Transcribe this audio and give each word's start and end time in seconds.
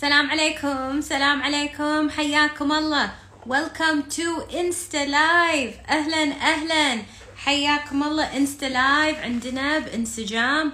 سلام 0.00 0.30
عليكم 0.30 1.00
سلام 1.00 1.42
عليكم 1.42 2.10
حياكم 2.10 2.72
الله. 2.72 3.10
Welcome 3.46 4.08
to 4.08 4.46
Insta 4.50 5.04
Live. 5.06 5.90
أهلا 5.90 6.22
أهلا. 6.40 7.02
حياكم 7.36 8.02
الله 8.02 8.30
Insta 8.32 8.68
Live. 8.72 9.18
عندنا 9.24 9.78
بإنسجام. 9.78 10.72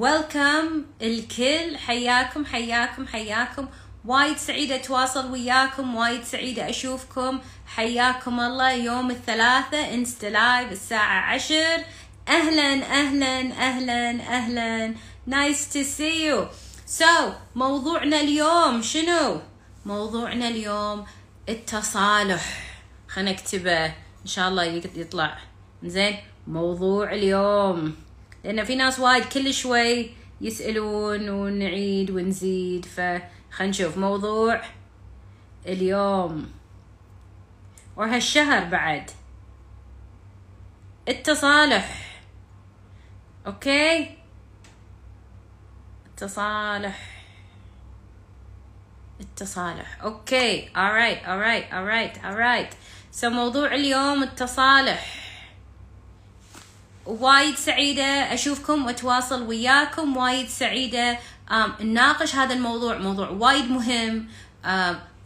Welcome 0.00 1.02
الكل. 1.02 1.76
حياكم 1.76 2.44
حياكم 2.46 3.06
حياكم. 3.06 3.68
وايد 4.04 4.36
سعيدة 4.36 4.74
أتواصل 4.74 5.30
وياكم 5.30 5.94
وايد 5.96 6.24
سعيدة 6.24 6.70
أشوفكم. 6.70 7.40
حياكم 7.66 8.40
الله 8.40 8.72
يوم 8.72 9.10
الثلاثاء 9.10 9.94
انستا 9.94 10.26
لايف 10.26 10.72
الساعة 10.72 11.20
عشر. 11.34 11.84
أهلا 12.28 12.72
أهلا 12.72 13.40
أهلا 13.40 14.10
أهلا. 14.10 14.94
Nice 15.28 15.66
to 15.72 15.84
see 15.84 16.26
you. 16.26 16.46
So 16.98 17.32
موضوعنا 17.54 18.20
اليوم 18.20 18.82
شنو؟ 18.82 19.40
موضوعنا 19.86 20.48
اليوم 20.48 21.06
التصالح. 21.48 22.74
خلنا 23.08 23.32
نكتبه. 23.32 23.86
إن 23.86 24.26
شاء 24.26 24.48
الله 24.48 24.64
يطلع. 24.64 25.38
زين 25.84 26.16
موضوع 26.46 27.12
اليوم. 27.12 27.96
لأن 28.44 28.64
في 28.64 28.74
ناس 28.74 28.98
وايد 28.98 29.24
كل 29.24 29.54
شوي 29.54 30.10
يسألون 30.40 31.28
ونعيد 31.28 32.10
ونزيد 32.10 32.84
فخلنا 32.84 33.70
نشوف. 33.70 33.98
موضوع 33.98 34.62
اليوم. 35.66 36.50
وهالشهر 37.96 38.64
بعد. 38.64 39.10
التصالح. 41.08 42.20
okay؟ 43.46 44.21
التصالح 46.22 46.98
التصالح 49.20 50.02
okay. 50.02 50.68
Alright 50.68 51.26
alright 51.26 51.72
alright 51.72 52.24
alright 52.24 52.74
so 53.20 53.24
موضوع 53.24 53.74
اليوم 53.74 54.22
التصالح 54.22 55.06
وايد 57.06 57.54
سعيدة 57.54 58.34
أشوفكم 58.34 58.86
وأتواصل 58.86 59.42
وياكم. 59.42 60.16
وايد 60.16 60.48
سعيدة 60.48 61.18
نناقش 61.80 62.34
هذا 62.34 62.54
الموضوع. 62.54 62.98
موضوع 62.98 63.28
وايد 63.28 63.70
مهم. 63.70 64.28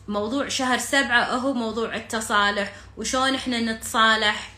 موضوع 0.09 0.49
شهر 0.49 0.79
سبعة 0.79 1.25
هو 1.25 1.53
موضوع 1.53 1.97
التصالح 1.97 2.73
وشون 2.97 3.35
إحنا 3.35 3.61
نتصالح؟ 3.61 4.51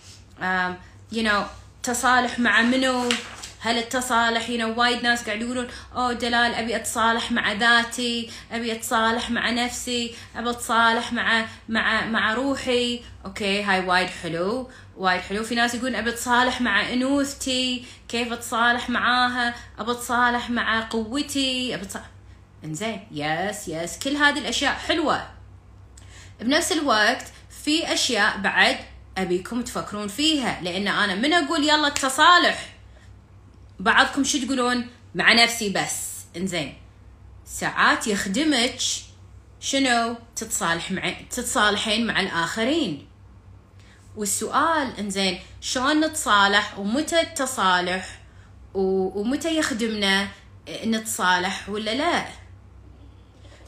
you 1.12 1.22
know 1.22 1.42
تصالح 1.82 2.38
مع 2.38 2.62
منو؟ 2.62 3.08
هل 3.60 3.78
التصالح 3.78 4.21
you 4.21 4.46
know 4.46 4.78
وايد 4.78 5.02
ناس 5.02 5.24
قاعد 5.24 5.42
يقولون 5.42 5.68
أوه 5.94 6.12
دلال 6.12 6.54
أبي 6.54 6.76
أتصالح 6.76 7.32
مع 7.32 7.52
ذاتي 7.52 8.30
أبي 8.52 8.72
أتصالح 8.72 9.30
مع 9.30 9.50
نفسي 9.50 10.14
أبي 10.36 10.50
أتصالح 10.50 11.12
مع 11.12 11.46
مع 11.68 12.06
مع 12.06 12.34
روحي. 12.34 13.02
okay 13.24 13.62
هاي 13.62 13.84
وايد 13.86 14.08
حلو 14.08 14.70
وايد 14.96 15.20
حلو. 15.20 15.44
في 15.44 15.54
ناس 15.54 15.74
يقولون 15.74 15.94
أبي 15.94 16.10
أتصالح 16.10 16.60
مع 16.60 16.92
أنوثتي 16.92 17.84
كيف 18.08 18.32
أتصالح 18.32 18.90
معاها؟ 18.90 19.54
أبي 19.78 19.90
أتصالح 19.90 20.50
مع 20.50 20.88
قوتي 20.88 21.74
أبي 21.74 21.82
اتصالح 21.82 22.06
إنزين 22.64 23.00
yes 23.10 23.68
yes 23.68 23.98
كل 23.98 24.16
هذه 24.16 24.38
الأشياء 24.38 24.74
حلوة. 24.74 25.26
بنفس 26.40 26.72
الوقت 26.72 27.24
في 27.64 27.92
أشياء 27.92 28.38
بعد 28.38 28.76
أبيكم 29.18 29.62
تفكرون 29.62 30.08
فيها 30.08 30.60
لأن 30.62 30.88
أنا 30.88 31.14
من 31.14 31.32
أقول 31.32 31.64
يلا 31.64 31.86
التصالح 31.88 32.77
بعضكم 33.80 34.24
شو 34.24 34.38
تقولون؟ 34.38 34.86
مع 35.14 35.32
نفسي 35.32 35.70
بس. 35.70 36.08
إنزين. 36.36 36.74
ساعات 37.44 38.06
يخدمك 38.06 38.74
شنو؟ 39.60 40.16
تتصالح 40.36 40.90
مع 40.90 41.12
تتصالحين 41.30 42.06
مع 42.06 42.20
الآخرين. 42.20 43.08
والسؤال 44.16 44.96
إنزين 44.98 45.40
شلون 45.60 46.00
نتصالح 46.04 46.78
ومتى 46.78 47.20
التصالح؟ 47.20 48.18
ومتى 48.74 49.58
يخدمنا 49.58 50.28
نتصالح 50.84 51.68
ولا 51.68 51.94
لا؟ 51.94 52.24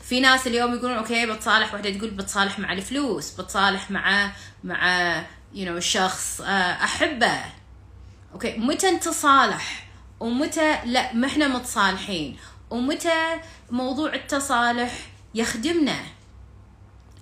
في 0.04 0.20
ناس 0.20 0.46
اليوم 0.46 0.74
يقولون 0.74 0.96
okay 0.96 1.26
بتصالح. 1.26 1.74
واحدة 1.74 1.90
تقول 1.90 2.10
بتصالح 2.10 2.58
مع 2.58 2.72
الفلوس 2.72 3.40
بتصالح 3.40 3.90
مع 3.90 4.32
مع 4.64 5.14
you 5.54 5.66
you 5.66 5.78
know 5.78 5.84
شخص 5.84 6.40
أحبه. 6.40 7.44
okay 8.32 8.58
متى 8.58 8.90
نتصالح؟ 8.90 9.89
ومتى 10.20 10.78
لا 10.84 11.12
ما 11.12 11.26
إحنا 11.26 11.48
متصالحين. 11.48 12.36
ومتى 12.70 13.40
موضوع 13.70 14.14
التصالح 14.14 14.92
يخدمنا؟ 15.34 15.96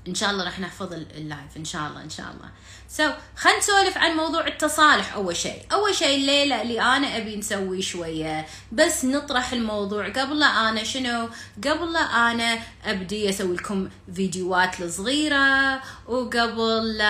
إن 0.08 0.14
شاء 0.14 0.30
الله 0.30 0.44
راح 0.44 0.60
نحفظ 0.60 0.92
ال 0.92 1.05
live 1.05 1.56
إن 1.56 1.64
شاء 1.64 1.86
الله 1.86 2.02
إن 2.02 2.10
شاء 2.10 2.26
الله. 2.26 2.50
so, 2.88 3.12
خلينا 3.36 3.58
نسولف 3.58 3.98
عن 3.98 4.16
موضوع 4.16 4.46
التصالح 4.46 5.14
أول 5.14 5.36
شيء. 5.36 5.62
أول 5.72 5.94
شيء 5.94 6.16
الليلة 6.16 6.62
اللي 6.62 6.80
أنا 6.80 7.16
أبي 7.16 7.36
نسوي 7.36 7.82
شوية. 7.82 8.46
بس 8.72 9.04
نطرح 9.04 9.52
الموضوع. 9.52 10.08
قبل 10.08 10.42
أنا 10.42 10.84
شنو؟ 10.84 11.28
قبل 11.64 11.96
أنا 11.96 12.58
أبدي 12.84 13.30
أسوي 13.30 13.56
لكم 13.56 13.88
فيديوهات 14.14 14.80
الصغيره 14.80 15.82
وقبل 16.06 17.02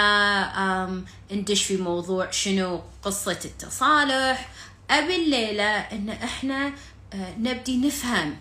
ندش 1.32 1.64
في 1.64 1.76
موضوع 1.76 2.30
شنو؟ 2.30 2.82
قصة 3.02 3.38
التصالح. 3.44 4.48
أبي 4.90 5.16
الليلة 5.16 5.78
إن 5.78 6.08
إحنا 6.10 6.72
نبدي 7.14 7.86
نفهم 7.86 8.36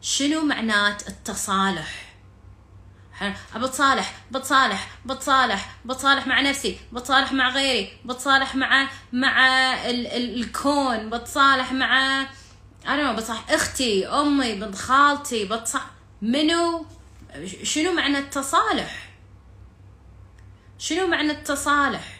شنو 0.00 0.44
معنات 0.44 1.08
التصالح. 1.08 2.04
بتصالح 3.56 4.14
بتصالح 4.30 4.88
بتصالح 5.06 5.76
بتصالح 5.84 6.26
مع 6.26 6.40
نفسي 6.40 6.78
بتصالح 6.92 7.32
مع 7.32 7.48
غيري 7.48 7.92
بتصالح 8.04 8.54
مع 8.56 8.88
مع 9.12 9.46
ال 9.90 10.06
ال 10.06 10.40
الكون 10.40 11.10
بتصالح 11.10 11.72
مع 11.72 12.20
أنا 12.86 13.12
بتصالح 13.12 13.50
أختي 13.50 14.06
أمي 14.06 14.54
بنت 14.54 14.74
خالتي 14.74 15.44
بتصالح 15.44 15.86
منو؟ 16.22 16.86
شنو 17.62 17.92
معنى 17.92 18.18
التصالح؟ 18.18 19.08
شنو 20.78 21.06
معنى 21.06 21.30
التصالح؟ 21.32 22.18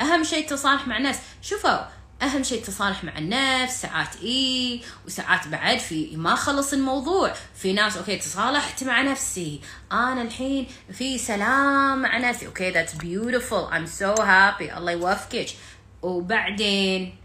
أهم 0.00 0.24
شيء 0.24 0.44
التصالح 0.44 0.86
مع 0.86 0.96
الناس. 0.96 1.18
شوفوا 1.42 1.78
أهم 2.22 2.42
شيء 2.42 2.58
التصالح 2.58 3.04
مع 3.04 3.18
النفس 3.18 3.82
ساعات 3.82 4.16
إي 4.22 4.80
وساعات 5.06 5.48
بعد 5.48 5.78
في 5.78 6.16
ما 6.16 6.34
خلص 6.34 6.72
الموضوع. 6.72 7.34
في 7.54 7.72
ناس 7.72 7.96
أوكي 7.96 8.16
تصالحت 8.16 8.84
مع 8.84 9.02
نفسي. 9.02 9.60
أنا 9.92 10.22
الحين 10.22 10.66
في 10.92 11.18
سلام 11.18 12.02
مع 12.02 12.18
نفسي. 12.18 12.46
okay 12.46 12.70
that's 12.70 12.94
beautiful 12.94 13.72
I'm 13.72 13.86
so 13.86 14.14
happy 14.14 14.76
الله 14.76 14.92
يوفقك. 14.92 15.48
وبعدين 16.02 17.16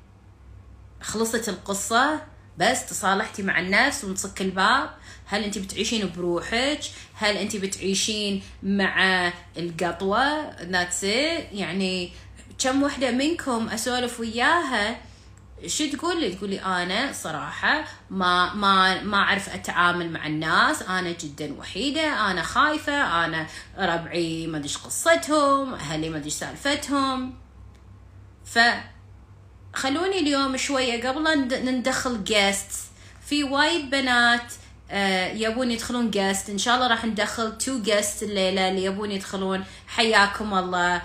خلصت 1.02 1.50
القصة 1.50 2.22
بس 2.58 2.86
تصالحتي 2.86 3.44
مع 3.44 3.60
النفس 3.60 4.04
ونصك 4.04 4.42
الباب. 4.42 4.90
هل 5.26 5.44
انت 5.44 5.58
بتعيشين 5.58 6.12
بروحك؟ 6.18 6.80
هل 7.14 7.38
انت 7.38 7.56
بتعيشين 7.56 8.44
مع 8.64 9.28
القطوة؟ 9.58 10.52
that's 10.62 11.04
يعني 11.04 12.14
كم 12.60 12.84
وحدة 12.84 13.12
منكم 13.12 13.70
أسولف 13.70 14.20
وياها؟ 14.20 14.98
شو 15.68 15.90
تقول 15.90 16.22
لي؟ 16.22 16.36
تقول 16.36 16.50
لي 16.50 16.60
أنا 16.60 17.14
صراحة 17.14 17.86
ما 18.10 18.54
ما 18.54 19.04
ما 19.04 19.18
أعرف 19.18 19.50
أتعامل 19.50 20.12
مع 20.12 20.28
الناس، 20.28 20.82
أنا 20.82 21.12
جدا 21.12 21.54
وحيدة، 21.54 22.32
أنا 22.32 22.42
خايفة، 22.42 23.26
أنا 23.26 23.48
ربعي 23.78 24.48
ما 24.48 24.58
أدري 24.58 24.74
قصتهم، 24.86 25.74
أهلي 25.74 26.10
ما 26.10 26.18
أدري 26.18 26.30
سالفتهم. 26.30 27.34
ف 28.46 28.60
خلوني 29.74 30.20
اليوم 30.20 30.58
شوية 30.58 31.08
قبل 31.08 31.48
ندخل 31.66 32.24
guest 32.24 32.72
في 33.26 33.44
وايد 33.44 33.90
بنات 33.90 34.54
آه 34.92 35.28
يبون 35.34 35.72
يدخلون 35.72 36.12
guest 36.12 36.50
إن 36.50 36.58
شاء 36.58 36.76
الله 36.76 36.88
راح 36.88 37.06
ندخل 37.06 37.58
two 37.58 37.82
guests 37.82 38.24
الليلة 38.24 38.70
اللي 38.70 38.84
يبون 38.84 39.12
يدخلون. 39.12 39.64
حياكم 39.88 40.54
الله. 40.54 41.02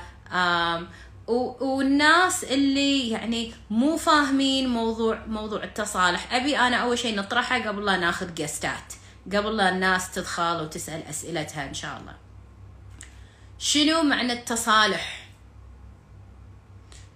والناس 1.26 2.44
اللي 2.44 3.10
يعني 3.10 3.52
مو 3.70 3.96
فاهمين 3.96 4.68
موضوع 4.68 5.26
موضوع 5.26 5.64
التصالح. 5.64 6.34
أبي 6.34 6.58
أنا 6.58 6.76
أول 6.76 6.98
شيء 6.98 7.16
نطرحه 7.16 7.68
قبل 7.68 7.84
لا 7.84 7.96
ناخذ 7.96 8.34
guest 8.34 8.84
ات 8.84 8.94
قبل 9.32 9.56
لا 9.56 9.68
الناس 9.68 10.10
تدخل 10.10 10.62
وتسأل 10.62 11.02
أسئلتها 11.02 11.68
إن 11.68 11.74
شاء 11.74 12.00
الله. 12.00 12.16
شنو 13.58 14.02
معنى 14.02 14.32
التصالح؟ 14.32 15.28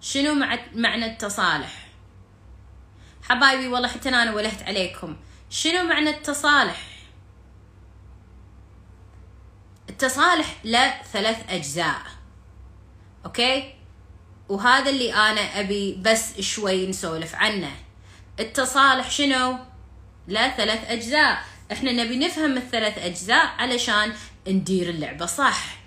شنو 0.01 0.35
معنى 0.75 1.05
التصالح؟ 1.05 1.87
حبايبي 3.23 3.67
والله 3.67 3.87
حتى 3.87 4.09
أنا 4.09 4.33
ولهت 4.33 4.63
عليكم. 4.63 5.15
شنو 5.49 5.83
معنى 5.83 6.09
التصالح؟ 6.09 6.81
التصالح 9.89 10.55
له 10.63 11.01
ثلاث 11.03 11.49
أجزاء. 11.49 12.01
أوكي؟ 13.25 13.74
وهذا 14.49 14.89
اللي 14.89 15.13
أنا 15.13 15.59
أبي 15.59 15.95
بس 16.01 16.41
شوي 16.41 16.87
نسولف 16.87 17.35
عنه. 17.35 17.71
التصالح 18.39 19.11
شنو؟ 19.11 19.57
له 20.27 20.57
ثلاث 20.57 20.89
أجزاء. 20.89 21.45
إحنا 21.71 21.91
نبي 21.91 22.17
نفهم 22.17 22.57
الثلاث 22.57 22.97
أجزاء 22.97 23.45
علشان 23.45 24.13
ندير 24.47 24.89
اللعبة 24.89 25.25
صح. 25.25 25.77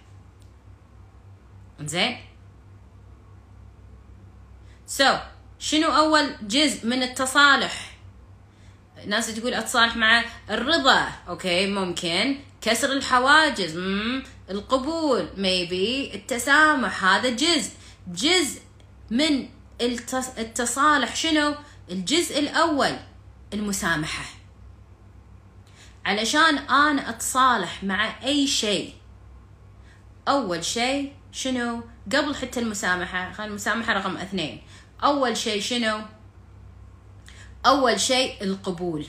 زين 1.81 2.19
so, 4.87 5.19
شنو 5.59 5.89
أول 5.89 6.35
جزء 6.43 6.87
من 6.87 7.03
التصالح؟ 7.03 7.91
ناس 9.07 9.35
تقول 9.35 9.55
أتصالح 9.55 9.97
مع 9.97 10.25
الرضا. 10.51 11.09
okay 11.29 11.67
ممكن. 11.67 12.37
كسر 12.61 12.93
الحواجز. 12.93 13.77
مم. 13.77 14.23
القبول. 14.51 15.29
maybe 15.37 16.15
التسامح. 16.15 17.05
هذا 17.05 17.29
جزء. 17.29 17.71
جزء 18.09 18.61
من 19.11 19.49
التصالح 20.39 21.17
شنو؟ 21.17 21.55
الجزء 21.91 22.39
الأول 22.39 22.97
المسامحة. 23.53 24.25
علشان 26.07 26.59
أنا 26.59 27.11
أتصالح 27.11 27.85
مع 27.85 28.23
أي 28.25 28.47
شيء 28.47 28.95
أول 30.29 30.65
شيء 30.65 31.15
شنو؟ 31.33 31.83
قبل 32.13 32.35
حتى 32.35 32.61
المسامحة 32.61 33.33
خلينا 33.33 33.51
المسامحة 33.51 33.93
رقم 33.93 34.17
اثنين. 34.17 34.63
أول 35.05 35.37
شيء 35.37 35.61
شنو؟ 35.61 36.01
أول 37.67 38.01
شيء 38.01 38.45
القبول. 38.45 39.07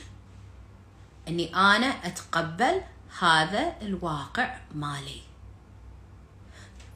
إني 1.28 1.56
أنا 1.56 1.86
أتقبل 1.86 2.82
هذا 3.20 3.76
الواقع 3.82 4.58
مالي. 4.76 5.22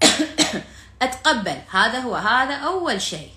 أتقبل. 1.02 1.62
هذا 1.72 2.00
هو. 2.00 2.16
هذا 2.16 2.56
أول 2.56 3.02
شيء. 3.02 3.32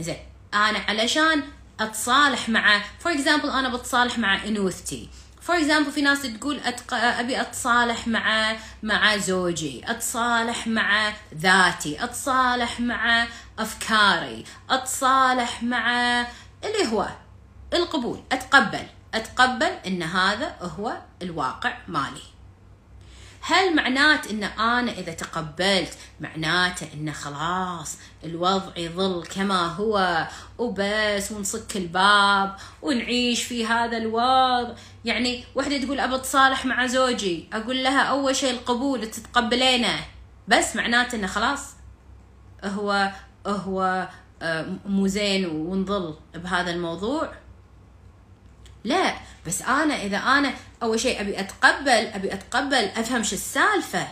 زين. 0.00 0.18
أنا 0.54 0.78
علشان 0.78 1.42
أتصالح 1.80 2.48
مع 2.48 2.82
for 2.98 3.12
example 3.12 3.50
أنا 3.50 3.68
بتصالح 3.68 4.18
مع 4.18 4.44
إنوثتي. 4.44 5.08
for 5.42 5.56
example 5.56 5.92
في 5.92 6.02
ناس 6.02 6.22
تقول 6.22 6.60
أتق... 6.64 6.94
أبي 6.94 7.40
أتصالح 7.40 8.08
مع 8.08 8.56
مع 8.82 9.16
زوجي. 9.16 9.90
أتصالح 9.90 10.66
مع 10.66 11.12
ذاتي. 11.34 12.04
أتصالح 12.04 12.80
مع 12.80 13.26
أفكاري. 13.58 14.44
أتصالح 14.70 15.62
مع 15.62 16.20
اللي 16.64 16.92
هو 16.92 17.08
القبول. 17.72 18.22
أتقبل. 18.32 18.86
أتقبل 19.14 19.70
إن 19.86 20.02
هذا 20.02 20.56
هو 20.60 20.96
الواقع 21.22 21.78
مالي. 21.88 22.29
هل 23.40 23.76
معنات 23.76 24.26
إن 24.26 24.44
أنا 24.44 24.92
إذا 24.92 25.12
تقبلت 25.12 25.98
معناته 26.20 26.86
إن 26.94 27.12
خلاص 27.12 27.98
الوضع 28.24 28.76
يظل 28.76 29.24
كما 29.26 29.66
هو 29.66 30.26
وبس 30.58 31.32
ونصك 31.32 31.76
الباب 31.76 32.56
ونعيش 32.82 33.44
في 33.44 33.66
هذا 33.66 33.96
الوضع؟ 33.96 34.74
يعني 35.04 35.44
وحدة 35.54 35.84
تقول 35.84 36.00
أبى 36.00 36.14
أتصالح 36.14 36.66
مع 36.66 36.86
زوجي 36.86 37.48
أقول 37.52 37.82
لها 37.82 38.02
أول 38.02 38.36
شيء 38.36 38.50
القبول 38.50 39.10
تتقبلينه 39.10 39.94
بس 40.48 40.76
معناته 40.76 41.16
انه 41.16 41.26
خلاص 41.26 41.74
هو 42.64 43.12
هو 43.46 44.08
آه، 44.42 44.66
مو 44.86 45.06
زين 45.06 45.46
ونظل 45.46 46.14
بهذا 46.34 46.70
الموضوع؟ 46.70 47.32
لا 48.84 49.14
بس 49.46 49.62
أنا 49.62 49.94
إذا 49.94 50.16
أنا 50.16 50.54
أول 50.82 51.00
شيء 51.00 51.20
أبي 51.20 51.40
أتقبل 51.40 51.90
أبي 51.90 52.34
أتقبل 52.34 52.84
أفهم 52.84 53.22
شو 53.22 53.34
السالفة. 53.34 54.08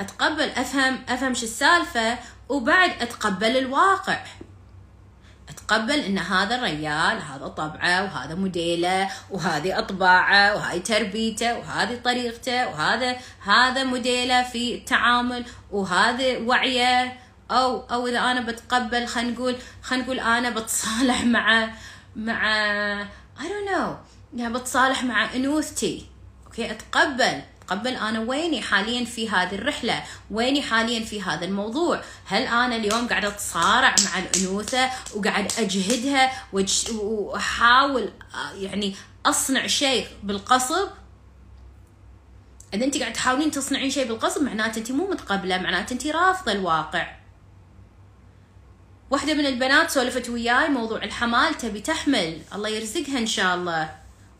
أتقبل 0.00 0.48
أفهم 0.48 0.98
أفهم 1.08 1.34
شو 1.34 1.44
السالفة 1.44 2.18
وبعد 2.48 2.90
أتقبل 3.02 3.56
الواقع. 3.56 4.18
أتقبل 5.48 5.98
إن 5.98 6.18
هذا 6.18 6.54
الريال 6.56 7.22
هذا 7.22 7.48
طبعه 7.48 8.04
وهذا 8.04 8.34
موديله 8.34 9.10
وهذه 9.30 9.78
أطباعه 9.78 10.54
وهاي 10.54 10.80
تربيته 10.80 11.58
وهذه 11.58 12.00
طريقته 12.04 12.68
وهذا 12.68 13.16
هذا 13.44 13.84
موديله 13.84 14.42
في 14.42 14.74
التعامل 14.74 15.44
وهذا 15.70 16.38
وعيه. 16.38 17.24
أو 17.50 17.80
أو 17.80 18.06
إذا 18.06 18.18
أنا 18.18 18.40
بتقبل 18.40 19.06
خلينا 19.06 19.30
نقول 19.30 19.56
خلينا 19.82 20.04
نقول 20.04 20.20
أنا 20.20 20.50
بتصالح 20.50 21.24
مع 21.36 21.68
مع 22.16 23.04
I 23.38 23.42
don't 23.42 23.70
know 23.74 24.14
يعني 24.36 24.54
بتصالح 24.54 25.04
مع 25.04 25.34
انوثتي. 25.34 26.06
أوكي 26.46 26.70
أتقبل. 26.70 27.42
أتقبل 27.62 27.96
أنا 27.96 28.20
ويني 28.20 28.62
حاليا 28.62 29.04
في 29.04 29.30
هذه 29.30 29.54
الرحلة؟ 29.54 30.02
ويني 30.30 30.62
حاليا 30.62 31.04
في 31.04 31.22
هذا 31.22 31.44
الموضوع؟ 31.44 32.00
هل 32.24 32.42
أنا 32.42 32.76
اليوم 32.76 33.08
قاعدة 33.08 33.28
أتصارع 33.28 33.94
مع 34.04 34.18
الأنوثة 34.18 34.90
وقاعد 35.14 35.52
أجهدها 35.58 36.32
وأحاول 36.92 38.12
يعني 38.54 38.94
أصنع 39.26 39.66
شيء 39.66 40.06
بالقصب؟ 40.22 40.88
إذا 42.74 42.84
أنت 42.84 42.98
قاعد 42.98 43.12
تحاولين 43.12 43.50
تصنعين 43.50 43.90
شيء 43.90 44.08
بالقصب 44.08 44.42
معناته 44.42 44.78
أنت 44.78 44.92
مو 44.92 45.10
متقبلة 45.10 45.58
معناته 45.58 45.92
أنت 45.92 46.06
رافضة 46.06 46.52
الواقع. 46.52 47.23
واحدة 49.10 49.34
من 49.34 49.46
البنات 49.46 49.90
سولفت 49.90 50.28
وياي 50.28 50.68
موضوع 50.68 51.04
الحمال 51.04 51.54
تبي 51.54 51.80
تحمل. 51.80 52.40
الله 52.54 52.68
يرزقها 52.68 53.18
إن 53.18 53.26
شاء 53.26 53.54
الله. 53.54 53.90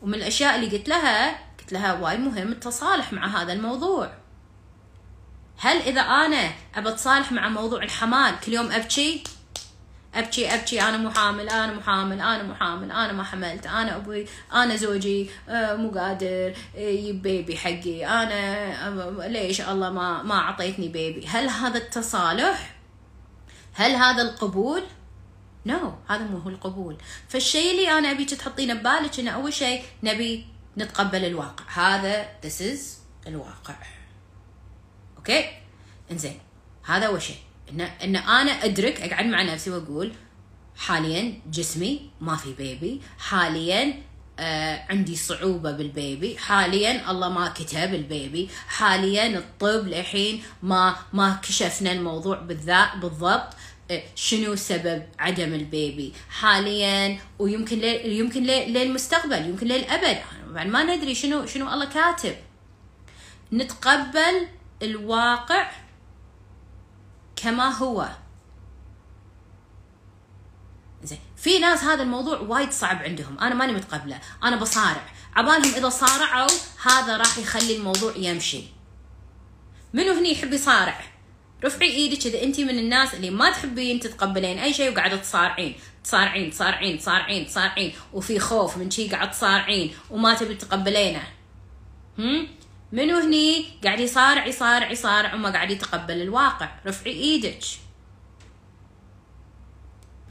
ومن 0.01 0.13
الأشياء 0.13 0.55
اللي 0.55 0.77
قلت 0.77 0.89
لها 0.89 1.31
قلت 1.59 1.73
لها 1.73 1.93
وايد 1.93 2.19
مهم 2.19 2.51
التصالح 2.51 3.13
مع 3.13 3.27
هذا 3.27 3.53
الموضوع. 3.53 4.11
هل 5.57 5.77
إذا 5.77 6.01
أنا 6.01 6.51
أبى 6.75 6.89
أتصالح 6.89 7.31
مع 7.31 7.49
موضوع 7.49 7.83
الحمال 7.83 8.39
كل 8.39 8.53
يوم 8.53 8.71
أبكي؟ 8.71 9.23
أبكي 10.15 10.53
أبكي 10.53 10.81
أنا 10.81 10.97
مو 10.97 11.09
حامل 11.09 11.49
أنا 11.49 11.73
مو 11.73 11.81
حامل 11.81 12.21
أنا 12.21 12.43
مو 12.43 12.55
حامل 12.55 12.91
أنا 12.91 13.13
ما 13.13 13.23
حملت 13.23 13.67
أنا 13.67 13.95
أبوي 13.95 14.25
أنا 14.53 14.75
زوجي 14.75 15.29
آه، 15.49 15.75
مو 15.75 15.89
قادر 15.89 16.53
baby 17.11 17.57
حقي 17.57 18.05
أنا 18.05 19.27
ليش 19.27 19.61
الله 19.61 19.89
ما 19.89 20.23
ما 20.23 20.35
أعطيتني 20.35 20.87
baby 20.87 21.27
هل 21.27 21.49
هذا 21.49 21.77
التصالح؟ 21.77 22.74
هل 23.75 23.91
هذا 23.91 24.21
القبول؟ 24.21 24.83
no, 25.65 26.11
هذا 26.11 26.23
مو 26.23 26.37
هو 26.37 26.49
القبول. 26.49 26.97
فالشيء 27.29 27.71
اللي 27.71 27.91
أنا 27.91 28.11
أبيك 28.11 28.29
تحطينه 28.29 28.73
ببالك 28.73 29.19
انه 29.19 29.31
أول 29.31 29.53
شيء 29.53 29.83
نبي 30.03 30.45
نتقبل 30.77 31.25
الواقع. 31.25 31.65
this 31.73 32.61
is 32.61 32.79
الواقع. 33.27 33.75
okay 35.17 35.49
إنزين 36.11 36.39
هذا 36.85 37.05
أول 37.05 37.21
شيء. 37.21 37.37
إن 37.71 37.81
إن 37.81 38.15
أنا 38.15 38.51
أدرك 38.51 39.01
أقعد 39.01 39.25
مع 39.25 39.41
نفسي 39.41 39.71
وأقول 39.71 40.13
حاليا 40.77 41.41
جسمي 41.51 42.09
ما 42.21 42.35
في 42.35 42.53
بيبي 42.53 43.01
حاليا 43.19 43.93
آه 44.39 44.85
عندي 44.89 45.15
صعوبة 45.15 45.71
بالبيبي 45.71 46.37
حاليا 46.37 47.11
الله 47.11 47.29
ما 47.29 47.47
كتب 47.47 47.93
البيبي 47.93 48.49
حاليا 48.67 49.37
الطب 49.37 49.87
لحين 49.87 50.43
ما 50.63 50.95
ما 51.13 51.39
كشفنا 51.43 51.91
الموضوع 51.91 52.39
بالذات 52.39 52.97
بالضبط. 52.97 53.53
شنو 54.15 54.55
سبب 54.55 55.03
عدم 55.19 55.53
البيبي؟ 55.53 56.13
حاليا 56.29 57.19
ويمكن 57.39 57.79
لي 57.79 58.17
يمكن 58.17 58.43
لي 58.43 58.65
للمستقبل 58.65 59.45
يمكن 59.45 59.67
للأبد. 59.67 60.21
بعد 60.47 60.67
ما 60.67 60.83
ندري 60.83 61.15
شنو 61.15 61.45
شنو 61.45 61.73
الله 61.73 61.85
كاتب. 61.85 62.35
نتقبل 63.53 64.47
الواقع 64.81 65.71
كما 67.35 67.69
هو. 67.69 68.09
زين 71.03 71.19
في 71.37 71.59
ناس 71.59 71.83
هذا 71.83 72.03
الموضوع 72.03 72.39
وايد 72.39 72.71
صعب 72.71 72.97
عندهم. 72.97 73.39
أنا 73.39 73.55
ماني 73.55 73.73
متقبلة. 73.73 74.19
أنا 74.43 74.55
بصارع. 74.55 75.09
عبالهم 75.35 75.73
إذا 75.73 75.89
صارعوا 75.89 76.49
هذا 76.85 77.17
راح 77.17 77.37
يخلي 77.37 77.77
الموضوع 77.77 78.13
يمشي. 78.15 78.63
منو 79.93 80.13
هني 80.13 80.31
يحب 80.31 80.53
يصارع؟ 80.53 81.14
رفعي 81.63 81.89
إيدك 81.89 82.25
اذا 82.25 82.43
انت 82.43 82.59
من 82.59 82.79
الناس 82.79 83.13
اللي 83.13 83.29
ما 83.29 83.51
تحبين 83.51 83.99
تتقبلين 83.99 84.59
اي 84.59 84.73
شيء 84.73 84.91
وقاعدة 84.91 85.15
تصارعين. 85.15 85.75
تصارعين 86.03 86.49
تصارعين 86.49 86.97
تصارعين 86.97 87.45
تصارعين. 87.45 87.93
وفي 88.13 88.39
خوف 88.39 88.77
من 88.77 88.91
شي 88.91 89.09
قاعد 89.09 89.31
تصارعين 89.31 89.95
وما 90.09 90.33
تبي 90.33 90.55
تتقبلينه. 90.55 91.23
هم؟ 92.19 92.47
منو 92.91 93.19
هني 93.19 93.65
قاعد 93.83 93.99
يصارع 93.99 94.45
يصارع 94.45 94.91
يصارع 94.91 95.33
وما 95.33 95.49
قاعد 95.49 95.71
يتقبل 95.71 96.21
الواقع؟ 96.21 96.69
رفعي 96.85 97.13
إيدك. 97.13 97.63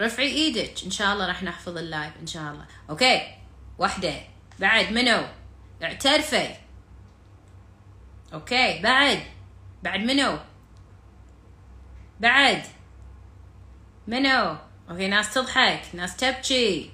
رفعي 0.00 0.26
إيدك. 0.26 0.84
إن 0.84 0.90
شاء 0.90 1.12
الله 1.12 1.26
راح 1.26 1.42
نحفظ 1.42 1.78
ال 1.78 1.85
live 1.85 2.12
إن 2.20 2.26
شاء 2.26 2.52
الله. 2.52 2.66
okay. 2.90 3.20
واحدة 3.78 4.14
بعد 4.58 4.92
منو؟ 4.92 5.26
اعترفي. 5.82 6.48
okay. 8.32 8.80
بعد. 8.82 9.20
بعد 9.82 10.00
منو؟ 10.00 10.38
بعد. 12.24 12.62
منو؟ 14.06 14.56
okay 14.90 15.08
ناس 15.08 15.34
تضحك 15.34 15.82
ناس 15.94 16.16
تبكي. 16.16 16.90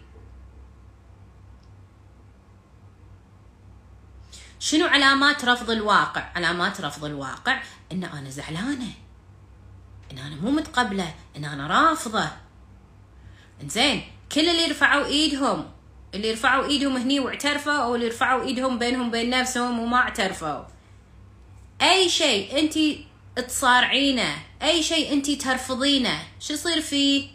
شنو 4.59 4.87
علامات 4.87 5.45
رفض 5.45 5.71
الواقع؟ 5.71 6.33
علامات 6.37 6.81
رفض 6.81 7.05
الواقع 7.05 7.63
إن 7.93 8.05
أنا 8.05 8.31
زعلانة. 8.31 8.93
إن 10.13 10.19
أنا 10.19 10.37
مو 10.37 10.51
متقبلة. 10.51 11.15
إن 11.37 11.45
أنا 11.45 11.67
رافضة. 11.67 12.29
زين 13.65 14.03
كل 14.33 14.49
اللي 14.49 14.67
رفعوا 14.67 15.05
إيدهم 15.05 15.71
اللي 16.15 16.33
رفعوا 16.33 16.65
إيدهم 16.65 16.97
هني 16.97 17.21
واعترفوا 17.21 17.73
أو 17.83 17.95
اللي 17.95 18.09
رفعوا 18.09 18.43
إيدهم 18.43 18.79
بينهم 18.79 19.11
بين 19.11 19.31
نفسهم 19.31 19.79
وما 19.79 19.97
اعترفوا. 19.97 20.65
أي 21.83 22.09
شيء 22.09 22.59
انت 22.59 22.75
تصارعينه 23.41 24.43
أي 24.63 24.83
شيء 24.83 25.13
أنت 25.13 25.31
ترفضينه. 25.31 26.23
شو 26.41 26.53
يصير 26.53 26.81
فيه؟ 26.81 27.29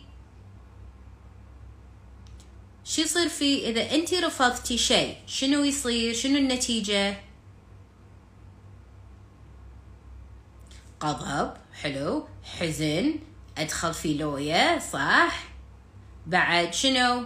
شو 2.83 3.01
يصير 3.01 3.29
فيه 3.29 3.69
إذا 3.69 3.95
أنت 3.95 4.13
رفضتي 4.13 4.77
شيء؟ 4.77 5.17
شنو 5.27 5.63
يصير؟ 5.63 6.13
شنو 6.13 6.37
النتيجة؟ 6.37 7.17
غضب 11.03 11.53
حلو 11.73 12.27
حزن 12.43 13.19
أدخل 13.57 13.93
في 13.93 14.13
لوية 14.13 14.79
صح؟ 14.79 15.43
بعد 16.25 16.73
شنو؟ 16.73 17.25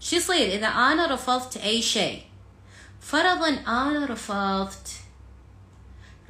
شو 0.00 0.16
يصير 0.16 0.54
إذا 0.54 0.66
أنا 0.66 1.14
رفضت 1.14 1.56
أي 1.56 1.82
شيء؟ 1.82 2.22
فرضا 3.00 3.48
أنا 3.48 4.06
رفضت. 4.06 4.88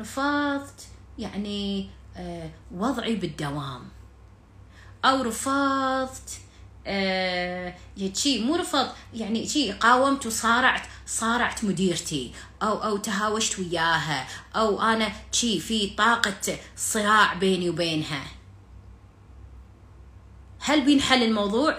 رفضت. 0.00 0.89
يعني 1.21 1.91
آه 2.17 2.50
وضعي 2.75 3.17
بالدوام. 3.17 3.89
أو 5.05 5.23
رفضت 5.23 6.41
آه 6.87 7.75
شي 8.12 8.45
مو 8.45 8.57
رفض 8.57 8.89
يعني 9.15 9.47
شي 9.47 9.73
قاومت 9.73 10.27
وصارعت 10.27 10.83
صارعت 11.07 11.65
مديرتي. 11.65 12.33
أو 12.62 12.85
أو 12.85 12.97
تهاوشت 12.97 13.59
وياها. 13.59 14.29
أو 14.57 14.83
أنا 14.83 15.12
شي 15.33 15.61
في 15.61 15.91
طاقة 15.91 16.59
صراع 16.77 17.35
بيني 17.35 17.71
وبينها. 17.71 18.25
هل 20.61 20.85
بينحل 20.85 21.23
الموضوع؟ 21.23 21.79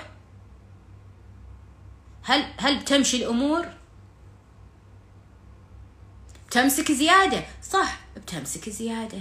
هل 2.23 2.45
هل 2.57 2.79
بتمشي 2.79 3.17
الأمور؟ 3.17 3.67
بتمسك 6.47 6.91
زيادة. 6.91 7.43
صح 7.63 7.99
بتمسك 8.15 8.69
زيادة. 8.69 9.19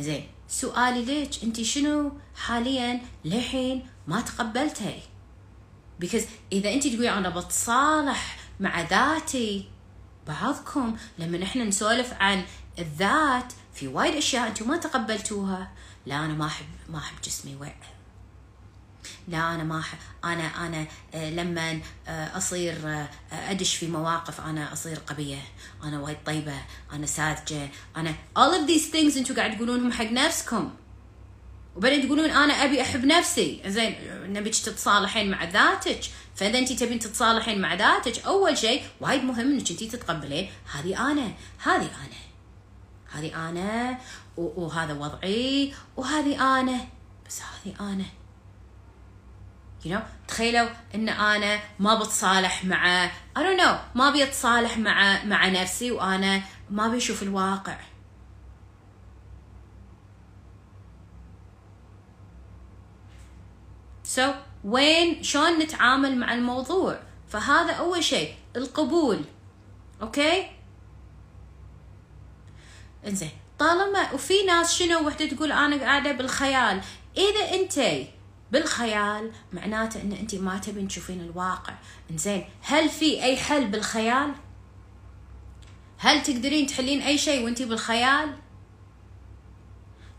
زين. 0.00 0.28
سؤالي 0.48 1.04
ليش 1.04 1.42
انت 1.44 1.60
شنو 1.62 2.12
حاليا 2.36 3.00
لحين 3.24 3.86
ما 4.06 4.20
تقبلتي؟ 4.20 5.02
Because 6.04 6.22
إذا 6.52 6.72
انت 6.72 6.86
تقولي 6.86 7.10
أنا 7.10 7.28
بتصالح 7.28 8.38
مع 8.60 8.82
ذاتي 8.82 9.68
بعضكم 10.26 10.96
لما 11.18 11.42
إحنا 11.42 11.64
نسولف 11.64 12.12
عن 12.12 12.44
الذات 12.78 13.52
في 13.74 13.88
وايد 13.88 14.14
أشياء 14.14 14.48
أنتم 14.48 14.68
ما 14.68 14.76
تقبلتوها. 14.76 15.70
لا 16.06 16.24
أنا 16.24 16.34
ما 16.34 16.46
احب 16.46 16.66
ما 16.88 16.98
أحب 16.98 17.20
جسمي 17.24 17.56
وع 17.56 17.74
لا 19.28 19.54
أنا 19.54 19.64
ما 19.64 19.80
أحب 19.80 19.98
أنا 20.24 20.66
أنا 20.66 20.86
آه، 21.14 21.30
لما 21.30 21.80
آه، 22.08 22.36
أصير 22.36 22.74
آه، 22.84 23.08
أدش 23.32 23.74
في 23.76 23.86
مواقف 23.86 24.40
أنا 24.40 24.72
أصير 24.72 24.98
قويه 25.06 25.42
أنا 25.84 26.00
وايد 26.00 26.16
طيبة 26.26 26.54
أنا 26.92 27.06
ساذجة 27.06 27.68
أنا 27.96 28.14
all 28.38 28.52
of 28.52 28.70
these 28.70 28.92
things 28.92 29.16
أنتم 29.16 29.34
قاعد 29.34 29.56
تقولونهم 29.56 29.92
حق 29.92 30.12
نفسكم. 30.12 30.70
وبعدين 31.76 32.06
تقولون 32.06 32.30
أنا 32.30 32.52
أبي 32.52 32.82
أحب 32.82 33.04
نفسي. 33.04 33.62
زين 33.66 33.94
نبيك 34.32 34.54
تتصالحين 34.56 35.30
مع 35.30 35.44
ذاتك. 35.44 36.00
فإذا 36.38 36.58
انت 36.58 36.72
تبين 36.72 36.98
تتصالحين 36.98 37.60
مع 37.60 37.74
ذاتك 37.74 38.24
أول 38.26 38.58
شيء 38.58 38.82
وايد 39.00 39.24
مهم 39.24 39.52
إنك 39.52 39.70
انت 39.70 39.82
تتقبلين 39.82 40.50
هذه 40.72 41.10
أنا 41.10 41.32
هذه 41.62 41.90
أنا 42.04 42.18
هذه 43.12 43.48
أنا 43.48 43.98
وهذا 44.36 44.92
وضعي 44.92 45.74
وهذه 45.96 46.60
أنا 46.60 46.80
بس 47.26 47.40
هذه 47.40 47.74
أنا. 47.80 48.04
You 49.84 49.88
know 49.88 50.00
تخيلوا 50.28 50.68
إن 50.94 51.08
أنا 51.08 51.60
ما 51.78 51.94
بتصالح 51.94 52.64
مع 52.64 53.08
I 53.08 53.38
don't 53.38 53.60
know 53.60 53.76
ما 53.94 54.08
أبي 54.08 54.24
أتصالح 54.24 54.78
مع 54.78 55.24
مع 55.24 55.48
نفسي 55.48 55.90
وأنا 55.90 56.42
ما 56.70 56.86
أبي 56.86 56.96
أشوف 56.96 57.22
الواقع. 57.22 57.76
So 64.16 64.20
وين 64.64 65.22
شلون 65.22 65.58
نتعامل 65.58 66.18
مع 66.18 66.34
الموضوع؟ 66.34 67.00
فهذا 67.28 67.72
أول 67.72 68.04
شيء 68.04 68.34
القبول. 68.56 69.24
أوكي 70.02 70.50
إنزين 73.06 73.30
طالما 73.58 74.12
وفي 74.12 74.42
ناس 74.46 74.74
شنو 74.78 75.06
وحدة 75.06 75.26
تقول 75.26 75.52
أنا 75.52 75.76
قاعدة 75.76 76.12
بالخيال؟ 76.12 76.80
إذا 77.16 77.54
أنت 77.54 78.08
بالخيال 78.52 79.30
معناته 79.52 80.02
إن 80.02 80.12
انت 80.12 80.34
ما 80.34 80.58
تبين 80.58 80.88
تشوفين 80.88 81.20
الواقع. 81.20 81.74
إنزين 82.10 82.44
هل 82.62 82.88
في 82.88 83.22
أي 83.22 83.36
حل 83.36 83.66
بالخيال؟ 83.66 84.32
هل 85.98 86.22
تقدرين 86.22 86.66
تحلين 86.66 87.02
أي 87.02 87.18
شيء 87.18 87.44
وانت 87.44 87.62
بالخيال؟ 87.62 88.36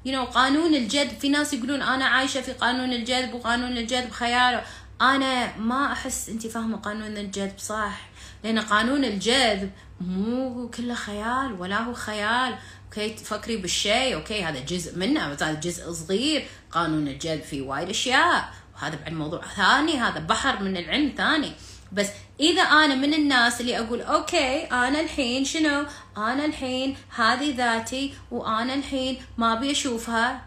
You 0.05 0.11
know, 0.11 0.33
قانون 0.33 0.75
الجذب 0.75 1.19
في 1.19 1.29
ناس 1.29 1.53
يقولون 1.53 1.81
أنا 1.81 2.05
عايشة 2.05 2.41
في 2.41 2.53
قانون 2.53 2.93
الجذب 2.93 3.33
وقانون 3.33 3.77
الجذب 3.77 4.11
خيال. 4.11 4.61
أنا 5.01 5.57
ما 5.57 5.91
أحس 5.91 6.29
انت 6.29 6.47
فاهمة 6.47 6.77
قانون 6.77 7.17
الجذب 7.17 7.57
صح؟ 7.57 8.09
لأن 8.43 8.59
قانون 8.59 9.05
الجذب 9.05 9.71
مو 10.01 10.69
كله 10.69 10.93
خيال 10.93 11.53
ولا 11.59 11.79
هو 11.81 11.93
خيال. 11.93 12.55
okay 12.89 13.09
تفكري 13.09 13.57
بالشيء 13.57 14.15
okay 14.15 14.43
هذا 14.43 14.59
جزء 14.59 14.97
منه 14.97 15.29
بس 15.29 15.43
هذا 15.43 15.59
جزء 15.59 15.91
صغير. 15.91 16.47
قانون 16.71 17.07
الجذب 17.07 17.41
فيه 17.41 17.61
وايد 17.61 17.89
أشياء. 17.89 18.53
وهذا 18.75 18.95
بعد 18.95 19.13
موضوع 19.13 19.41
ثاني 19.55 19.97
هذا 19.97 20.19
بحر 20.19 20.63
من 20.63 20.77
العلم 20.77 21.13
ثاني. 21.17 21.51
بس 21.91 22.07
إذا 22.39 22.61
أنا 22.61 22.95
من 22.95 23.13
الناس 23.13 23.61
اللي 23.61 23.79
أقول 23.79 24.01
okay 24.01 24.63
أنا 24.63 25.01
الحين 25.01 25.45
شنو؟ 25.45 25.85
أنا 26.17 26.45
الحين 26.45 26.97
هذه 27.15 27.55
ذاتي 27.55 28.13
وأنا 28.31 28.73
الحين 28.73 29.21
ما 29.37 29.53
أبي 29.53 29.71
أشوفها. 29.71 30.45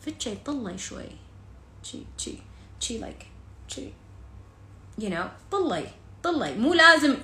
فتشي 0.00 0.34
طلي 0.34 0.78
شوي. 0.78 1.22
شي 1.82 1.98
شي 2.18 2.34
شي 2.80 2.98
like 2.98 3.26
شي 3.68 3.92
you 4.98 5.08
know 5.10 5.24
طلي 5.50 5.86
طلي 6.22 6.54
مو 6.54 6.74
لازم 6.74 7.16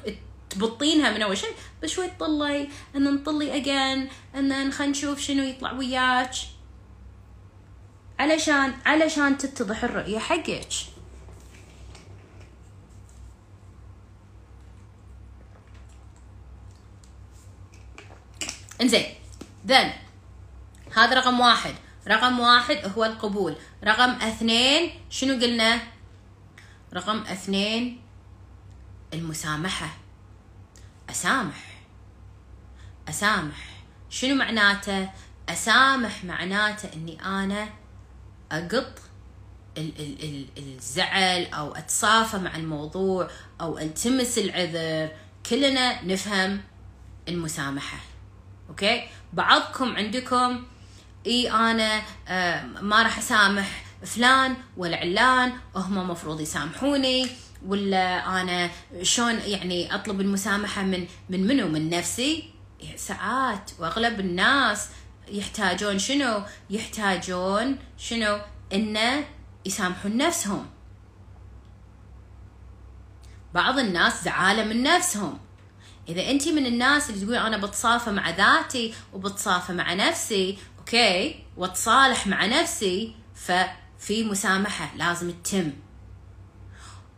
تبطينها 0.58 1.10
من 1.10 1.22
أول 1.22 1.38
شيء 1.38 1.54
بس 1.82 1.90
شوي 1.90 2.08
تطلي 2.08 2.68
إن 2.96 3.14
نطلي 3.14 3.56
اجين 3.56 4.08
إن 4.34 4.72
خلينا 4.72 4.92
نشوف 4.92 5.20
شنو 5.20 5.42
يطلع 5.42 5.72
وياك. 5.72 6.34
علشان 8.18 8.74
علشان 8.86 9.38
تتضح 9.38 9.84
الرؤية 9.84 10.18
حقك. 10.18 10.68
إنزين 18.80 19.06
ذن 19.66 19.92
هذا 20.96 21.14
رقم 21.14 21.40
واحد. 21.40 21.74
رقم 22.08 22.40
واحد 22.40 22.92
هو 22.96 23.04
القبول. 23.04 23.56
رقم 23.84 24.10
اثنين 24.10 24.90
شنو 25.10 25.34
قلنا؟ 25.34 25.80
رقم 26.94 27.18
اثنين 27.18 28.02
المسامحة. 29.14 30.07
أسامح. 31.10 31.64
أسامح. 33.08 33.68
شنو 34.10 34.34
معناته؟ 34.34 35.10
أسامح 35.48 36.24
معناته 36.24 36.92
أني 36.94 37.22
أنا 37.24 37.68
أقط 38.52 38.98
ال 39.78 39.92
ال 39.98 40.24
ال 40.24 40.74
الزعل 40.74 41.44
أو 41.44 41.74
أتصافى 41.74 42.38
مع 42.38 42.56
الموضوع 42.56 43.30
أو 43.60 43.78
ألتمس 43.78 44.38
العذر. 44.38 45.10
كلنا 45.46 46.04
نفهم 46.04 46.60
المسامحة. 47.28 47.98
أوكي؟ 48.68 49.08
بعضكم 49.32 49.96
عندكم 49.96 50.64
إي 51.26 51.50
أنا 51.50 52.02
آه 52.28 52.62
ما 52.62 53.02
راح 53.02 53.18
أسامح 53.18 53.84
فلان 54.04 54.56
ولا 54.76 54.96
علان 54.96 55.52
هم 55.76 56.10
مفروض 56.10 56.40
يسامحوني. 56.40 57.28
ولا 57.66 58.40
أنا 58.40 58.70
شلون 59.02 59.34
يعني 59.34 59.94
أطلب 59.94 60.20
المسامحة 60.20 60.82
من 60.82 61.06
من 61.28 61.46
منو؟ 61.46 61.68
من 61.68 61.90
نفسي؟ 61.90 62.50
ساعات. 62.96 63.70
وأغلب 63.78 64.20
الناس 64.20 64.88
يحتاجون 65.28 65.98
شنو؟ 65.98 66.42
يحتاجون 66.70 67.78
شنو؟ 67.98 68.38
انه 68.72 69.24
يسامحون 69.66 70.16
نفسهم. 70.16 70.66
بعض 73.54 73.78
الناس 73.78 74.24
زعالة 74.24 74.64
من 74.64 74.82
نفسهم. 74.82 75.38
إذا 76.08 76.30
أنت 76.30 76.48
من 76.48 76.66
الناس 76.66 77.10
اللي 77.10 77.24
تقول 77.24 77.34
أنا 77.34 77.56
بتصافى 77.56 78.10
مع 78.10 78.30
ذاتي 78.30 78.94
وبتصافى 79.12 79.72
مع 79.72 79.94
نفسي 79.94 80.58
أوكي 80.78 81.44
واتصالح 81.56 82.26
مع 82.26 82.46
نفسي 82.46 83.14
ففي 83.34 84.24
مسامحة 84.24 84.96
لازم 84.96 85.30
تتم. 85.30 85.72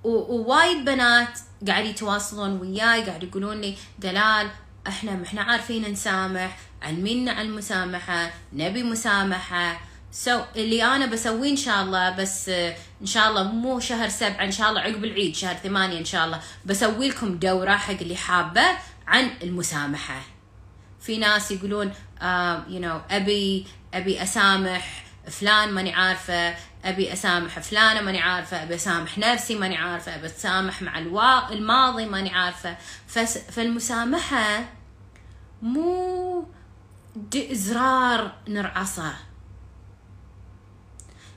ووايد 0.04 0.84
بنات 0.84 1.38
قاعد 1.66 1.84
يتواصلون 1.84 2.60
وياي 2.60 3.02
قاعد 3.02 3.22
يقولون 3.22 3.60
لي 3.60 3.74
دلال 3.98 4.50
إحنا 4.86 5.22
إحنا 5.22 5.42
عارفين 5.42 5.92
نسامح 5.92 6.58
علمينا 6.82 7.32
على 7.32 7.48
المسامحة 7.48 8.30
نبي 8.52 8.82
مسامحة. 8.82 9.80
سو 10.12 10.38
so, 10.38 10.42
اللي 10.56 10.84
أنا 10.84 11.06
بسويه 11.06 11.50
إن 11.50 11.56
شاء 11.56 11.82
الله 11.82 12.10
بس 12.10 12.48
إن 13.00 13.06
شاء 13.06 13.28
الله 13.28 13.42
مو 13.42 13.80
شهر 13.80 14.08
سبعة 14.08 14.44
إن 14.44 14.50
شاء 14.50 14.70
الله 14.70 14.80
عقب 14.80 15.04
العيد 15.04 15.36
شهر 15.36 15.54
ثمانية 15.54 15.98
إن 15.98 16.04
شاء 16.04 16.24
الله 16.24 16.40
بسوي 16.66 17.08
لكم 17.08 17.38
دورة 17.38 17.76
حق 17.76 18.00
اللي 18.00 18.16
حابة 18.16 18.62
عن 19.06 19.30
المسامحة. 19.42 20.22
في 21.00 21.18
ناس 21.18 21.50
يقولون 21.50 21.90
uh, 21.90 22.22
you 22.68 22.82
know, 22.84 23.12
ابي 23.14 23.66
أبي 23.94 24.22
أسامح 24.22 25.04
فلان 25.30 25.72
ماني 25.72 25.92
عارفة 25.92 26.54
أبي 26.84 27.12
أسامح 27.12 27.58
فلانة 27.58 28.00
ماني 28.00 28.20
عارفة 28.20 28.62
أبي 28.62 28.74
أسامح 28.74 29.18
نفسي 29.18 29.54
ماني 29.54 29.76
عارفة 29.76 30.14
أبي 30.14 30.26
اتسامح 30.26 30.82
مع 30.82 30.98
الوا... 30.98 31.52
الماضي 31.52 32.06
ماني 32.06 32.30
عارفة. 32.34 32.76
فس... 33.06 33.38
فالمسامحة 33.38 34.64
مو 35.62 36.46
زرار 37.52 38.34
نرعصه 38.48 39.14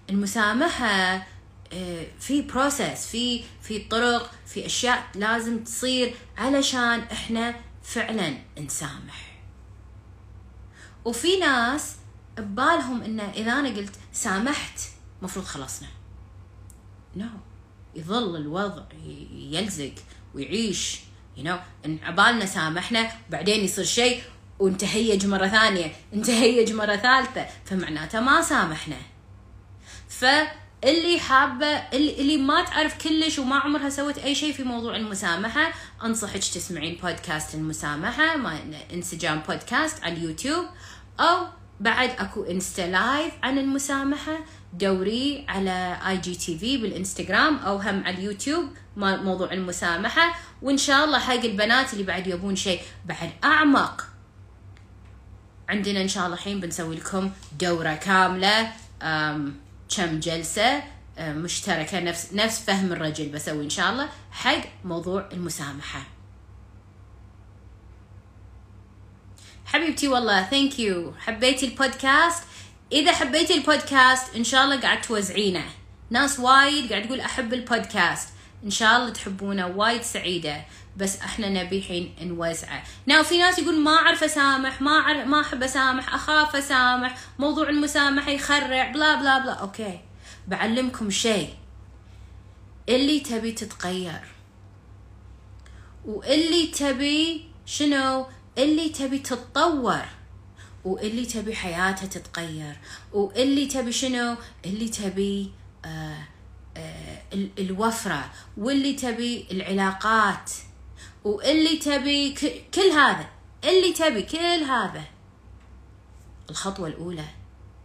المسامحة 0.10 1.26
آه، 1.74 2.06
في 2.20 2.42
بروسس 2.42 3.08
في 3.08 3.44
في 3.62 3.80
طرق 3.80 4.32
في 4.46 4.66
أشياء 4.66 5.04
لازم 5.16 5.64
تصير 5.64 6.16
علشان 6.38 7.00
إحنا 7.00 7.56
فعلا 7.84 8.38
نسامح. 8.60 9.34
وفي 11.06 11.40
ناس 11.40 11.96
ببالهم 12.38 13.02
إنه 13.02 13.24
إذا 13.24 13.52
أنا 13.52 13.70
قلت 13.70 13.96
سامحت 14.14 14.80
مفروض 15.24 15.46
خلصنا 15.46 15.88
نو 17.16 17.26
no. 17.26 17.30
يظل 17.96 18.36
الوضع 18.36 18.84
يلزق 19.34 19.94
ويعيش 20.36 21.00
you 21.38 21.42
know. 21.42 21.88
عبالنا 22.04 22.46
سامحنا 22.46 23.12
بعدين 23.30 23.64
يصير 23.64 23.86
شيء 23.86 24.24
ونتهيج 24.60 25.26
مرة 25.26 25.48
ثانية 25.48 25.96
نتهيج 26.14 26.74
مرة 26.74 26.96
ثالثة 26.96 27.46
فمعناته 27.66 28.20
ما 28.20 28.42
سامحنا. 28.42 28.98
فاللي 30.10 31.20
حابة 31.20 31.68
اللي, 31.68 32.38
ما 32.38 32.64
تعرف 32.64 33.08
كلش 33.08 33.40
وما 33.40 33.56
عمرها 33.56 33.90
سوت 33.90 34.18
أي 34.18 34.36
شيء 34.36 34.54
في 34.54 34.64
موضوع 34.64 34.96
المسامحة 34.96 35.74
أنصحك 36.04 36.40
تسمعين 36.40 36.96
بودكاست 37.04 37.56
المسامحة 37.56 38.38
ما 38.38 38.60
إنسجام 38.94 39.40
بودكاست 39.40 40.04
على 40.04 40.14
اليوتيوب 40.14 40.66
أو 41.20 41.48
بعد 41.80 42.10
أكو 42.10 42.44
Insta 42.44 42.82
Live 42.82 43.34
عن 43.44 43.58
المسامحة. 43.58 44.40
دوري 44.74 45.46
على 45.50 46.00
IGTV 46.08 46.78
بالإنستغرام 46.78 47.58
أو 47.58 47.78
هم 47.78 48.04
على 48.04 48.18
اليوتيوب 48.18 48.70
موضوع 48.98 49.54
المسامحة. 49.54 50.36
وإن 50.62 50.78
شاء 50.78 51.06
الله 51.06 51.20
حق 51.20 51.34
البنات 51.34 51.94
اللي 51.94 52.04
بعد 52.04 52.28
يبون 52.28 52.56
شيء 52.56 52.82
بعد 53.06 53.32
أعمق. 53.44 54.08
عندنا 55.70 56.02
إن 56.02 56.08
شاء 56.08 56.26
الله 56.26 56.38
الحين 56.38 56.60
بنسوي 56.60 56.96
لكم 56.96 57.32
دورة 57.60 57.94
كاملة 57.94 58.72
كم 59.96 60.20
جلسة 60.20 60.84
مشتركة 61.20 62.00
نفس 62.00 62.34
نفس 62.34 62.60
فهم 62.60 62.92
الرجل 62.92 63.30
بسوي 63.30 63.64
إن 63.64 63.70
شاء 63.70 63.92
الله 63.92 64.10
حق 64.32 64.64
موضوع 64.86 65.30
المسامحة. 65.32 66.04
حبيبتي 69.66 70.08
والله 70.08 70.44
thank 70.44 70.80
you 70.80 71.14
حبيتي 71.20 71.66
البودكاست؟ 71.66 72.44
إذا 72.94 73.12
حبيتي 73.12 73.54
البودكاست 73.54 74.36
إن 74.36 74.44
شاء 74.44 74.64
الله 74.64 74.82
قاعد 74.82 75.02
توزعينه. 75.02 75.66
ناس 76.10 76.40
وايد 76.40 76.90
قاعد 76.90 77.08
تقول 77.08 77.20
أحب 77.20 77.54
البودكاست. 77.54 78.30
إن 78.64 78.70
شاء 78.70 78.98
الله 78.98 79.10
تحبونه 79.10 79.68
وايد 79.68 80.02
سعيدة. 80.02 80.66
بس 80.98 81.18
إحنا 81.18 81.50
نبي 81.50 81.78
الحين 81.78 82.16
نوزعه. 82.22 82.84
now 83.06 83.24
في 83.24 83.38
ناس 83.38 83.60
يقول 83.60 83.80
ما 83.80 83.92
أعرف 83.92 84.24
أسامح 84.24 84.82
ما 84.82 84.92
أعرف 84.92 85.28
ما 85.28 85.42
أحب 85.42 85.64
أسامح 85.64 86.14
أخاف 86.14 86.56
أسامح 86.56 87.18
موضوع 87.40 87.70
المسامحة 87.70 88.32
يخرع 88.32 88.92
blah 88.92 89.16
blah 89.16 89.40
blah 89.40 89.54
okay. 89.54 90.00
بعلمكم 90.48 91.10
شيء. 91.10 91.54
اللي 92.90 93.20
تبي 93.20 93.52
تتغير. 93.52 94.22
وإللي 96.06 96.68
تبي 96.68 97.46
شنو؟ 97.66 98.26
اللي 98.58 98.90
تبي 98.90 99.20
تتطور. 99.20 100.06
وإللي 100.86 101.26
تبي 101.26 101.56
حياتها 101.56 102.06
تتغير 102.06 102.78
وإللي 103.14 103.66
تبي 103.66 103.92
شنو؟ 103.92 104.36
إللي 104.66 104.90
تبي 104.90 105.52
آه 105.86 106.28
آه 106.78 107.22
الوفرة 107.60 108.32
واللي 108.58 108.94
تبي 108.94 109.48
العلاقات 109.52 110.52
وإللي 111.24 111.78
تبي 111.78 112.34
كل 112.74 112.82
هذا 112.82 113.30
إللي 113.64 113.94
تبي 113.94 114.22
كل 114.22 114.64
هذا. 114.64 115.04
الخطوة 116.50 116.88
الأولى 116.88 117.26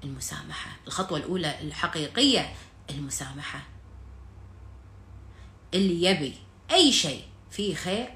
المسامحة 0.04 0.70
الخطوة 0.86 1.18
الأولى 1.18 1.60
الحقيقية 1.60 2.54
المسامحة. 2.90 3.62
اللي 5.74 6.02
يبي 6.02 6.34
أي 6.70 6.92
شيء 6.92 7.24
فيه 7.50 7.74
خير 7.74 8.14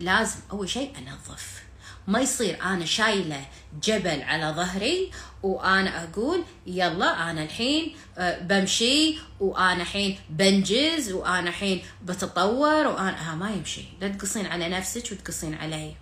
لازم 0.00 0.40
أول 0.52 0.68
شيء 0.68 0.98
أنظف. 0.98 1.65
ما 2.06 2.20
يصير 2.20 2.62
أنا 2.62 2.84
شايلة 2.84 3.46
جبل 3.82 4.22
على 4.22 4.54
ظهري 4.56 5.10
وأنا 5.42 6.04
أقول 6.04 6.42
يلا 6.66 7.30
أنا 7.30 7.42
الحين 7.42 7.94
آه، 8.18 8.38
بمشي 8.38 9.18
وأنا 9.40 9.82
الحين 9.82 10.18
بنجز 10.30 11.12
وأنا 11.12 11.48
الحين 11.48 11.82
بتطور 12.04 12.86
وأنا 12.86 13.32
ها 13.32 13.34
ما 13.34 13.50
يمشي 13.50 13.84
لا 14.00 14.08
تقصين 14.08 14.46
على 14.46 14.68
نفسك 14.68 15.12
وتقصين 15.12 15.54
علي 15.54 15.94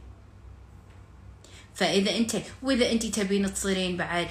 فإذا 1.75 2.17
أنت 2.17 2.37
وإذا 2.63 2.93
أنت 2.93 3.07
تبين 3.07 3.55
تصيرين 3.55 3.97
بعد. 3.97 4.29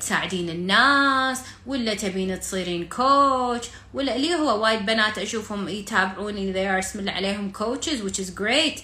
تساعدين 0.00 0.48
الناس 0.48 1.40
ولا 1.66 1.94
تبين 1.94 2.40
تصيرين 2.40 2.88
coach 2.88 3.66
ولا 3.94 4.16
اللي 4.16 4.34
هو 4.34 4.62
وايد 4.62 4.86
بنات 4.86 5.18
أشوفهم 5.18 5.68
يتابعوني 5.68 6.52
they 6.52 6.56
are 6.56 6.78
اسم 6.78 6.98
الله 6.98 7.12
عليهم 7.12 7.52
coaches 7.52 8.02
which 8.02 8.18
is 8.18 8.30
great 8.30 8.80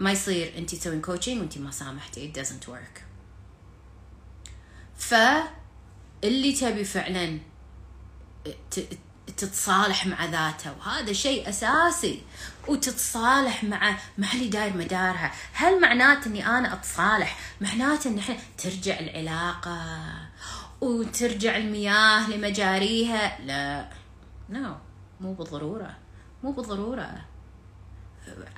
ما 0.00 0.12
يصير 0.12 0.58
انت 0.58 0.74
تسوين 0.74 1.00
coaching 1.00 1.38
وانت 1.38 1.58
ما 1.58 1.70
سامحتي. 1.70 2.32
It 2.32 2.36
doesn't 2.38 2.68
work. 2.68 3.00
فاللي 4.98 6.52
تبي 6.52 6.84
فعلا 6.84 7.38
تتصالح 9.36 10.06
مع 10.06 10.24
ذاتها 10.24 10.72
وهذا 10.72 11.12
شيء 11.12 11.48
أساسي. 11.48 12.22
وتتصالح 12.68 13.64
مع 13.64 13.98
مع 14.18 14.32
اللي 14.32 14.48
داير 14.48 14.76
مدارها؟ 14.76 15.32
هل 15.52 15.80
معناته 15.80 16.28
إني 16.28 16.46
أنا 16.46 16.72
أتصالح؟ 16.74 17.38
معناته 17.60 18.10
إن 18.10 18.18
إحنا 18.18 18.36
ترجع 18.58 19.00
العلاقة 19.00 19.80
وترجع 20.80 21.56
المياه 21.56 22.30
لمجاريها؟ 22.30 23.40
لا 23.40 23.88
لا. 24.48 24.74
No. 24.74 24.76
مو 25.22 25.32
بالضرورة. 25.32 25.96
مو 26.42 26.52
بالضرورة. 26.52 27.24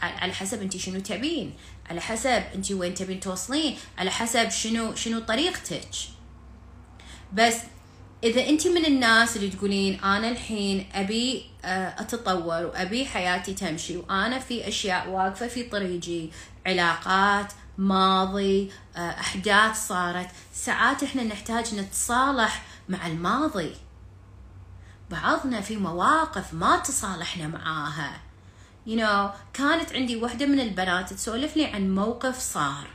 على 0.02 0.32
حسب 0.32 0.62
انت 0.62 0.76
شنو 0.76 1.00
تبين. 1.00 1.54
على 1.90 2.00
حسب 2.00 2.42
انت 2.54 2.72
وين 2.72 2.94
تبين 2.94 3.20
توصلين. 3.20 3.76
على 3.98 4.10
حسب 4.10 4.48
شنو 4.48 4.94
شنو 4.94 5.20
طريقتك. 5.20 5.88
بس 7.32 7.54
إذا 8.24 8.48
انت 8.48 8.66
من 8.66 8.84
الناس 8.84 9.36
اللي 9.36 9.48
تقولين 9.48 10.00
أنا 10.00 10.28
الحين 10.28 10.88
أبي 10.94 11.46
آه، 11.64 12.00
أتطور 12.00 12.66
وأبي 12.66 13.06
حياتي 13.06 13.54
تمشي 13.54 13.96
وأنا 13.96 14.38
في 14.38 14.68
أشياء 14.68 15.08
واقفة 15.08 15.48
في 15.48 15.62
طريقي 15.62 16.28
علاقات 16.66 17.52
ماضي 17.78 18.70
آه، 18.96 19.10
أحداث 19.10 19.86
صارت 19.88 20.28
ساعات 20.52 21.02
إحنا 21.02 21.22
نحتاج 21.22 21.74
نتصالح 21.74 22.62
مع 22.88 23.06
الماضي. 23.06 23.72
بعضنا 25.10 25.60
في 25.60 25.76
مواقف 25.76 26.54
ما 26.54 26.76
تصالحنا 26.76 27.48
معاها. 27.48 28.20
You 28.86 28.96
know 28.96 29.30
كانت 29.52 29.92
عندي 29.92 30.16
وحدة 30.16 30.46
من 30.46 30.60
البنات 30.60 31.12
تسولف 31.12 31.56
لي 31.56 31.64
عن 31.64 31.94
موقف 31.94 32.38
صار. 32.38 32.86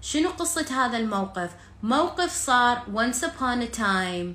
شنو 0.00 0.30
قصة 0.30 0.66
هذا 0.84 0.98
الموقف؟ 0.98 1.50
موقف 1.82 2.32
صار 2.32 2.82
once 2.94 3.20
upon 3.24 3.62
a 3.62 3.78
time. 3.78 4.34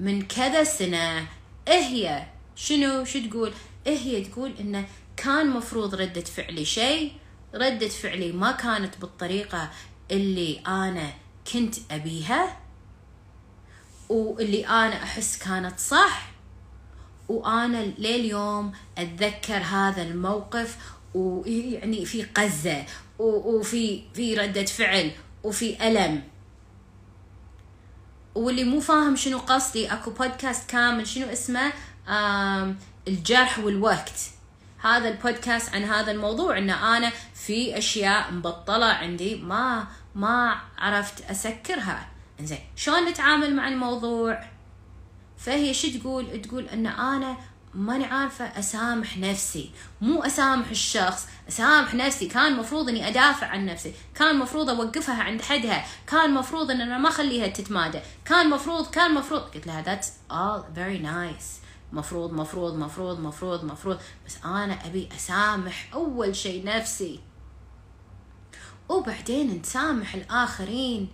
من 0.00 0.22
كذا 0.22 0.64
سنة. 0.64 1.26
إيه 1.68 1.82
هي 1.82 2.26
شنو؟ 2.56 3.04
شو 3.04 3.18
تقول؟ 3.28 3.52
إيه 3.86 3.98
هي 3.98 4.24
تقول 4.24 4.54
إنه 4.60 4.86
كان 5.16 5.50
مفروض 5.50 5.94
ردة 5.94 6.20
فعلي 6.20 6.64
شيء. 6.64 7.12
ردة 7.54 7.88
فعلي 7.88 8.32
ما 8.32 8.52
كانت 8.52 8.98
بالطريقة 8.98 9.70
اللي 10.10 10.58
أنا 10.66 11.12
كنت 11.52 11.74
أبيها. 11.90 12.56
وإللي 14.08 14.66
أنا 14.66 15.02
أحس 15.02 15.38
كانت 15.38 15.80
صح. 15.80 16.37
وأنا 17.28 17.84
لليوم 17.98 18.72
أتذكر 18.98 19.56
هذا 19.56 20.02
الموقف 20.02 20.76
ويعني 21.14 22.04
في 22.04 22.22
قزة 22.22 22.84
وفي 23.18 24.02
في 24.14 24.34
ردة 24.34 24.64
فعل 24.64 25.10
وفي 25.44 25.88
ألم. 25.88 26.22
واللي 28.34 28.64
مو 28.64 28.80
فاهم 28.80 29.16
شنو 29.16 29.38
قصدي 29.38 29.92
أكو 29.92 30.10
بودكاست 30.10 30.70
كامل 30.70 31.06
شنو 31.06 31.26
اسمه؟ 31.26 31.72
الجرح 33.08 33.58
والوقت. 33.58 34.20
هذا 34.80 35.08
البودكاست 35.08 35.74
عن 35.74 35.82
هذا 35.82 36.12
الموضوع 36.12 36.58
إن 36.58 36.70
أنا 36.70 37.12
في 37.34 37.78
أشياء 37.78 38.32
مبطلة 38.32 38.86
عندي 38.86 39.36
ما 39.36 39.86
ما 40.14 40.60
عرفت 40.78 41.30
أسكرها. 41.30 42.08
إنزين 42.40 42.58
شلون 42.76 43.08
نتعامل 43.08 43.56
مع 43.56 43.68
الموضوع؟ 43.68 44.44
فهي 45.38 45.74
شو 45.74 45.98
تقول؟ 45.98 46.42
تقول 46.42 46.68
إن 46.68 46.86
أنا 46.86 47.36
ماني 47.74 48.04
عارفة 48.04 48.44
أسامح 48.44 49.18
نفسي. 49.18 49.70
مو 50.00 50.22
أسامح 50.22 50.70
الشخص 50.70 51.28
أسامح 51.48 51.94
نفسي. 51.94 52.26
كان 52.28 52.56
مفروض 52.56 52.88
أني 52.88 53.08
أدافع 53.08 53.46
عن 53.46 53.66
نفسي. 53.66 53.92
كان 54.14 54.38
مفروض 54.38 54.70
أوقفها 54.70 55.22
عند 55.22 55.42
حدها. 55.42 55.86
كان 56.06 56.34
مفروض 56.34 56.70
أن 56.70 56.80
أنا 56.80 56.98
ما 56.98 57.08
أخليها 57.08 57.46
تتمادى. 57.46 58.00
كان 58.24 58.50
مفروض 58.50 58.90
كان 58.90 59.14
مفروض. 59.14 59.40
قلت 59.40 59.66
لها 59.66 59.82
that's 59.82 60.06
all 60.32 60.76
very 60.78 61.02
nice. 61.04 61.46
مفروض 61.92 62.32
مفروض 62.32 62.74
مفروض 62.76 63.20
مفروض 63.20 63.64
مفروض. 63.64 63.98
بس 64.26 64.36
أنا 64.44 64.86
أبي 64.86 65.08
أسامح 65.16 65.90
أول 65.94 66.36
شيء 66.36 66.64
نفسي. 66.64 67.20
وبعدين 68.88 69.60
نسامح 69.60 70.14
الآخرين. 70.14 71.08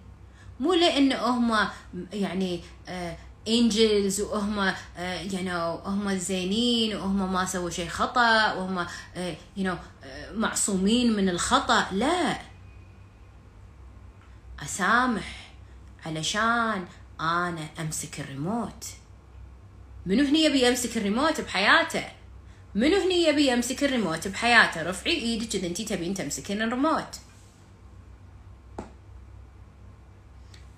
مو 0.61 0.75
لأن 0.75 1.13
هم 1.13 1.69
يعني 2.13 2.61
آه 2.89 3.17
angels 3.49 4.21
وهم 4.21 4.75
you 4.99 5.43
know 5.43 5.75
هم 5.75 6.15
زينين 6.15 6.97
وهم 6.97 7.33
ما 7.33 7.45
سووا 7.45 7.71
شيء 7.71 7.89
خطأ 7.89 8.53
وهم 8.53 8.87
you 9.57 9.65
know 9.65 9.77
معصومين 10.35 11.17
من 11.17 11.29
الخطأ. 11.29 11.87
لا. 11.93 12.39
أسامح 14.63 15.51
علشان 16.07 16.87
أنا 17.21 17.69
أمسك 17.81 18.21
الريموت. 18.21 18.85
منو 20.07 20.25
هني 20.25 20.45
يبي 20.45 20.67
يمسك 20.67 20.97
الريموت 20.97 21.41
بحياته؟ 21.41 22.05
منو 22.75 22.97
هني 22.97 23.23
يبي 23.23 23.49
يمسك 23.49 23.85
الريموت 23.85 24.29
بحياته؟ 24.29 24.83
رفعي 24.83 25.13
إيدك 25.13 25.55
إذا 25.55 25.67
انتي 25.67 25.85
تبين 25.85 26.15
تمسكين 26.15 26.63
الريموت. 26.63 27.15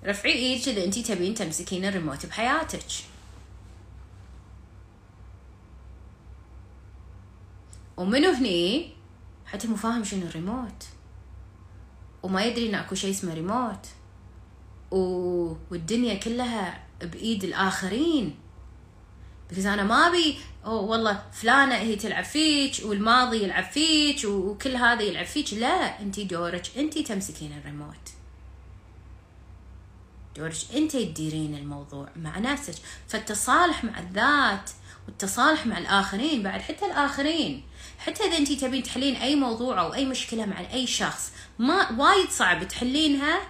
رفعي 0.06 0.32
إيدك 0.32 0.68
اذا 0.68 0.84
انتي 0.84 1.02
تبين 1.02 1.34
تمسكين 1.34 1.84
الريموت 1.84 2.26
بحياتك. 2.26 2.86
ومنو 7.96 8.30
هني؟ 8.30 8.92
حتى 9.46 9.68
مو 9.68 9.76
فاهم 9.76 10.04
شنو 10.04 10.26
الريموت. 10.26 10.84
وما 12.22 12.44
يدري 12.44 12.68
إن 12.68 12.74
اكو 12.74 12.94
شيء 12.94 13.10
اسمه 13.10 13.34
ريموت. 13.34 13.86
و... 14.90 14.98
والدنيا 15.70 16.14
كلها 16.14 16.86
بإيد 17.00 17.44
الآخرين. 17.44 18.38
بس 19.52 19.64
أنا 19.66 19.82
ما 19.82 20.06
أبي 20.06 20.38
والله 20.64 21.22
فلانة 21.32 21.74
هي 21.74 21.96
تلعب 21.96 22.24
فيك 22.24 22.74
والماضي 22.84 23.42
يلعب 23.42 23.64
فيك 23.64 24.24
وكل 24.24 24.76
هذا 24.76 25.02
يلعب 25.02 25.26
فيك. 25.26 25.54
لا 25.54 26.00
انت 26.00 26.20
دورك 26.20 26.78
انت 26.78 26.98
تمسكين 26.98 27.52
الريموت. 27.58 28.15
دورك 30.36 30.56
انت 30.74 30.92
تديرين 30.92 31.54
الموضوع 31.54 32.08
مع 32.16 32.38
نفسك. 32.38 32.74
فالتصالح 33.08 33.84
مع 33.84 33.98
الذات 33.98 34.70
والتصالح 35.06 35.66
مع 35.66 35.78
الآخرين 35.78 36.42
بعد 36.42 36.60
حتى 36.60 36.86
الآخرين. 36.86 37.62
حتى 37.98 38.24
إذا 38.24 38.36
انت 38.36 38.52
تبين 38.52 38.82
تحلين 38.82 39.16
أي 39.16 39.36
موضوع 39.36 39.80
أو 39.80 39.94
أي 39.94 40.04
مشكلة 40.04 40.46
مع 40.46 40.60
أي 40.60 40.86
شخص 40.86 41.32
ما 41.58 41.92
وايد 41.92 42.30
صعب 42.30 42.68
تحلينها 42.68 43.40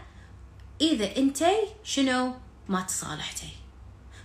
إذا 0.81 1.17
أنت 1.17 1.45
شنو؟ 1.85 2.35
ما 2.69 2.81
تصالحتي. 2.81 3.49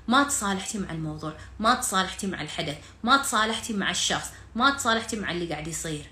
ما 0.08 0.24
تصالحتي 0.24 0.78
مع 0.78 0.91
الموضوع 0.91 1.34
ما 1.60 1.74
تصالحتي 1.74 2.28
مع 2.28 2.41
الحدث 2.41 2.78
ما 3.04 3.17
تصالحتي 3.17 3.74
مع 3.74 3.91
الشخص 3.91 4.28
ما 4.56 4.69
تصالحتي 4.69 5.15
مع 5.15 5.32
اللي 5.32 5.45
قاعد 5.54 5.67
يصير. 5.67 6.11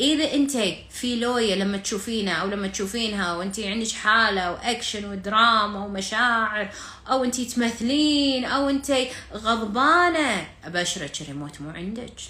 إذا 0.00 0.34
أنت 0.34 0.52
في 0.90 1.20
لويا 1.20 1.56
لما 1.56 1.76
تشوفينها 1.76 2.34
أو 2.34 2.46
لما 2.46 2.68
تشوفينها 2.68 3.36
وأنت 3.36 3.60
عندك 3.60 3.92
حالة 3.92 4.52
واكشن 4.52 5.04
ودراما 5.04 5.84
ومشاعر 5.84 6.70
أو 7.08 7.24
أنت 7.24 7.40
تمثلين 7.40 8.44
أو 8.44 8.68
أنت 8.68 8.92
غضبانة 9.32 10.46
ابشرك 10.64 11.20
الريموت 11.20 11.60
مو 11.60 11.70
عندك. 11.70 12.20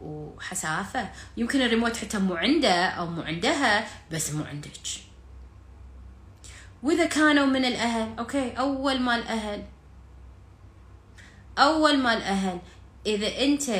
وحسافه 0.00 1.10
يمكن 1.36 1.62
الريموت 1.62 1.96
حتى 1.96 2.18
مو 2.18 2.34
عنده 2.34 2.86
أو 2.86 3.06
مو 3.06 3.22
عندها 3.22 3.88
بس 4.12 4.32
مو 4.32 4.44
عندك. 4.44 4.70
وإذا 6.82 7.06
كانوا 7.06 7.46
من 7.46 7.64
الأهل 7.64 8.18
okay 8.18 8.50
أول 8.50 9.00
ما 9.00 9.16
الاهل 9.16 9.64
أول 11.58 11.98
ما 11.98 12.14
الاهل 12.14 12.58
إذا 13.06 13.44
أنت 13.44 13.70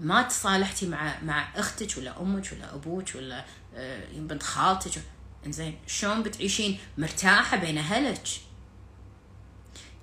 ما 0.00 0.22
تصالحتي 0.22 0.86
مع 0.86 1.20
مع 1.22 1.48
أختك 1.56 1.98
ولا 1.98 2.20
أمك 2.20 2.52
ولا 2.52 2.74
أبوك 2.74 3.14
ولا 3.14 3.44
آه، 3.74 4.04
بنت 4.12 4.42
خالتك. 4.42 5.02
إنزين 5.46 5.78
شلون 5.86 6.22
بتعيشين 6.22 6.78
مرتاحة 6.98 7.56
بين 7.56 7.78
أهلك؟ 7.78 8.28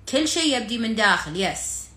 كل 0.08 0.28
شيء 0.28 0.56
يبدي 0.56 0.78
من 0.78 0.94
داخل 0.94 1.40
يس 1.40 1.88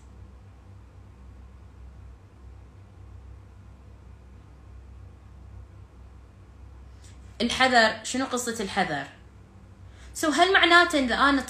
الحذر 7.40 8.04
شنو 8.04 8.24
قصة 8.24 8.56
الحذر؟ 8.60 9.06
سو 10.14 10.30
هل 10.30 10.52
معناته 10.52 10.98
إذا 10.98 11.14
أنا 11.14 11.42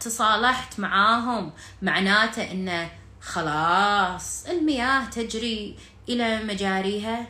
تصالحت 0.00 0.80
معاهم 0.80 1.52
معناته 1.82 2.50
إنه 2.50 2.90
خلاص 3.28 4.46
المياه 4.46 5.04
تجري 5.04 5.76
إلى 6.08 6.42
مجاريها. 6.44 7.26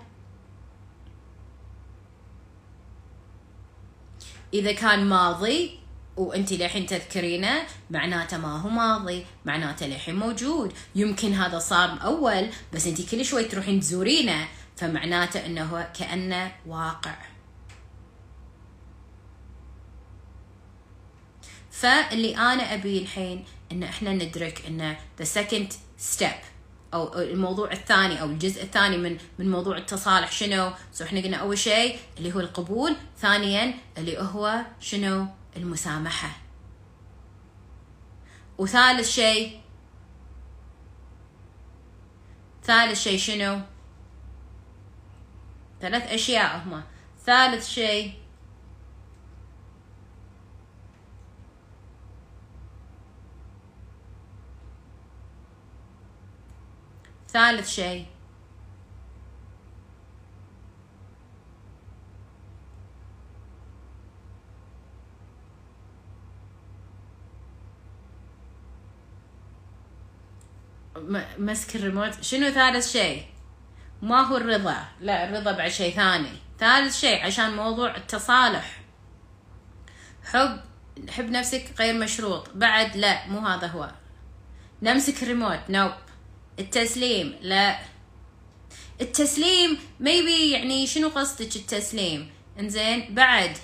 إذا 4.54 4.72
كان 4.72 5.08
ماضي 5.08 5.78
وأنت 6.16 6.52
للحين 6.52 6.86
تذكرينه 6.86 7.62
معناته 7.90 8.38
ما 8.38 8.60
هو 8.60 8.68
ماضي 8.68 9.26
معناته 9.44 9.86
للحين 9.86 10.16
موجود. 10.16 10.72
يمكن 10.94 11.32
هذا 11.32 11.58
صار 11.58 11.98
أول 12.02 12.48
بس 12.72 12.86
أنت 12.86 13.10
كل 13.10 13.24
شوي 13.24 13.44
تروحين 13.44 13.80
تزورينه 13.80 14.48
فمعناته 14.76 15.46
إنه 15.46 15.82
كأنه 15.82 16.52
واقع. 16.66 17.16
فاللي 21.70 22.36
أنا 22.36 22.74
ابي 22.74 22.98
الحين 22.98 23.44
إن 23.72 23.82
إحنا 23.82 24.12
ندرك 24.12 24.66
ان 24.66 24.96
the 25.20 25.24
second 25.24 25.87
step 25.98 26.48
أو 26.94 27.18
الموضوع 27.18 27.72
الثاني 27.72 28.20
أو 28.20 28.26
الجزء 28.26 28.62
الثاني 28.62 28.96
من 28.96 29.18
من 29.38 29.50
موضوع 29.50 29.76
التصالح 29.76 30.32
شنو؟ 30.32 30.72
سو 30.92 31.04
إحنا 31.04 31.20
قلنا 31.20 31.36
أول 31.36 31.58
شيء 31.58 31.98
اللي 32.18 32.34
هو 32.34 32.40
القبول، 32.40 32.96
ثانيا 33.18 33.74
اللي 33.98 34.18
هو 34.18 34.62
شنو؟ 34.80 35.26
المسامحة. 35.56 36.30
وثالث 38.58 39.10
شيء 39.10 39.60
ثالث 42.64 43.00
شيء 43.00 43.18
شنو؟ 43.18 43.60
ثلاث 45.80 46.12
أشياء 46.12 46.62
هما 46.66 46.82
ثالث 47.26 47.68
شيء 47.68 48.12
ثالث 57.38 57.68
شيء. 57.70 58.06
مسك 71.38 71.76
الريموت. 71.76 72.22
شنو 72.22 72.50
ثالث 72.50 72.92
شيء؟ 72.92 73.26
ما 74.02 74.20
هو 74.20 74.36
الرضا. 74.36 74.76
لا 75.00 75.28
الرضا 75.28 75.52
بعد 75.52 75.70
شيء 75.70 75.94
ثاني. 75.94 76.38
ثالث 76.58 77.00
شيء 77.00 77.26
عشان 77.26 77.56
موضوع 77.56 77.96
التصالح. 77.96 78.80
حب 80.24 80.60
حب 81.10 81.30
نفسك 81.30 81.74
غير 81.78 81.94
مشروط. 81.94 82.50
بعد 82.54 82.96
لا 82.96 83.26
مو 83.26 83.38
هذا 83.38 83.66
هو. 83.66 83.90
نمسك 84.82 85.22
الريموت. 85.22 85.60
نوب 85.68 85.92
التسليم 86.58 87.36
لا. 87.42 87.78
التسليم 89.00 89.78
ميبي 90.00 90.50
يعني 90.50 90.86
شنو 90.86 91.08
قصدك 91.08 91.56
التسليم؟ 91.56 92.30
إنزين 92.58 93.14
بعد 93.14 93.58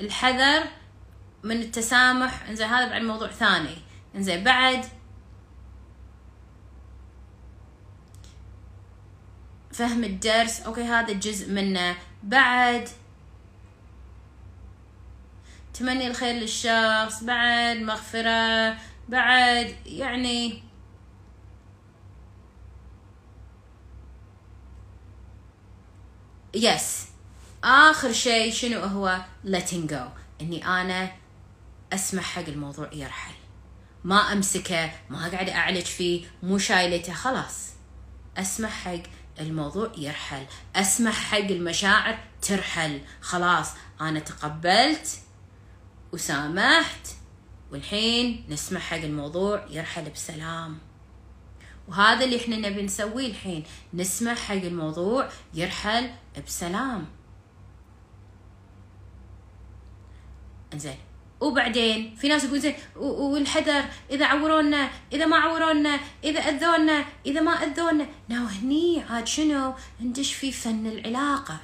الحذر 0.00 0.64
من 1.44 1.62
التسامح 1.62 2.48
إنزين 2.48 2.66
هذا 2.66 2.88
بعد 2.88 3.02
موضوع 3.02 3.28
ثاني. 3.28 3.76
إنزين 4.14 4.44
بعد 4.44 4.84
فهم 9.72 10.04
الدرس 10.04 10.60
okay 10.60 10.82
هذا 10.82 11.12
جزء 11.12 11.50
منه. 11.50 11.96
بعد 12.22 12.88
تمني 15.74 16.06
الخير 16.06 16.34
للشخص 16.34 17.24
بعد 17.24 17.76
مغفرة 17.76 18.76
بعد 19.08 19.76
يعني 19.86 20.62
يس 26.54 27.06
آخر 27.64 28.12
شيء 28.12 28.52
شنو 28.52 28.80
هو 28.80 29.24
letting 29.46 29.90
go 29.90 30.20
إني 30.40 30.66
أنا 30.66 31.12
اسمح 31.92 32.24
حق 32.24 32.48
الموضوع 32.48 32.90
يرحل. 32.92 33.34
ما 34.04 34.32
أمسكه 34.32 34.90
ما 35.10 35.28
قاعدة 35.28 35.54
أعالج 35.54 35.84
فيه 35.84 36.26
مو 36.42 36.58
شايلته 36.58 37.12
خلاص. 37.12 37.70
اسمح 38.36 38.70
حق 38.70 39.02
الموضوع 39.40 39.92
يرحل. 39.98 40.46
اسمح 40.76 41.14
حق 41.14 41.38
المشاعر 41.38 42.18
ترحل. 42.42 43.00
خلاص 43.20 43.68
أنا 44.00 44.20
تقبلت 44.20 45.18
وسامحت 46.12 47.08
والحين 47.70 48.46
نسمح 48.48 48.80
حق 48.80 48.96
الموضوع 48.96 49.66
يرحل 49.70 50.10
بسلام. 50.10 50.78
وهذا 51.90 52.24
اللي 52.24 52.36
إحنا 52.36 52.56
نبي 52.56 52.82
نسويه 52.82 53.26
الحين. 53.26 53.64
نسمح 53.94 54.38
حق 54.38 54.54
الموضوع. 54.54 55.28
يرحل 55.54 56.10
بسلام. 56.46 57.06
إنزين. 60.74 60.98
وبعدين 61.40 62.16
في 62.16 62.28
ناس 62.28 62.44
يقول 62.44 62.60
زين 62.60 62.74
والحذر. 62.96 63.84
إذا 64.10 64.26
عورونا 64.26 64.90
إذا 65.12 65.26
ما 65.26 65.36
عورونا 65.36 66.00
إذا 66.24 66.40
أذونا 66.40 67.04
إذا 67.26 67.40
ما 67.40 67.52
أذونا. 67.52 68.06
ناو 68.28 68.46
هني 68.46 69.02
عاد 69.10 69.26
شنو؟ 69.26 69.74
ندش 70.00 70.34
في 70.34 70.52
فن 70.52 70.86
العلاقة. 70.86 71.58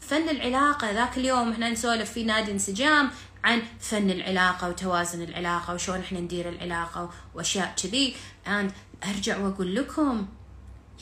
فن 0.00 0.28
العلاقة. 0.28 0.90
ذاك 0.90 1.18
اليوم 1.18 1.52
إحنا 1.52 1.70
نسولف 1.70 2.12
في 2.12 2.24
نادي 2.24 2.52
انسجام. 2.52 3.10
عن 3.44 3.62
فن 3.80 4.10
العلاقة 4.10 4.68
وتوازن 4.68 5.22
العلاقة 5.22 5.74
وشلون 5.74 6.00
إحنا 6.00 6.20
ندير 6.20 6.48
العلاقة 6.48 7.10
وأشياء 7.34 7.74
كذي. 7.82 8.14
And 8.46 8.72
أرجع 9.08 9.38
وأقول 9.38 9.74
لكم 9.74 10.26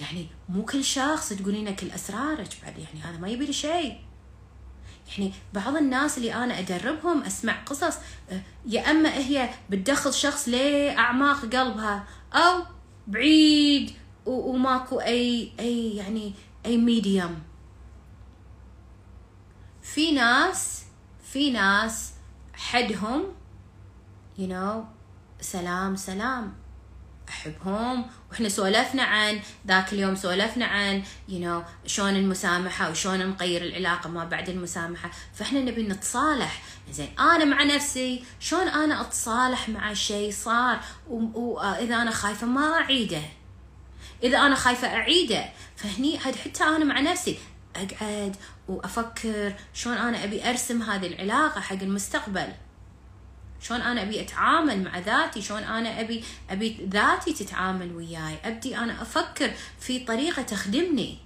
يعني 0.00 0.26
مو 0.48 0.64
كل 0.64 0.84
شخص 0.84 1.28
تقولين 1.28 1.74
كل 1.74 1.90
أسرارك 1.90 2.48
بعد 2.62 2.78
يعني 2.78 3.00
هذا 3.02 3.18
ما 3.18 3.28
يبي 3.28 3.52
شيء. 3.52 4.08
يعني 5.08 5.32
بعض 5.54 5.76
الناس 5.76 6.18
اللي 6.18 6.34
أنا 6.34 6.58
أدربهم 6.58 7.22
أسمع 7.22 7.62
قصص 7.66 7.96
آه، 8.30 8.40
يا 8.66 8.90
أما 8.90 9.14
هي 9.14 9.50
بتدخل 9.70 10.14
شخص 10.14 10.48
لأعماق 10.48 11.40
قلبها 11.40 12.04
أو 12.32 12.62
بعيد 13.06 13.90
وماكو 14.26 15.00
أي 15.00 15.52
أي 15.60 15.96
يعني 15.96 16.34
أي 16.66 16.76
medium 16.76 17.42
في 19.82 20.12
ناس 20.12 20.82
في 21.32 21.50
ناس 21.50 22.12
حدهم 22.58 23.24
you 24.38 24.50
know 24.50 24.98
سلام 25.40 25.96
سلام. 25.96 26.54
أحبهم. 27.28 28.06
وإحنا 28.30 28.48
سولفنا 28.48 29.02
عن 29.02 29.40
ذاك 29.66 29.92
اليوم 29.92 30.16
سولفنا 30.16 30.64
عن 30.64 31.02
you 31.28 31.38
you 31.38 31.64
know, 31.64 31.88
شلون 31.88 32.16
المسامحة 32.16 32.90
وشلون 32.90 33.26
نغير 33.26 33.62
العلاقة 33.62 34.10
ما 34.10 34.24
بعد 34.24 34.48
المسامحة. 34.48 35.10
فإحنا 35.34 35.60
نبي 35.60 35.82
نتصالح. 35.82 36.62
زين 36.92 37.08
أنا 37.20 37.44
مع 37.44 37.62
نفسي 37.62 38.24
شلون 38.40 38.68
أنا 38.68 39.00
أتصالح 39.00 39.68
مع 39.68 39.92
شيء 39.92 40.32
صار؟ 40.32 40.80
واذا 41.08 42.02
أنا 42.02 42.10
خايفة 42.10 42.46
ما 42.46 42.72
أعيده. 42.74 43.22
إذا 44.22 44.38
أنا 44.38 44.54
خايفة 44.54 44.88
أعيده. 44.88 45.44
فهني 45.76 46.18
حتى 46.18 46.64
أنا 46.64 46.84
مع 46.84 47.00
نفسي. 47.00 47.38
أقعد 47.82 48.36
وأفكر 48.68 49.54
شلون 49.74 49.96
أنا 49.96 50.24
أبي 50.24 50.50
أرسم 50.50 50.82
هذه 50.82 51.06
العلاقة 51.06 51.60
حق 51.60 51.82
المستقبل. 51.82 52.52
شلون 53.60 53.80
أنا 53.80 54.02
أبي 54.02 54.20
أتعامل 54.20 54.84
مع 54.84 54.98
ذاتي 54.98 55.42
شلون 55.42 55.62
أنا 55.62 56.00
أبي 56.00 56.24
أبي 56.50 56.88
ذاتي 56.92 57.32
تتعامل 57.32 57.96
وياي. 57.96 58.38
أبدي 58.44 58.78
أنا 58.78 59.02
أفكر 59.02 59.50
في 59.80 59.98
طريقة 59.98 60.42
تخدمني. 60.42 61.18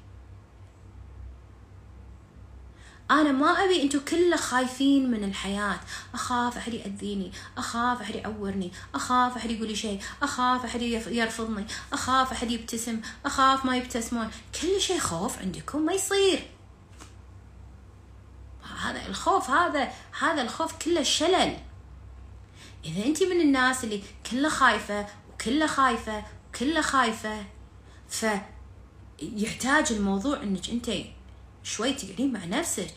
أنا 3.10 3.32
ما 3.32 3.64
أبي 3.64 3.82
أنتم 3.82 3.98
كله 3.98 4.36
خايفين 4.36 5.10
من 5.10 5.24
الحياة. 5.24 5.80
أخاف 6.14 6.56
أحد 6.56 6.74
يأذيني 6.74 7.32
أخاف 7.58 8.00
أحد 8.00 8.14
يعورني 8.14 8.72
أخاف 8.94 9.36
أحد 9.36 9.50
يقول 9.50 9.68
لي 9.68 9.76
شيء 9.76 10.00
أخاف 10.22 10.64
أحد 10.64 10.82
يرفضني 10.82 11.66
أخاف 11.92 12.32
أحد 12.32 12.50
يبتسم 12.50 13.00
أخاف 13.26 13.64
ما 13.64 13.76
يبتسمون. 13.76 14.30
كل 14.60 14.80
شيء 14.80 14.98
خوف 14.98 15.38
عندكم 15.38 15.82
ما 15.82 15.92
يصير. 15.92 16.46
هذا 18.80 19.06
الخوف 19.06 19.50
هذا 19.50 19.92
هذا 20.20 20.42
الخوف 20.42 20.72
كله 20.72 21.02
شلل. 21.02 21.56
إذا 22.84 23.06
أنت 23.06 23.22
من 23.22 23.40
الناس 23.40 23.84
اللي 23.84 24.02
كلها 24.30 24.50
خايفة 24.50 25.06
وكلها 25.32 25.66
خايفة 25.66 26.24
وكلها 26.48 26.82
خايفة 26.82 27.44
فيحتاج 28.08 29.92
الموضوع 29.92 30.42
إنك 30.42 30.70
أنت 30.70 30.90
شوي 31.62 31.92
تقعدين 31.92 32.32
مع 32.32 32.44
نفسك 32.44 32.94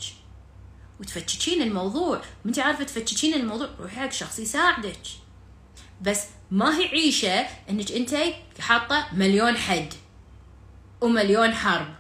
وتفتشين 1.00 1.62
الموضوع. 1.62 2.22
وانت 2.46 2.60
عارفة 2.60 2.84
تفتشين 2.84 3.34
الموضوع 3.34 3.70
روحي 3.80 3.96
حق 3.96 4.12
شخص 4.12 4.40
يساعدك. 4.40 5.02
بس 6.02 6.24
ما 6.52 6.78
هي 6.78 6.88
عيشة 6.88 7.40
انك 7.70 7.92
انت 7.92 8.16
حاطة 8.60 9.08
مليون 9.14 9.58
حد 9.58 9.94
ومليون 11.02 11.54
حرب 11.54 11.96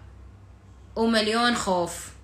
ومليون 0.96 1.56
خوف. 1.56 2.16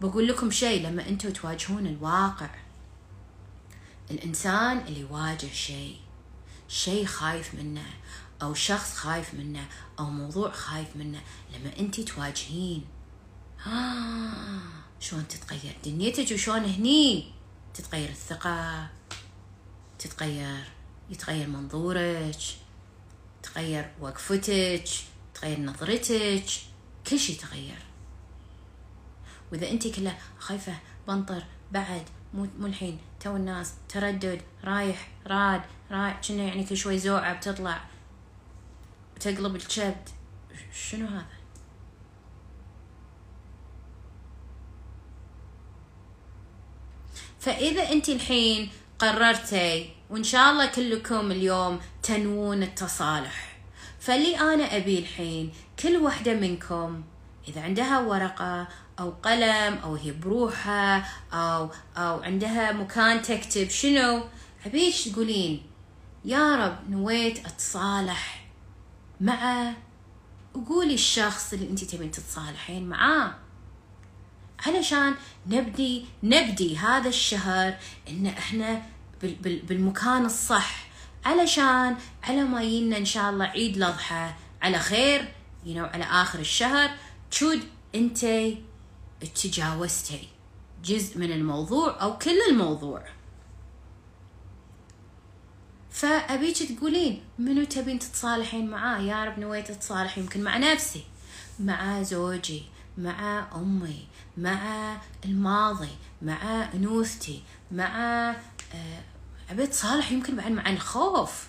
بقول 0.00 0.28
لكم 0.28 0.50
شيء 0.50 0.86
لما 0.86 1.08
أنتم 1.08 1.30
تواجهون 1.30 1.86
الواقع 1.86 2.50
الإنسان 4.10 4.78
اللي 4.78 5.00
يواجه 5.00 5.46
شيء 5.52 5.96
شيء 6.68 7.04
خايف 7.06 7.54
منه 7.54 7.86
أو 8.42 8.54
شخص 8.54 8.94
خايف 8.94 9.34
منه 9.34 9.64
أو 9.98 10.04
موضوع 10.04 10.50
خايف 10.50 10.96
منه 10.96 11.20
لما 11.54 11.78
أنت 11.78 12.00
تواجهين. 12.00 12.84
آه 13.66 14.60
شلون 15.00 15.28
تتغير؟ 15.28 15.76
دنيتك 15.84 16.32
وشلون 16.32 16.64
هني؟ 16.64 17.32
تتغير 17.74 18.08
الثقة 18.08 18.88
تتغير 19.98 20.64
يتغير 21.10 21.48
منظورك 21.48 22.40
تغير 23.42 23.90
وقفتك 24.00 24.88
تغير 25.34 25.60
نظرتك 25.60 26.44
كل 27.10 27.18
شيء 27.18 27.38
تغير. 27.38 27.78
وإذا 29.52 29.70
أنت 29.70 29.86
كلها 29.86 30.18
خايفة 30.38 30.74
بنطر 31.08 31.44
بعد 31.72 32.02
مو 32.34 32.46
مو 32.58 32.66
الحين 32.66 32.98
تو 33.20 33.36
الناس 33.36 33.72
تردد 33.88 34.42
رايح 34.64 35.08
راد 35.26 35.62
رايح 35.90 36.20
كنا 36.28 36.42
يعني 36.42 36.64
كل 36.64 36.76
شوي 36.76 36.98
زوعة 36.98 37.34
بتطلع. 37.34 37.80
وتقلب 39.18 39.56
الكبد 39.56 40.08
شنو 40.72 41.06
هذا؟ 41.06 41.26
فإذا 47.40 47.92
أنت 47.92 48.08
الحين 48.08 48.70
قررتي 48.98 49.90
وإن 50.10 50.24
شاء 50.24 50.50
الله 50.50 50.66
كلكم 50.66 51.30
اليوم 51.30 51.80
تنوون 52.02 52.62
التصالح. 52.62 53.58
فاللي 54.00 54.38
أنا 54.38 54.76
أبي 54.76 54.98
الحين 54.98 55.52
كل 55.82 55.96
وحدة 55.96 56.34
منكم 56.34 57.04
إذا 57.48 57.62
عندها 57.62 58.00
ورقة 58.00 58.68
أو 59.00 59.10
قلم 59.10 59.74
أو 59.74 59.94
هي 59.94 60.12
بروحها 60.12 61.08
أو 61.32 61.70
أو 61.96 62.22
عندها 62.22 62.72
مكان 62.72 63.22
تكتب 63.22 63.68
شنو 63.68 64.24
أبيش 64.66 65.04
تقولين؟ 65.04 65.66
يا 66.24 66.56
رب 66.56 66.90
نويت 66.90 67.46
أتصالح. 67.46 68.47
مع 69.20 69.72
وقولي 70.54 70.94
الشخص 70.94 71.52
اللي 71.52 71.70
أنت 71.70 71.84
تبين 71.84 72.10
تتصالحين 72.10 72.88
معاه. 72.88 73.34
علشان 74.66 75.14
نبدي 75.46 76.04
نبدي 76.22 76.76
هذا 76.76 77.08
الشهر 77.08 77.76
إن 78.08 78.26
إحنا 78.26 78.82
بالمكان 79.42 80.24
الصح. 80.24 80.88
علشان 81.24 81.96
على 82.22 82.44
ما 82.44 82.62
يجينا 82.62 82.96
إن 82.96 83.04
شاء 83.04 83.30
الله 83.30 83.44
عيد 83.44 83.76
الأضحى 83.76 84.32
على 84.62 84.78
خير 84.78 85.32
you 85.66 85.68
know, 85.68 85.94
على 85.94 86.04
آخر 86.04 86.38
الشهر 86.38 86.90
تشود 87.30 87.60
انت 87.94 88.26
تجاوزتي 89.34 90.28
جزء 90.84 91.18
من 91.18 91.32
الموضوع 91.32 92.02
أو 92.02 92.18
كل 92.18 92.38
الموضوع. 92.50 93.04
فابيك 95.98 96.72
تقولين 96.72 97.24
منو 97.38 97.64
تبين 97.64 97.98
تتصالحين 97.98 98.70
معاه؟ 98.70 98.98
يا 98.98 99.24
رب 99.24 99.38
نويت 99.38 99.70
اتصالح 99.70 100.18
يمكن 100.18 100.42
مع 100.42 100.56
نفسي. 100.56 101.04
مع 101.60 102.02
زوجي 102.02 102.62
مع 102.98 103.48
أمي 103.54 104.08
مع 104.36 104.96
الماضي 105.24 105.88
مع 106.22 106.68
انوثتي 106.74 107.42
مع 107.72 108.30
آه، 108.74 109.00
أبي 109.50 109.64
أتصالح 109.64 110.12
يمكن 110.12 110.36
بعد 110.36 110.50
مع 110.50 110.70
الخوف. 110.70 111.48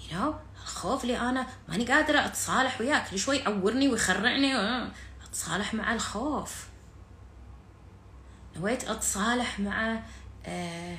You 0.00 0.12
know 0.12 0.34
الخوف 0.62 1.02
اللي 1.02 1.18
أنا 1.20 1.46
ماني 1.68 1.84
قادرة 1.92 2.18
أتصالح 2.18 2.80
وياه. 2.80 3.10
كل 3.10 3.18
شوي 3.18 3.36
يعورني 3.36 3.88
ويخرعني. 3.88 4.56
أتصالح 5.28 5.74
مع 5.74 5.94
الخوف. 5.94 6.66
نويت 8.56 8.84
أتصالح 8.84 9.60
مع 9.60 10.02
آه 10.46 10.98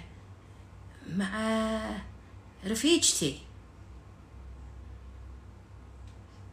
مع 1.08 1.82
رفيجتي. 2.66 3.40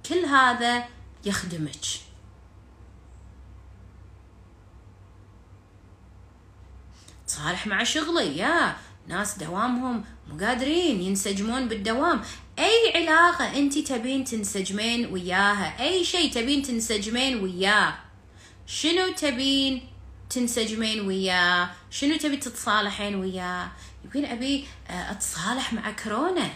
كل 0.09 0.25
هذا 0.25 0.85
يخدمك. 1.25 1.85
بتصالح 7.25 7.67
مع 7.67 7.85
شغلي 7.85 8.37
يا 8.37 8.77
ناس 9.09 9.39
دوامهم 9.39 10.05
مو 10.29 10.47
قادرين 10.47 11.01
ينسجمون 11.01 11.69
بالدوام. 11.69 12.23
أي 12.59 12.93
علاقة 12.95 13.59
انت 13.59 13.79
تبين 13.79 14.25
تنسجمين 14.25 15.13
وياها؟ 15.13 15.81
أي 15.81 16.05
شيء 16.05 16.33
تبين 16.33 16.63
تنسجمين 16.63 17.43
وياه؟ 17.43 17.95
شنو 18.67 19.13
تبين 19.13 19.89
تنسجمين 20.31 21.07
وياه؟ 21.07 21.71
شنو 21.91 22.17
تبي 22.17 22.37
تتصالحين 22.37 23.15
وياه؟ 23.15 23.71
يمكن 24.05 24.25
أبي 24.25 24.67
آه، 24.89 25.11
أتصالح 25.11 25.73
مع 25.73 25.91
كورونا. 25.91 26.51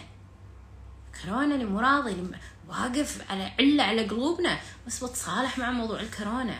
كورونا 1.21 1.55
اللي 1.55 1.65
مو 1.65 1.79
راضي 1.79 2.31
واقف 2.67 3.31
على 3.31 3.51
علة 3.59 3.83
على 3.83 4.07
قلوبنا. 4.07 4.59
بس 4.87 5.03
بتصالح 5.03 5.57
مع 5.57 5.71
موضوع 5.71 5.99
الكورونا. 5.99 6.59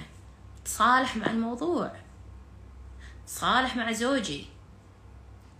تصالح 0.66 1.16
مع 1.16 1.26
الموضوع. 1.26 1.92
تصالح 3.28 3.76
مع 3.76 3.92
زوجي. 3.92 4.46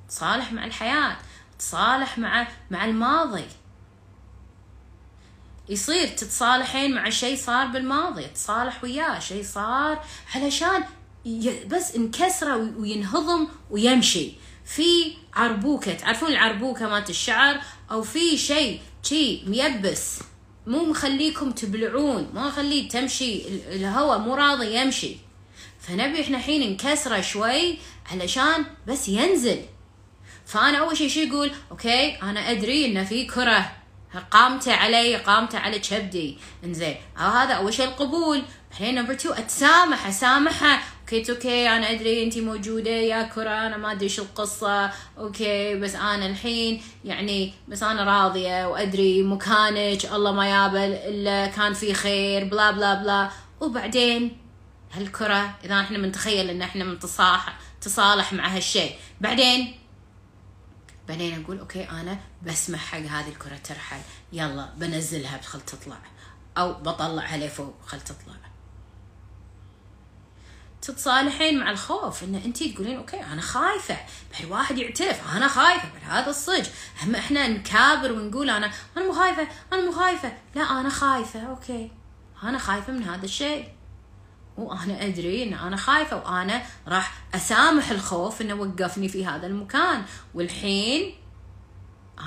تصالح 0.10 0.52
مع 0.54 0.66
الحياة. 0.66 1.18
تصالح 1.60 2.18
مع 2.18 2.48
مع 2.72 2.86
الماضي. 2.86 3.46
يصير 5.70 6.08
تتصالحين 6.08 6.96
مع 6.96 7.10
شيء 7.10 7.38
صار 7.38 7.68
بالماضي 7.68 8.28
تصالح 8.28 8.84
وياه. 8.84 9.20
شيء 9.20 9.44
صار 9.44 10.06
علشان 10.36 10.84
بس 11.68 11.96
انكسره 11.96 12.56
وينهضم 12.56 13.48
ويمشي. 13.70 14.49
في 14.76 15.14
عربوكة. 15.34 15.94
تعرفون 15.94 16.30
العربوكة 16.30 16.90
مالت 16.90 17.10
الشعر؟ 17.10 17.60
أو 17.92 18.02
في 18.02 18.38
شيء 18.38 18.82
شي 19.04 19.44
ميبس. 19.46 20.20
مو 20.68 20.86
مخليكم 20.86 21.52
تبلعون. 21.52 22.30
ما 22.34 22.52
خليه 22.52 22.90
تمشي 22.90 23.48
الهواء 23.48 24.18
مو 24.18 24.36
راضي 24.36 24.76
يمشي. 24.76 25.18
فنبي 25.80 26.22
إحنا 26.22 26.38
الحين 26.38 26.74
نكسره 26.74 27.22
شوي 27.22 27.78
علشان 28.12 28.66
بس 28.88 29.10
ينزل. 29.10 29.62
فأنا 30.46 30.78
أول 30.78 30.98
شيء 30.98 31.10
شو 31.10 31.20
يقول 31.20 31.52
okay 31.72 32.16
أنا 32.22 32.52
أدري 32.52 32.86
إن 32.86 33.06
في 33.06 33.26
كرة. 33.26 33.72
قامته 34.32 34.74
علي 34.74 35.16
قامته 35.16 35.60
على 35.60 35.80
كبدي. 35.80 36.38
إنزين. 36.64 36.96
هذا 37.18 37.54
أول 37.54 37.74
شيء 37.74 37.86
القبول. 37.86 38.42
بعدين 38.72 38.96
number 38.96 39.14
2 39.14 39.36
أتسامح 39.38 40.08
أسامحه. 40.08 40.84
okay 41.14 41.32
okay 41.32 41.70
أنا 41.70 41.92
أدري 41.92 42.24
انت 42.24 42.38
موجودة 42.38 42.92
يا 42.92 43.24
كره 43.24 43.50
أنا 43.50 43.78
ما 43.78 43.92
أدري 43.92 44.10
شو 44.10 44.22
القصة. 44.22 44.92
okay 45.18 45.76
بس 45.76 45.96
أنا 45.96 46.26
الحين 46.26 46.82
يعني 47.06 47.54
بس 47.68 47.84
أنا 47.84 48.04
راضية 48.04 48.68
وأدري 48.68 49.24
مكانك 49.24 50.06
الله 50.06 50.32
ما 50.32 50.50
يابل 50.50 50.94
إلا 50.94 51.48
كان 51.48 51.74
في 51.74 51.94
خير 51.94 52.44
blah 52.44 52.72
blah 52.72 52.94
blah. 52.94 53.30
وبعدين 53.62 54.38
هالكرة 54.94 55.58
إذا 55.64 55.80
إحنا 55.80 55.98
بنتخيل 55.98 56.50
إن 56.50 56.62
إحنا 56.62 56.84
متصالح 56.84 57.60
تصالح 57.82 58.34
مع 58.34 58.48
هالشيء. 58.56 58.96
بعدين 59.22 59.76
بعدين 61.08 61.44
أقول 61.44 61.60
okay 61.60 61.90
أنا 61.90 62.20
بسمح 62.44 62.80
حق 62.80 62.98
هذه 62.98 63.30
الكرة 63.30 63.58
ترحل. 63.64 64.02
يلا 64.34 64.70
بنزلها 64.78 65.42
خل 65.42 65.62
تطلع. 65.62 65.98
أو 66.58 66.74
بطلعها 66.74 67.38
لفوق 67.38 67.76
خل 67.86 68.02
تطلع. 68.02 68.39
تتصالحين 70.82 71.60
مع 71.60 71.72
الخوف 71.72 72.24
إن 72.24 72.36
انت 72.36 72.64
تقولين 72.64 72.98
okay 72.98 73.24
أنا 73.24 73.42
خايفة. 73.42 73.98
بعد 74.34 74.52
واحد 74.52 74.78
يعترف 74.78 75.36
أنا 75.36 75.48
خايفة. 75.48 75.90
بعد 75.94 76.04
هذا 76.22 76.30
الصج 76.30 76.66
هم 77.04 77.16
إحنا 77.16 77.48
نكابر 77.48 78.12
ونقول 78.12 78.50
أنا 78.50 78.72
أنا 78.98 79.06
مو 79.06 79.14
خايفة 79.14 79.48
أنا 79.74 79.82
مو 79.86 79.92
خايفة. 79.92 80.34
لا 80.56 80.62
أنا 80.62 80.90
خايفة. 80.90 81.40
أوكي. 81.40 81.92
أنا 82.44 82.58
خايفة 82.58 82.94
من 82.94 83.04
هذا 83.04 83.26
الشيء. 83.26 83.70
وأنا 84.58 85.06
أدري 85.06 85.44
إن 85.44 85.54
أنا 85.54 85.78
خايفة. 85.78 86.18
وأنا 86.18 86.64
راح 86.88 87.14
أسامح 87.36 87.90
الخوف 87.90 88.42
إنه 88.42 88.54
وقفني 88.54 89.10
في 89.10 89.26
هذا 89.26 89.48
المكان. 89.48 90.06
والحين 90.34 91.16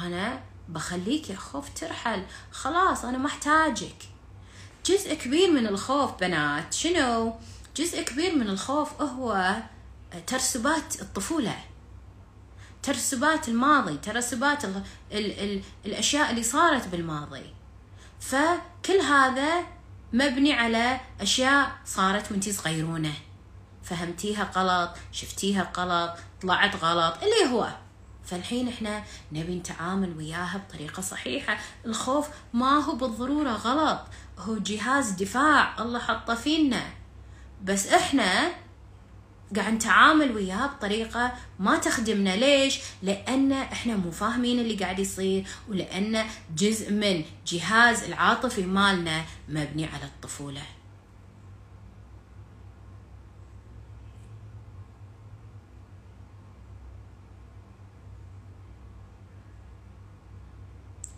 أنا 0.05 0.41
بخليك 0.69 1.31
يا 1.31 1.37
خوف 1.37 1.69
ترحل. 1.69 2.23
خلاص 2.53 3.05
أنا 3.05 3.19
محتاجك 3.19 3.97
جزء 4.87 5.15
كبير 5.15 5.51
من 5.51 5.67
الخوف 5.67 6.21
بنات 6.21 6.73
شنو؟ 6.75 7.35
جزء 7.77 8.03
كبير 8.03 8.35
من 8.35 8.49
الخوف 8.49 9.03
هو 9.03 9.57
ترسبات 10.27 11.03
الطفولة. 11.03 11.57
ترسبات 12.83 13.49
الماضي 13.49 13.97
ترسبات 13.97 14.65
ال 14.65 14.83
ال 15.13 15.41
ال 15.41 15.63
الأشياء 15.87 16.31
اللي 16.31 16.43
صارت 16.43 16.89
بالماضي. 16.89 17.55
فكل 18.21 19.01
هذا 19.09 19.67
مبني 20.13 20.53
على 20.53 21.01
أشياء 21.21 21.73
صارت 21.85 22.33
وانتي 22.33 22.53
صغيرونة. 22.53 23.13
فهمتيها 23.83 24.51
غلط 24.57 24.91
شفتيها 25.13 25.73
غلط 25.77 26.19
طلعت 26.43 26.85
غلط 26.85 27.15
اللي 27.23 27.55
هو. 27.55 27.69
فالحين 28.25 28.69
إحنا 28.69 29.05
نبي 29.33 29.55
نتعامل 29.55 30.17
وياها 30.17 30.59
بطريقة 30.69 31.01
صحيحة. 31.01 31.59
الخوف 31.87 32.29
ما 32.53 32.79
هو 32.85 32.95
بالضرورة 32.95 33.51
غلط 33.51 34.01
هو 34.39 34.59
جهاز 34.59 35.11
دفاع 35.11 35.83
الله 35.83 35.99
حطه 35.99 36.35
فينا. 36.35 37.02
بس 37.63 37.87
إحنا 37.87 38.53
قاعد 39.57 39.73
نتعامل 39.73 40.33
وياه 40.33 40.67
بطريقة 40.67 41.33
ما 41.59 41.79
تخدمنا. 41.79 42.37
ليش؟ 42.37 42.81
لأن 43.03 43.53
إحنا 43.53 43.97
مو 43.97 44.11
فاهمين 44.11 44.59
اللي 44.61 44.75
قاعد 44.75 44.99
يصير 44.99 45.47
ولأن 45.69 46.25
جزء 46.57 46.93
من 46.93 47.25
جهاز 47.47 48.03
العاطفي 48.03 48.63
مالنا 48.63 49.25
مبني 49.49 49.87
على 49.87 50.05
الطفولة. 50.05 50.63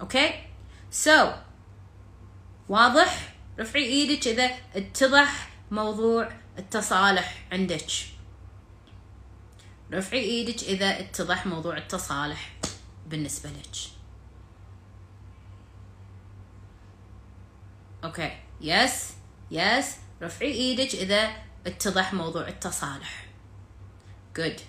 okay 0.01 0.45
so 0.91 1.11
so, 1.11 1.35
واضح؟ 2.69 3.35
رفعي 3.59 3.85
إيدك 3.85 4.29
اذا 4.29 4.51
اتضح. 4.75 5.54
موضوع 5.75 6.33
التصالح 6.59 7.47
عندك. 7.53 7.87
رفعي 9.93 10.21
إيدك 10.21 10.63
إذا 10.63 11.01
اتضح 11.01 11.47
موضوع 11.47 11.77
التصالح 11.77 12.57
بالنسبة 13.07 13.51
لك. 13.51 13.77
okay. 18.05 18.39
yes 18.61 19.13
yes 19.51 19.97
رفعي 20.23 20.53
إيدك 20.53 20.95
إذا 20.95 21.31
اتضح 21.67 22.15
موضوع 22.15 22.49
التصالح. 22.49 23.27
Good. 24.39 24.61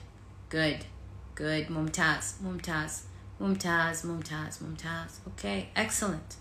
Good. 0.52 0.82
Good. 1.40 1.72
ممتاز. 1.72 2.36
ممتاز. 2.42 3.04
ممتاز. 3.40 4.06
ممتاز. 4.06 4.64
ممتاز. 4.64 5.20
okay. 5.28 5.68
Excellent. 5.78 6.36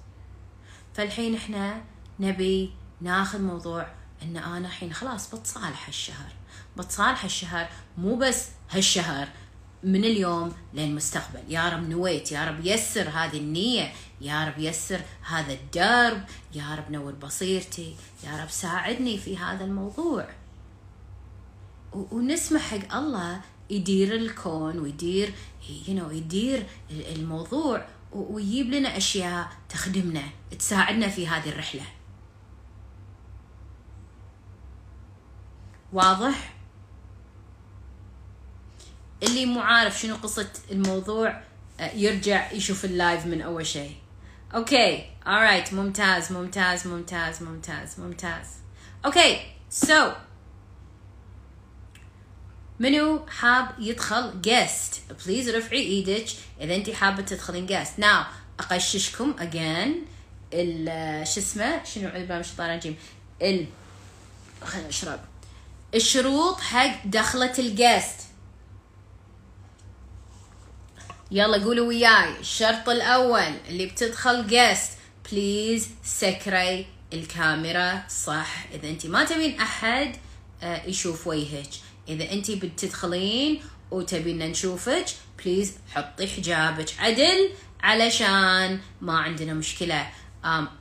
فالحين 0.94 1.34
إحنا 1.34 1.84
نبي 2.20 2.74
ناخذ 3.00 3.42
موضوع 3.42 4.03
إن 4.24 4.36
أنا 4.36 4.66
الحين 4.68 4.92
خلاص 4.92 5.34
بتصالح 5.34 5.86
هالشهر. 5.86 6.32
بتصالح 6.76 7.24
هالشهر 7.24 7.68
مو 7.98 8.16
بس 8.16 8.48
هالشهر 8.70 9.28
من 9.82 10.04
اليوم 10.04 10.52
للمستقبل 10.74 11.40
يا 11.48 11.68
رب 11.68 11.88
نويت 11.88 12.32
يا 12.32 12.44
رب 12.44 12.66
يسر 12.66 13.08
هذه 13.08 13.36
النية 13.36 13.92
يا 14.20 14.44
رب 14.44 14.58
يسر 14.58 15.00
هذا 15.22 15.52
الدرب 15.52 16.24
يا 16.54 16.74
رب 16.74 16.90
نور 16.90 17.12
بصيرتي 17.12 17.96
يا 18.24 18.42
رب 18.42 18.50
ساعدني 18.50 19.18
في 19.18 19.36
هذا 19.36 19.64
الموضوع. 19.64 20.28
ونسمح 21.92 22.60
حق 22.60 22.94
الله 22.94 23.40
يدير 23.70 24.14
الكون 24.14 24.78
ويدير 24.78 25.34
you 25.86 25.90
know, 25.90 26.12
يدير 26.12 26.66
الموضوع 26.90 27.86
ويجيب 28.12 28.70
لنا 28.70 28.96
أشياء 28.96 29.48
تخدمنا 29.68 30.22
تساعدنا 30.58 31.08
في 31.08 31.28
هذه 31.28 31.48
الرحلة. 31.48 31.86
واضح؟ 35.94 36.54
اللي 39.22 39.46
مو 39.46 39.60
عارف 39.60 40.00
شنو 40.00 40.16
قصة 40.16 40.50
الموضوع 40.70 41.40
آه، 41.80 41.92
يرجع 41.92 42.52
يشوف 42.52 42.84
ال 42.84 42.92
live 42.92 43.26
من 43.26 43.42
أول 43.42 43.66
شيء. 43.66 43.96
okay 44.54 45.10
alright 45.24 45.72
ممتاز 45.72 46.32
ممتاز 46.32 46.86
ممتاز 46.86 47.42
ممتاز 47.42 48.00
ممتاز. 48.00 48.46
okay 49.06 49.40
so 49.70 50.10
so. 50.10 50.14
منو 52.80 53.26
حاب 53.26 53.68
يدخل 53.78 54.40
guest 54.40 55.02
please 55.26 55.48
رفعي 55.48 55.80
إيدك 55.80 56.26
إذا 56.60 56.74
انت 56.74 56.90
حابة 56.90 57.22
تدخلين 57.22 57.66
guest 57.66 57.98
now 57.98 58.24
أقششكم 58.60 59.34
again 59.38 60.06
ال 60.52 61.26
شو 61.26 61.40
اسمه؟ 61.40 61.84
شنو 61.84 62.08
عذبه 62.08 62.38
مش 62.38 62.46
الشيطان 62.46 62.70
الرجيم 62.70 62.96
ال 63.42 63.66
خلينا 64.64 64.88
نشرب. 64.88 65.20
الشروط 65.94 66.60
حق 66.60 67.06
دخلة 67.06 67.52
ال 67.58 67.68
guest 67.68 68.20
يلا 71.30 71.64
قولوا 71.64 71.86
وياي. 71.88 72.40
الشرط 72.40 72.88
الأول 72.88 73.52
اللي 73.68 73.86
بتدخل 73.86 74.46
guest 74.46 74.92
please 75.30 75.88
سكري 76.04 76.86
الكاميرا 77.12 78.02
صح. 78.08 78.66
إذا 78.74 78.88
أنت 78.88 79.06
ما 79.06 79.24
تبين 79.24 79.60
أحد 79.60 80.16
آه، 80.62 80.86
يشوف 80.86 81.26
وجهك. 81.26 81.70
إذا 82.08 82.32
أنت 82.32 82.50
بتدخلين 82.50 83.62
وتبينا 83.90 84.46
نشوفك 84.46 85.04
please 85.44 85.72
حطي 85.94 86.26
حجابك. 86.26 86.88
عدل 86.98 87.50
علشان 87.80 88.80
ما 89.00 89.18
عندنا 89.18 89.54
مشكلة. 89.54 90.10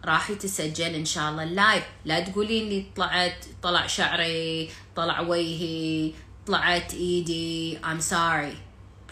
راح 0.05 0.29
يتسجل 0.29 0.95
إن 0.95 1.05
شاء 1.05 1.31
الله 1.31 1.43
اللايف 1.43 1.83
لا 2.05 2.19
تقولين 2.19 2.69
لي 2.69 2.85
طلعت 2.95 3.45
طلع 3.63 3.87
شعري 3.87 4.69
طلع 4.95 5.19
وجهي 5.19 6.11
طلعت 6.47 6.93
إيدي. 6.93 7.79
I'm 7.79 8.01
sorry. 8.11 8.55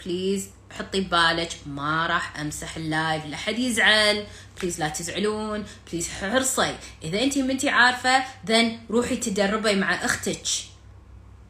please 0.04 0.48
حطي 0.70 1.00
ببالك 1.00 1.50
ما 1.66 2.06
راح 2.06 2.40
أمسح 2.40 2.76
اللايف 2.76 3.26
لا 3.26 3.36
حد 3.36 3.58
يزعل. 3.58 4.26
please 4.60 4.80
لا 4.80 4.88
تزعلون. 4.88 5.64
please 5.90 6.08
حرصي. 6.08 6.76
إذا 7.04 7.22
انت 7.22 7.38
منتي 7.38 7.68
عارفة 7.68 8.24
then 8.46 8.78
روحي 8.90 9.16
تدربي 9.16 9.74
مع 9.74 10.04
أختك. 10.04 10.46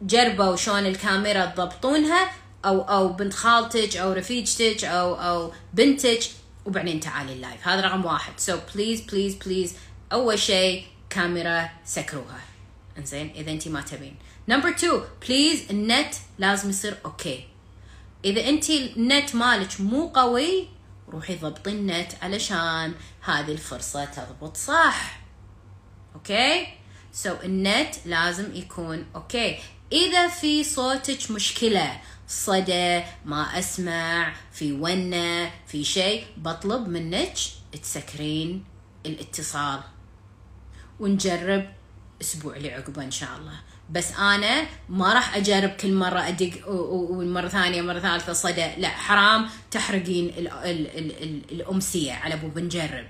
جربوا 0.03 0.57
شلون 0.57 0.86
الكاميرا 0.86 1.46
تضبطونها 1.46 2.30
أو 2.64 2.80
أو 2.80 3.09
بنت 3.09 3.34
خالتك 3.34 3.96
أو 3.96 4.12
رفيجتك 4.12 4.84
أو 4.84 5.14
أو 5.14 5.53
بنتك. 5.74 6.20
وبعدين 6.66 7.00
تعالي 7.00 7.32
ال 7.32 7.40
live 7.40 7.68
هذا 7.68 7.80
رقم 7.80 8.04
واحد. 8.04 8.32
so 8.40 8.58
please 8.74 9.00
please 9.00 9.34
please 9.34 9.74
أول 10.12 10.38
شيء 10.38 10.86
كاميرا 11.10 11.70
سكروها. 11.84 12.40
إنزين 12.98 13.30
إذا 13.36 13.50
انت 13.50 13.68
ما 13.68 13.80
تبين. 13.80 14.16
number 14.48 14.68
2 14.68 15.02
please 15.28 15.70
النت 15.70 16.14
لازم 16.38 16.70
يصير 16.70 16.98
okay 17.04 17.44
إذا 18.24 18.48
انت 18.48 18.70
النت 18.70 19.34
مالك 19.34 19.80
مو 19.80 20.08
قوي 20.08 20.68
روحي 21.08 21.36
ضبطي 21.36 21.70
النت 21.70 22.12
علشان 22.22 22.94
هذه 23.20 23.52
الفرصة 23.52 24.04
تضبط 24.04 24.56
صح. 24.56 25.20
okay 26.14 26.66
so 27.12 27.34
النت 27.44 27.94
لازم 28.06 28.54
يكون 28.54 29.06
okay 29.14 29.58
إذا 29.92 30.28
في 30.28 30.64
صوتك 30.64 31.30
مشكلة 31.30 32.00
صدى 32.28 33.02
ما 33.24 33.58
أسمع 33.58 34.34
في 34.52 34.72
ونة 34.72 35.50
في 35.66 35.84
شيء. 35.84 36.24
بطلب 36.36 36.88
منك 36.88 37.34
تسكرين 37.82 38.64
الاتصال. 39.06 39.80
ونجرب 41.00 41.72
أسبوع 42.20 42.56
اللي 42.56 42.72
عقبه 42.72 43.04
إن 43.04 43.10
شاء 43.10 43.38
الله. 43.38 43.60
بس 43.90 44.12
أنا 44.12 44.66
ما 44.88 45.12
راح 45.12 45.36
أجرب 45.36 45.70
كل 45.70 45.92
مرة 45.92 46.28
أدق 46.28 46.68
ومرة 46.68 47.48
ثانية 47.48 47.82
مرة 47.82 47.98
ثالثة 47.98 48.32
صدى. 48.32 48.74
لا 48.76 48.88
حرام 48.88 49.48
تحرقين 49.70 50.28
ال 50.28 50.48
ال 50.48 50.98
ال 50.98 51.22
ال 51.22 51.42
الأمسية 51.52 52.12
على 52.12 52.34
أبو 52.34 52.48
بنجرب. 52.48 53.06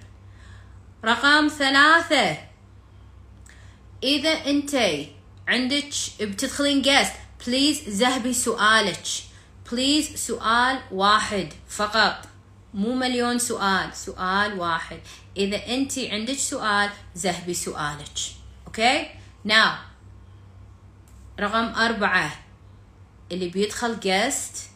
رقم 1.05 1.49
ثلاثة. 1.49 2.39
إذا 4.03 4.31
انتي 4.31 5.13
عندك 5.49 5.85
بتدخلين 6.21 6.83
guest 6.83 7.13
please 7.47 7.89
ذهبي 7.89 8.33
سؤالك. 8.33 9.07
please 9.73 10.17
سؤال 10.17 10.81
واحد 10.93 11.49
فقط. 11.69 12.29
مو 12.75 12.95
مليون 12.95 13.39
سؤال 13.39 13.97
سؤال 13.97 14.59
واحد. 14.59 15.01
إذا 15.37 15.67
انت 15.67 15.99
عندك 15.99 16.39
سؤال 16.39 16.91
ذهبي 17.19 17.55
سؤالك. 17.55 18.19
okay 18.67 19.11
now 19.45 19.77
رقم 21.41 21.75
أربعة. 21.75 22.33
اللي 23.33 23.49
بيدخل 23.49 24.01
guest 24.01 24.71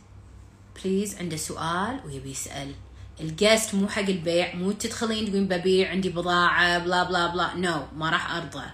please 0.84 1.16
عنده 1.16 1.36
سؤال 1.36 2.00
ويبي 2.06 2.30
يسأل. 2.30 2.74
ال 3.20 3.29
guest 3.29 3.74
مو 3.74 3.88
حق 3.88 4.02
البيع 4.02 4.54
مو 4.54 4.72
تدخلين 4.72 5.24
تقولين 5.24 5.48
ببيع 5.48 5.90
عندي 5.90 6.08
بضاعة 6.08 6.78
blah 6.78 7.02
blah 7.02 7.26
blah 7.26 7.54
no 7.54 7.74
no, 7.74 7.94
ما 7.94 8.10
راح 8.10 8.34
أرضى. 8.34 8.64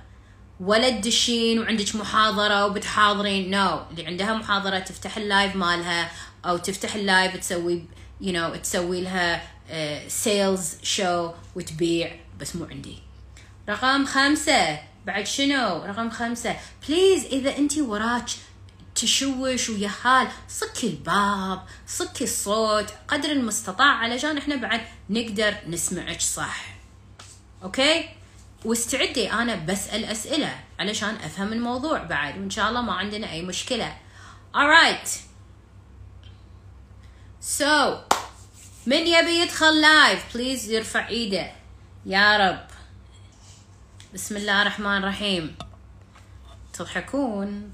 ولا 0.63 0.91
تدشين 0.91 1.59
وعندك 1.59 1.97
محاضرة 1.97 2.67
وبتحاضرين. 2.67 3.51
no 3.51 3.77
no. 3.77 3.91
اللي 3.91 4.07
عندها 4.07 4.33
محاضرة 4.33 4.79
تفتح 4.79 5.17
ال 5.17 5.25
live 5.25 5.57
مالها 5.57 6.11
أو 6.45 6.57
تفتح 6.57 6.95
ال 6.95 7.03
live 7.03 7.37
تسوي 7.37 7.85
you 8.23 8.33
know 8.33 8.59
تسوي 8.63 9.01
لها 9.01 9.43
sales 10.09 10.75
uh, 10.75 10.85
show 10.85 11.31
وتبيع 11.57 12.17
بس 12.41 12.57
مو 12.57 12.65
عندي. 12.65 12.99
رقم 13.69 14.07
خمسة. 14.07 14.79
بعد 15.07 15.27
شنو؟ 15.27 15.85
رقم 15.85 16.11
خمسة. 16.11 16.57
please 16.89 17.25
إذا 17.25 17.59
أنت 17.59 17.79
وراك 17.79 18.31
تشوش 18.95 19.71
ويهال 19.71 20.29
صكي 20.49 20.87
الباب 20.87 21.63
صكي 21.87 22.25
الصوت 22.25 22.91
قدر 23.09 23.33
المستطاع 23.33 23.87
علشان 23.87 24.39
إحنا 24.39 24.57
بعد 24.57 24.81
نقدر 25.11 25.55
نسمعك 25.69 26.21
صح. 26.21 26.65
okay 27.63 28.09
واستعدي 28.65 29.33
أنا 29.33 29.55
بسأل 29.55 30.05
اسئلة 30.05 30.61
علشان 30.81 31.15
أفهم 31.15 31.53
الموضوع 31.53 32.03
بعد 32.03 32.39
وإن 32.39 32.51
شاء 32.51 32.69
الله 32.69 32.81
ما 32.83 32.93
عندنا 32.93 33.31
أي 33.33 33.43
مشكلة. 33.43 33.97
Alright 34.55 35.09
so 37.59 37.99
من 38.87 39.07
يبي 39.07 39.41
يدخل 39.41 39.81
live 39.81 40.35
please 40.35 40.71
يرفع 40.71 41.09
إيده. 41.09 41.53
يا 42.07 42.37
رب. 42.37 42.67
بسم 44.15 44.37
الله 44.37 44.63
الرحمن 44.63 44.97
الرحيم. 44.97 45.57
تضحكون؟ 46.73 47.73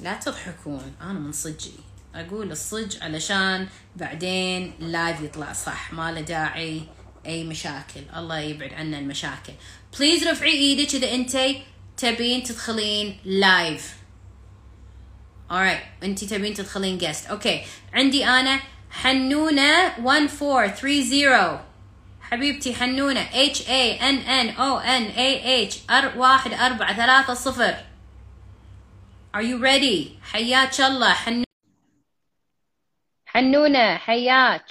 لا 0.00 0.14
تضحكون. 0.14 0.94
أنا 1.00 1.12
من 1.12 1.32
صجي. 1.32 1.72
أقول 2.14 2.52
الصج 2.52 3.02
علشان 3.02 3.68
بعدين 3.96 4.74
ال 4.80 4.88
live 4.88 5.20
يطلع 5.20 5.52
صح. 5.52 5.92
ما 5.92 6.12
له 6.12 6.20
داعي. 6.20 6.82
أي 7.26 7.44
مشاكل. 7.44 8.02
الله 8.16 8.38
يبعد 8.38 8.72
عنا 8.72 8.98
المشاكل. 8.98 9.52
please 9.98 10.28
رفعي 10.28 10.50
إيدك 10.50 10.94
اذا 10.94 11.14
انتي 11.14 11.62
تبين 11.96 12.42
تدخلين 12.42 13.18
live 13.24 13.96
alright 15.50 16.02
انتي 16.04 16.26
تبين 16.26 16.54
تدخلين 16.54 16.98
guest 16.98 17.26
okay 17.26 17.64
عندي 17.92 18.26
أنا 18.26 18.60
حنونه 18.90 19.96
1430 19.96 21.60
حبيبتي 22.20 22.74
حنونة 22.74 23.24
H 23.24 23.56
A 23.56 23.98
N 24.00 24.18
N 24.26 24.58
O 24.58 24.80
N 24.82 25.16
A 25.16 25.70
H 25.70 25.90
R 25.90 26.18
واحد 26.18 26.52
أربعة 26.52 26.96
ثلاثة 26.96 27.34
صفر 27.34 27.74
Are 29.36 29.42
you 29.42 29.58
ready؟ 29.58 30.22
حياك 30.32 30.80
الله 30.80 31.12
حنونة 31.12 31.44
حنونة 33.26 33.96
حياك 33.96 34.70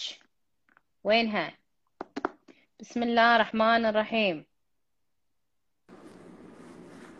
وينها؟ 1.03 1.53
بسم 2.79 3.03
الله 3.03 3.35
الرحمن 3.35 3.85
الرحيم 3.85 4.45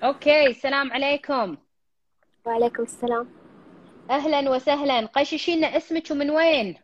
أوكي 0.05 0.47
السلام 0.47 0.93
عليكم. 0.93 1.57
وعليكم 2.45 2.83
السلام. 2.83 3.27
أهلا 4.09 4.49
وسهلا. 4.49 5.05
قششي 5.05 5.55
لنا 5.55 5.77
اسمك 5.77 6.11
ومن 6.11 6.29
وين؟ 6.29 6.75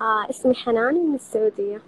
آه 0.00 0.30
اسمي 0.30 0.54
حنان 0.54 0.94
من 0.94 1.14
السعودية. 1.14 1.82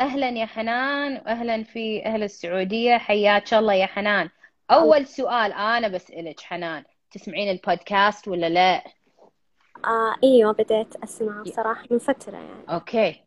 أهلا 0.00 0.28
يا 0.28 0.46
حنان 0.46 1.22
واهلا 1.26 1.62
في 1.62 2.06
أهل 2.06 2.22
السعودية. 2.22 2.98
حياك 2.98 3.54
الله 3.54 3.74
يا 3.74 3.86
حنان. 3.86 4.30
أول 4.70 5.06
سؤال 5.06 5.52
أنا 5.52 5.88
بسألك 5.88 6.40
حنان 6.40 6.84
تسمعين 7.10 7.50
البودكاست 7.50 8.28
ولا 8.28 8.48
لا؟ 8.48 8.84
آه 9.84 10.14
إيوه 10.24 10.52
بديت 10.52 10.96
اسمع 10.96 11.42
بصراحه 11.42 11.84
من 11.90 11.98
فترة 11.98 12.36
يعني. 12.36 12.64
أوكي. 12.68 13.22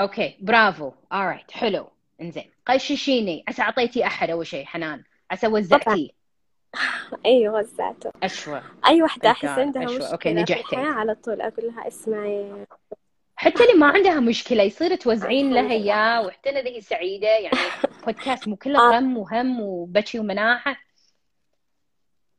okay 0.00 0.36
برافو. 0.40 0.90
Alright 0.90 1.50
حلو. 1.50 1.88
إنزين. 2.20 2.50
قششيني 2.66 3.44
عسى 3.48 3.62
اعطيتي 3.62 4.06
أحد 4.06 4.30
أول 4.30 4.46
شيء 4.46 4.64
حنان؟ 4.64 5.04
عسى 5.32 5.46
وزعتي 5.46 6.14
أيوه 7.26 7.54
وزعته. 7.58 8.10
أشوى. 8.22 8.62
أي 8.86 9.02
وحده 9.02 9.30
أحس 9.30 9.44
عندها 9.44 9.84
أشوى. 9.84 9.94
مشكلة 9.96 10.12
okay، 10.12 10.28
في 10.28 10.34
نجحتي. 10.34 10.76
على 10.76 11.14
طول 11.14 11.40
أقول 11.40 11.66
لها 11.66 11.88
اسمعي. 11.88 12.66
حتى 13.36 13.62
اللي 13.64 13.74
ما 13.74 13.86
عندها 13.86 14.20
مشكلة 14.20 14.62
يصير 14.62 14.94
توزعين 14.94 15.52
لها 15.54 15.72
اياه 15.72 16.26
وحتى 16.26 16.50
اذا 16.50 16.68
هي 16.70 16.80
سعيدة 16.80 17.28
يعني 17.28 17.56
بودكاست 18.06 18.48
مو 18.48 18.56
كله 18.56 18.78
آه. 18.78 18.96
غم 18.96 19.16
وهم 19.18 19.60
وبكي 19.60 20.18
ومناحة. 20.18 20.76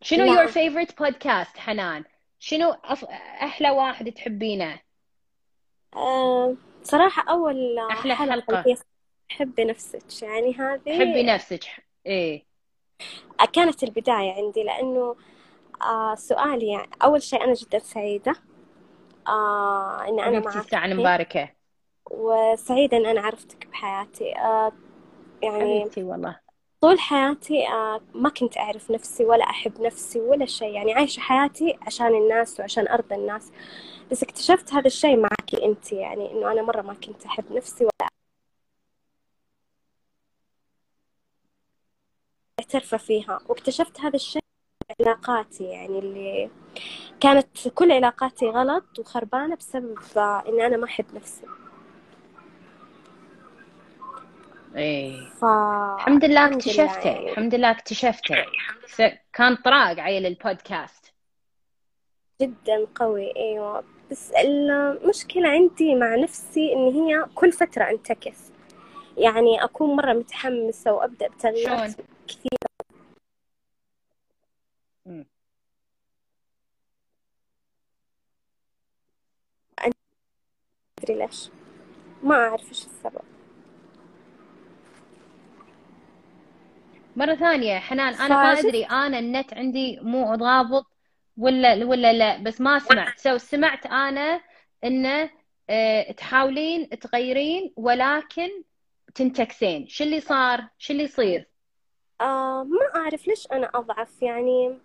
شنو 0.02 0.36
your 0.36 0.50
favorite 0.50 0.92
podcast 1.04 1.58
حنان؟ 1.58 2.04
شنو 2.40 2.76
أف... 2.84 3.06
أحلى 3.44 3.70
واحد 3.70 4.12
تحبينه؟ 4.12 4.80
آه 5.96 6.56
صراحة 6.84 7.26
أول 7.30 7.80
أحلى 7.92 8.16
حلقة. 8.16 8.60
اللي 8.60 8.72
هي 8.74 8.78
حبي 9.30 9.64
نفسك 9.66 10.24
يعني 10.24 10.54
هذه 10.56 11.00
حبي 11.00 11.24
نفسك 11.24 11.64
إيه. 12.06 12.53
كانت 13.54 13.84
البداية 13.84 14.34
عندي 14.34 14.64
لأنه 14.64 15.16
آه 15.82 16.16
سؤالي 16.16 16.68
يعني 16.68 16.90
أول 17.04 17.22
شيء 17.22 17.44
أنا 17.44 17.54
جدا 17.54 17.80
سعيدة 17.80 18.36
آه 19.28 20.02
حبيبتي 20.20 20.60
الساعة 20.60 20.82
معك 20.82 20.92
المباركه 20.92 21.50
وسعيدة 22.12 22.98
إن 22.98 23.06
أنا 23.06 23.22
عرفتك 23.22 23.68
بحياتي. 23.68 24.36
آه 24.38 24.72
يعني 25.44 25.80
حبيبتي 25.82 26.04
والله. 26.04 26.40
طول 26.82 27.00
حياتي 27.00 27.68
ما 28.14 28.30
كنت 28.30 28.58
أعرف 28.58 28.92
نفسي 28.92 29.26
ولا 29.26 29.44
أحب 29.44 29.82
نفسي 29.82 30.20
ولا 30.20 30.46
شيء. 30.46 30.70
يعني 30.70 30.94
عايشة 30.94 31.20
حياتي 31.20 31.78
عشان 31.82 32.08
الناس 32.08 32.60
وعشان 32.60 32.88
أرضي 32.88 33.16
الناس. 33.16 33.52
بس 34.12 34.24
اكتشفت 34.24 34.74
هذا 34.74 34.88
الشيء 34.88 35.18
معك 35.18 35.56
أنت 35.64 35.92
يعني 35.92 36.32
إنه 36.32 36.52
أنا 36.52 36.62
مرة 36.62 36.82
ما 36.82 36.94
كنت 36.94 37.26
أحب 37.26 37.52
نفسي 37.52 37.84
ولا 37.84 38.10
معترفة 42.64 42.98
فيها. 42.98 43.40
واكتشفت 43.50 44.00
هذا 44.00 44.16
الشيء 44.16 44.42
علاقاتي 45.02 45.64
يعني 45.64 46.00
اللي 46.00 46.50
كانت 47.20 47.68
كل 47.68 47.92
علاقاتي 47.92 48.46
غلط 48.46 49.00
وخربانة 49.00 49.56
بسبب 49.56 49.98
إني 50.18 50.66
أنا 50.66 50.78
ما 50.78 50.86
أحب 50.86 51.06
نفسي. 51.14 51.46
إيه. 54.76 55.30
ف... 55.30 55.46
الحمد 55.96 56.26
لله 56.26 56.46
اكتشفته 56.48 57.10
يعني. 57.10 57.32
الحمد 57.32 57.56
لله 57.56 57.72
اكتشفته. 57.72 58.36
س- 58.88 59.12
كان 59.34 59.56
طراق 59.56 60.00
عيل 60.00 60.26
البودكاست. 60.26 61.14
جدا 62.42 62.88
قوي 62.96 63.36
أيوة. 63.36 63.84
بس 64.12 64.32
المشكلة 64.32 65.50
عندي 65.50 65.96
مع 65.96 66.16
نفسي 66.16 66.74
إن 66.74 66.88
هي 66.94 67.26
كل 67.36 67.52
فترة 67.52 67.84
أنتكس. 67.84 68.52
يعني 69.18 69.64
أكون 69.64 69.96
مرة 69.96 70.14
متحمسة 70.14 70.94
وأبدأ 70.94 71.28
بتغييرات 71.28 71.92
شلون؟ 72.34 72.44
كثير 72.44 72.60
مم. 75.06 75.26
أدري 81.00 81.16
ليش. 81.20 81.50
ما 82.24 82.36
أعرف 82.36 82.70
إيش 82.70 82.86
السبب. 82.86 83.22
مرة 87.16 87.36
ثانية 87.36 87.80
حنان 87.80 88.14
أنا 88.14 88.36
ما 88.36 88.60
أدري 88.60 88.84
أنا 88.84 89.20
النت 89.20 89.54
عندي 89.54 90.00
مو 90.00 90.36
ضابط 90.36 90.86
ولا 91.38 91.86
ولا 91.86 92.14
لا 92.14 92.38
بس 92.38 92.62
ما 92.62 92.80
سمعت. 92.80 93.20
سو 93.20 93.38
سمعت 93.38 93.86
أنا 93.86 94.42
إنه 94.84 95.30
آه، 95.70 96.12
تحاولين 96.12 96.90
تغيرين 96.90 97.74
ولكن 97.76 98.50
تنتكسين. 99.16 99.88
شو 99.88 100.04
اللي 100.04 100.20
صار؟ 100.20 100.68
شو 100.78 100.94
اللي 100.94 101.04
يصير؟ 101.04 101.53
آه 102.22 102.64
ما 102.64 103.02
أعرف 103.02 103.28
ليش 103.28 103.48
أنا 103.52 103.70
أضعف 103.76 104.22
يعني 104.22 104.78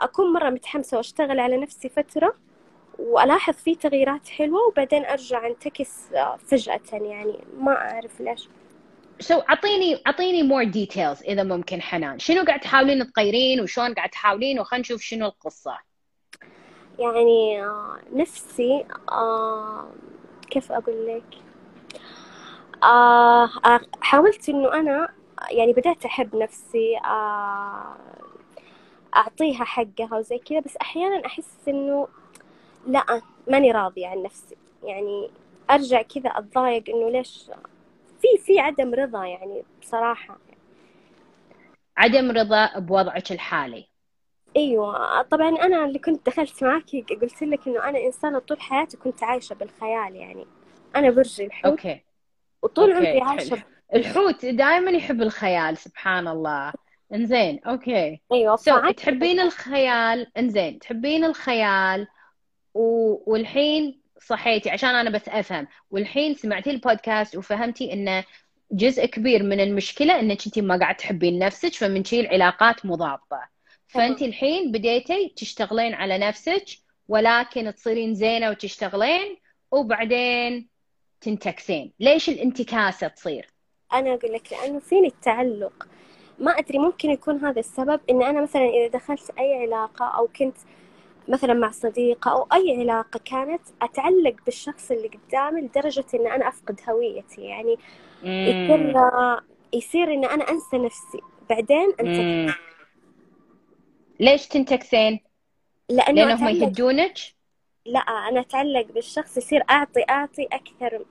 أكون 0.00 0.32
مرة 0.32 0.50
متحمسة 0.50 0.96
وأشتغل 0.96 1.40
على 1.40 1.56
نفسي 1.56 1.88
فترة 1.88 2.34
وألاحظ 2.98 3.54
في 3.54 3.74
تغييرات 3.74 4.28
حلوة 4.28 4.66
وبعدين 4.68 5.04
أرجع 5.04 5.46
أنتكس 5.46 6.12
آه، 6.12 6.36
فجأة 6.36 6.80
يعني 6.92 7.38
ما 7.58 7.72
أعرف 7.72 8.20
ليش. 8.20 8.48
so 9.20 9.38
أعطيني 9.38 10.02
أعطيني 10.06 10.42
more 10.42 10.64
details 10.64 11.22
إذا 11.22 11.42
ممكن 11.42 11.82
حنان. 11.82 12.18
شنو 12.18 12.44
قاعد 12.44 12.60
تحاولين 12.60 13.12
تغيرين 13.12 13.60
وشلون 13.60 13.94
قاعد 13.94 14.08
تحاولين؟ 14.10 14.60
وخلينا 14.60 14.80
نشوف 14.80 15.00
شنو 15.00 15.26
القصة. 15.26 15.78
يعني 16.98 17.64
آه 17.64 17.98
نفسي 18.12 18.84
آه 19.12 19.88
كيف 20.50 20.72
أقول 20.72 21.06
لك؟ 21.06 21.38
آه 22.82 23.50
حاولت 24.00 24.48
إنه 24.48 24.72
أنا 24.74 25.08
يعني 25.50 25.72
بدأت 25.72 26.04
أحب 26.04 26.36
نفسي 26.36 26.98
آه 26.98 27.96
أعطيها 29.16 29.64
حقها 29.64 30.18
وزي 30.18 30.38
كذا 30.38 30.60
بس 30.60 30.76
أحيانا 30.76 31.26
أحس 31.26 31.68
إنه 31.68 32.08
لا 32.86 33.22
ماني 33.48 33.72
راضية 33.72 34.06
عن 34.06 34.22
نفسي. 34.22 34.56
يعني 34.82 35.30
أرجع 35.70 36.02
كذا 36.02 36.30
أتضايق 36.30 36.84
إنه 36.88 37.10
ليش؟ 37.10 37.50
في 38.20 38.42
في 38.44 38.60
عدم 38.60 38.94
رضا 38.94 39.24
يعني 39.24 39.64
بصراحة. 39.82 40.38
عدم 41.96 42.30
رضا 42.30 42.78
بوضعك 42.78 43.32
الحالي. 43.32 43.86
أيوة 44.56 45.22
طبعا 45.22 45.48
أنا 45.48 45.84
اللي 45.84 45.98
كنت 45.98 46.26
دخلت 46.26 46.64
معاكي 46.64 47.02
قلت 47.02 47.42
لك 47.42 47.68
إنه 47.68 47.88
أنا 47.88 47.98
إنسانة 47.98 48.38
طول 48.38 48.60
حياتي 48.60 48.96
كنت 48.96 49.22
عايشة 49.22 49.54
بالخيال 49.54 50.16
يعني. 50.16 50.46
أنا 50.96 51.10
برج 51.10 51.40
الحوت 51.40 51.70
okay. 51.70 52.00
وطول 52.62 52.92
okay، 52.92 53.20
عمري 53.20 53.50
حلو. 53.50 53.58
الحوت 53.94 54.46
دائما 54.46 54.90
يحب 54.90 55.22
الخيال 55.22 55.76
سبحان 55.76 56.28
الله. 56.28 56.72
إنزين 57.14 57.60
okay. 57.66 58.20
so 58.56 58.56
فعايشة 58.56 58.96
تحبين 58.96 59.40
الخيال 59.40 60.26
إنزين 60.38 60.78
تحبين 60.78 61.24
الخيال 61.24 62.06
و... 62.74 62.82
والحين 63.32 64.00
صحيتي 64.20 64.70
عشان 64.70 64.94
أنا 64.94 65.10
بس 65.10 65.28
أفهم. 65.28 65.66
والحين 65.90 66.34
سمعتي 66.34 66.70
البودكاست 66.70 67.36
وفهمتي 67.36 67.92
انه 67.92 68.24
جزء 68.72 69.06
كبير 69.06 69.42
من 69.42 69.60
المشكلة 69.60 70.20
انك 70.20 70.46
انت 70.46 70.58
ما 70.58 70.78
قاعد 70.78 70.96
تحبين 70.96 71.38
نفسك 71.38 71.74
فمن 71.74 72.04
شي 72.04 72.20
العلاقات 72.20 72.86
مضاده 72.86 73.50
فأنت 73.88 74.22
الحين 74.22 74.72
بديتي 74.72 75.32
تشتغلين 75.36 75.94
على 75.94 76.18
نفسك 76.18 76.64
ولكن 77.08 77.74
تصيرين 77.74 78.14
زينة 78.14 78.50
وتشتغلين 78.50 79.36
وبعدين 79.70 80.68
تنتكسين. 81.20 81.92
ليش 82.00 82.28
الانتكاسة 82.28 83.08
تصير؟ 83.08 83.50
أنا 83.92 84.14
أقول 84.14 84.32
لك 84.32 84.52
لأنه 84.52 84.78
فيني 84.78 85.06
التعلق 85.08 85.88
ما 86.38 86.50
أدري 86.58 86.78
ممكن 86.78 87.10
يكون 87.10 87.44
هذا 87.44 87.60
السبب 87.60 88.00
إن 88.10 88.22
أنا 88.22 88.42
مثلا 88.42 88.62
إذا 88.68 88.86
دخلت 88.88 89.30
أي 89.38 89.62
علاقة 89.62 90.04
أو 90.06 90.26
كنت 90.26 90.56
مثلا 91.28 91.54
مع 91.54 91.70
صديقة 91.70 92.30
أو 92.30 92.46
أي 92.52 92.80
علاقة 92.80 93.20
كانت 93.24 93.62
أتعلق 93.82 94.34
بالشخص 94.44 94.90
اللي 94.90 95.08
قدامي 95.08 95.60
لدرجة 95.60 96.04
إن 96.14 96.26
أنا 96.26 96.48
أفقد 96.48 96.80
هويتي 96.88 97.40
يعني 97.42 97.78
يصير 98.22 98.94
يصير 99.72 100.14
إن 100.14 100.24
أنا 100.24 100.50
أنسى 100.50 100.78
نفسي 100.78 101.20
بعدين 101.50 101.94
مم. 102.00 102.54
ليش 104.20 104.46
تنتكسين؟ 104.46 105.20
لأنه 105.90 106.24
لأنهم 106.24 106.48
يهدونك؟ 106.48 107.14
لا 107.86 108.00
أنا 108.00 108.40
أتعلق 108.40 108.86
بالشخص 108.92 109.36
يصير 109.36 109.62
أعطي 109.70 110.04
أعطي 110.10 110.48
أكثر 110.52 111.04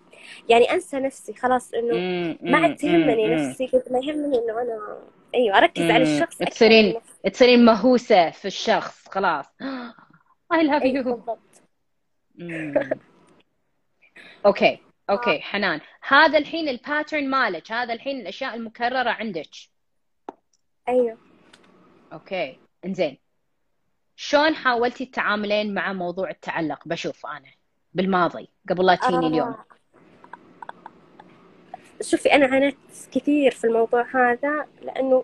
يعني 0.50 0.72
أنسى 0.72 1.00
نفسي 1.00 1.34
خلاص 1.34 1.72
مم، 1.74 2.38
ما 2.42 2.58
عاد 2.58 2.76
تهمني 2.76 3.36
نفسي 3.36 3.68
قد 3.68 3.84
ما 3.92 4.00
يهمني 4.00 4.38
إنه 4.38 4.62
أنا 4.62 5.00
أيوة 5.36 5.58
أركز 5.58 5.82
على. 5.82 6.04
الشخص 6.16 6.38
تصيرين 6.38 7.02
تصيرين 7.34 7.66
مهووسة 7.66 8.30
في 8.30 8.46
الشخص 8.46 9.08
خلاص. 9.10 9.46
Love 10.54 10.82
أيوة 10.82 11.04
you. 11.04 11.06
بالضبط. 11.06 11.40
okay 14.46 14.80
okay 15.10 15.40
حنان. 15.40 15.82
هذا 16.08 16.38
الحين 16.38 16.70
ال 16.70 16.77
pattern 16.77 17.30
مالك 17.30 17.72
هذا 17.72 17.94
الحين 17.94 18.20
الأشياء 18.22 18.56
المكررة 18.56 19.10
عندك. 19.10 19.50
أيوة. 20.90 21.18
okay 22.14 22.60
إنزين. 22.86 23.18
شلون 24.16 24.56
حاولتي 24.56 25.06
تتعاملين 25.06 25.74
مع 25.74 25.94
موضوع 25.94 26.30
التعلق؟ 26.30 26.88
بشوف 26.88 27.26
أنا 27.26 27.52
بالماضي 27.94 28.50
قبل 28.70 28.86
لا 28.86 28.96
تجيني 28.96 29.28
اليوم. 29.28 29.48
آه 29.48 29.66
شوفي 32.02 32.34
أنا 32.34 32.46
عانيت 32.46 32.78
كثير 33.12 33.52
في 33.52 33.68
الموضوع 33.68 34.06
هذا 34.14 34.68
لأنه 34.82 35.24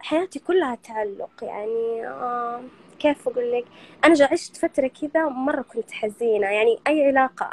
حياتي 0.00 0.38
كلها 0.38 0.74
تعلق 0.74 1.30
يعني 1.42 2.08
كيف 2.98 3.28
أقول 3.28 3.52
لك 3.52 3.64
أنا 4.04 4.28
عشت 4.32 4.56
فترة 4.56 4.86
كذا 4.86 5.24
مرة 5.28 5.62
كنت 5.62 5.90
حزينة 5.92 6.46
يعني 6.46 6.78
أي 6.86 7.06
علاقة 7.06 7.50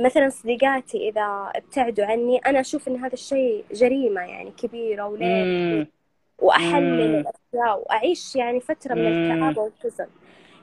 مثلا 0.00 0.28
صديقاتي 0.28 1.08
إذا 1.08 1.52
ابتعدوا 1.54 2.04
عني 2.04 2.38
أنا 2.38 2.60
أشوف 2.60 2.88
إن 2.88 2.96
هذا 2.96 3.12
الشيء 3.12 3.64
جريمة 3.72 4.20
يعني 4.20 4.50
كبيرة 4.50 5.06
وليه. 5.06 5.90
وأحلل. 6.38 7.00
الأشياء 7.00 7.80
وأعيش 7.80 8.36
يعني 8.36 8.60
فترة 8.60 8.94
من. 8.94 9.06
الكآبة 9.06 9.62
والحزن 9.62 10.06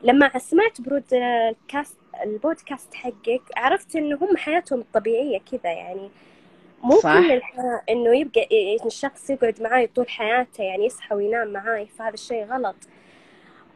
لما 0.04 0.38
سمعت 0.38 0.82
برود 0.82 1.04
الكاست 1.14 1.98
البودكاست 2.24 2.94
حقك 2.94 3.42
عرفت 3.58 3.96
إنه 3.96 4.18
هم 4.22 4.38
حياتهم 4.38 4.80
الطبيعية 4.80 5.40
كذا 5.52 5.72
يعني 5.74 6.10
مو 6.84 6.96
صح. 6.96 7.14
كل 7.14 7.32
الحياة 7.32 7.82
إنه 7.90 8.18
يبقى 8.18 8.48
الشخص 8.86 9.30
يقعد 9.30 9.62
معاي 9.62 9.88
طول 9.88 10.10
حياته 10.10 10.64
يعني 10.64 10.86
يصحى 10.86 11.16
وينام 11.16 11.48
معاي 11.48 11.86
فهذا 11.86 12.14
الشيء 12.14 12.46
غلط 12.46 12.76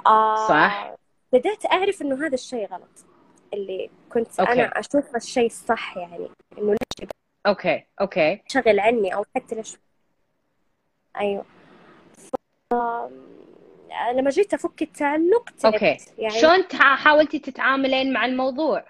آه 0.08 0.48
صح. 0.48 0.96
بدأت 1.34 1.66
أعرف 1.66 2.02
إنه 2.02 2.26
هذا 2.28 2.34
الشيء 2.34 2.68
غلط 2.68 3.06
اللي 3.54 3.90
كنت 4.10 4.40
okay. 4.40 4.52
أنا 4.52 4.64
أشوفه 4.64 5.16
الشيء 5.16 5.46
الصح 5.46 5.98
يعني 5.98 6.30
إنه 6.58 6.72
ليش 6.72 7.10
okay 7.48 7.84
okay 8.02 8.42
شغل 8.48 8.80
عني 8.80 9.16
أو 9.16 9.26
حتى 9.36 9.56
ليش 9.56 9.78
أيوه 11.20 11.46
ف... 12.18 12.76
لما 14.16 14.30
جيت 14.30 14.54
أفك 14.54 14.82
التعلق 14.82 15.50
تعبت 15.50 15.66
okay. 15.66 15.98
يعني 16.18 16.42
شلون 16.42 16.64
حاولتي 16.82 17.40
تتعاملين 17.40 18.14
مع 18.14 18.26
الموضوع؟ 18.26 18.86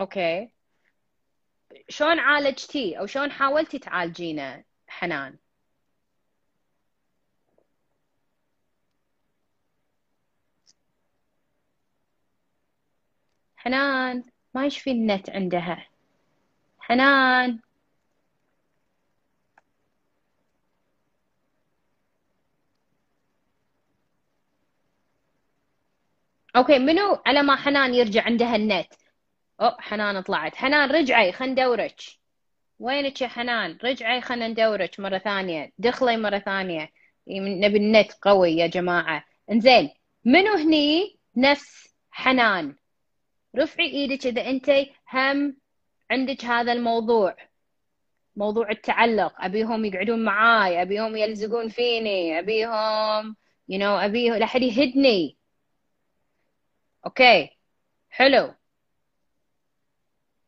أوكي. 0.00 0.50
شلون 1.88 2.18
عالجتيه 2.18 2.96
أو 3.00 3.06
شلون 3.06 3.30
حاولتي 3.32 3.78
تعالجينه 3.78 4.64
حنان؟ 4.88 5.38
حنان 13.56 14.24
ما 14.54 14.66
يشفي 14.66 14.90
النت 14.90 15.30
عندها. 15.30 15.86
حنان. 16.90 17.60
أوكي 26.56 26.78
منو 26.78 27.22
على 27.26 27.42
ما 27.42 27.56
حنان 27.56 27.94
يرجع 27.94 28.22
عندها 28.22 28.56
النت؟ 28.56 28.94
أو 29.60 29.70
حنان 29.78 30.20
طلعت. 30.20 30.56
حنان 30.56 30.90
رجعي 30.90 31.32
خلينا 31.32 31.52
ندورك 31.52 32.00
وينك 32.78 33.20
يا 33.22 33.28
حنان؟ 33.28 33.78
رجعي 33.84 34.20
خلينا 34.20 34.48
ندورك 34.48 35.00
مرة 35.00 35.18
ثانية. 35.18 35.72
دخلي 35.78 36.16
مرة 36.16 36.38
ثانية. 36.38 36.90
نبي 37.28 37.76
النت 37.78 38.12
قوي 38.22 38.52
يا 38.52 38.66
جماعة. 38.66 39.24
إنزين 39.50 39.90
منو 40.24 40.54
هني 40.54 41.18
نفس 41.36 41.94
حنان؟ 42.10 42.76
رفعي 43.56 43.86
إيدك 43.86 44.26
إذا 44.26 44.50
انت 44.50 44.70
هم 45.12 45.56
عندك 46.10 46.44
هذا 46.44 46.72
الموضوع 46.72 47.36
موضوع 48.36 48.70
التعلق. 48.70 49.34
أبيهم 49.38 49.84
يقعدون 49.84 50.24
معاي 50.24 50.82
أبيهم 50.82 51.16
يلزقون 51.16 51.68
فيني 51.68 52.38
أبيهم 52.38 53.36
you 53.72 53.78
know 53.78 54.04
ابيه 54.04 54.32
لحد 54.32 54.62
يهدني. 54.62 55.38
okay 57.06 57.58
حلو. 58.10 58.54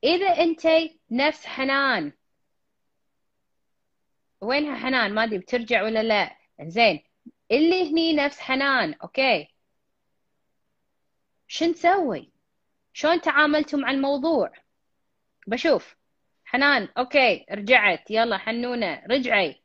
إذا 0.04 0.26
أنت 0.26 0.68
نفس 1.10 1.46
حنان 1.46 2.12
وينها 4.40 4.76
حنان؟ 4.76 5.14
ما 5.14 5.24
أدري 5.24 5.38
بترجع 5.38 5.82
ولا 5.82 6.02
لا؟ 6.02 6.36
زين 6.62 7.00
اللي 7.50 7.90
هني 7.90 8.12
نفس 8.12 8.40
حنان 8.40 8.94
okay. 8.94 9.48
شو 11.48 11.64
نسوي 11.64 12.32
شلون 12.92 13.20
تعاملتوا 13.20 13.78
مع 13.78 13.90
الموضوع؟ 13.90 14.52
بشوف. 15.47 15.97
حنان 16.45 16.88
okay 16.98 17.46
رجعت. 17.51 18.11
يلا 18.11 18.38
حنونة 18.38 19.03
رجعي. 19.11 19.62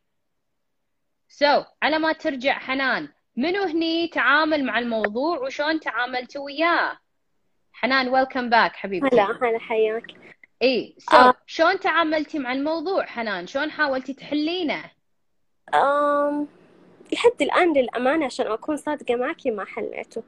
so 1.29 1.61
so, 1.61 1.65
على 1.81 1.99
ما 1.99 2.13
ترجع 2.13 2.59
حنان 2.59 3.09
منو 3.35 3.63
هني 3.63 4.07
تعامل 4.07 4.65
مع 4.65 4.79
الموضوع 4.79 5.37
وشلون 5.39 5.79
تعاملتوا 5.79 6.45
وياه؟ 6.45 6.99
حنان 7.73 8.09
welcome 8.09 8.49
back 8.49 8.75
حبيبتي. 8.75 9.15
هلا 9.15 9.23
هلا 9.23 9.59
حياك. 9.59 10.03
إي 10.61 10.95
so 10.97 11.17
so, 11.17 11.19
آه. 11.19 11.33
شلون 11.45 11.79
تعاملتي 11.79 12.39
مع 12.39 12.51
الموضوع؟ 12.51 13.05
حنان 13.05 13.47
شلون 13.47 13.71
حاولتي 13.71 14.13
تحلينه؟ 14.13 14.91
أم... 15.73 16.47
لحد 17.13 17.41
الآن 17.41 17.73
للأمانة 17.73 18.25
عشان 18.25 18.47
أكون 18.47 18.77
صادقة 18.77 19.15
معك 19.15 19.47
ما 19.47 19.65
حليته. 19.65 20.23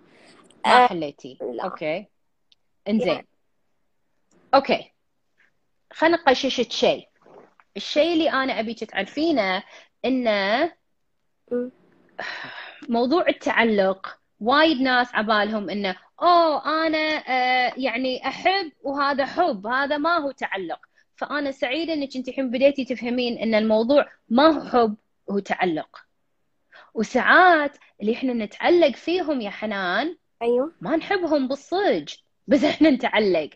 ما 0.66 0.88
حليتي. 0.88 1.38
لا. 1.42 1.64
okay. 1.64 2.06
إنزين. 2.88 3.08
يعني. 3.08 3.28
okay. 4.56 4.92
خلينا 5.94 6.18
نقششك 6.18 6.72
شيء. 6.72 7.08
الشيء 7.78 8.14
اللي 8.14 8.32
أنا 8.32 8.60
أبيك 8.60 8.84
تعرفينه 8.84 9.64
إنه 10.06 10.72
موضوع 12.90 13.28
التعلق. 13.28 14.20
وايد 14.40 14.82
ناس 14.82 15.16
عبالهم 15.16 15.70
إنه 15.70 15.96
أوه 16.22 16.86
أنا 16.88 16.98
آه 17.28 17.74
يعني 17.78 18.28
أحب 18.28 18.72
وهذا 18.82 19.26
حب 19.26 19.68
هذا 19.68 19.98
ما 19.98 20.18
هو 20.18 20.32
تعلق. 20.32 20.80
فأنا 21.16 21.52
سعيدة 21.52 21.94
إنك 21.94 22.16
أنت 22.16 22.28
الحين 22.28 22.50
بديتي 22.50 22.86
تفهمين 22.86 23.38
إن 23.38 23.56
الموضوع 23.56 24.10
ما 24.30 24.48
هو 24.48 24.70
حب 24.70 24.96
هو 25.32 25.40
تعلق. 25.40 25.98
وساعات 26.94 27.78
اللي 28.02 28.14
إحنا 28.14 28.34
نتعلق 28.34 28.96
فيهم 28.96 29.42
يا 29.42 29.50
حنان 29.50 30.18
أيوه. 30.42 30.72
ما 30.82 30.96
نحبهم 30.96 31.48
بالصج 31.48 32.14
بس 32.50 32.64
إحنا 32.64 32.90
نتعلق. 32.90 33.50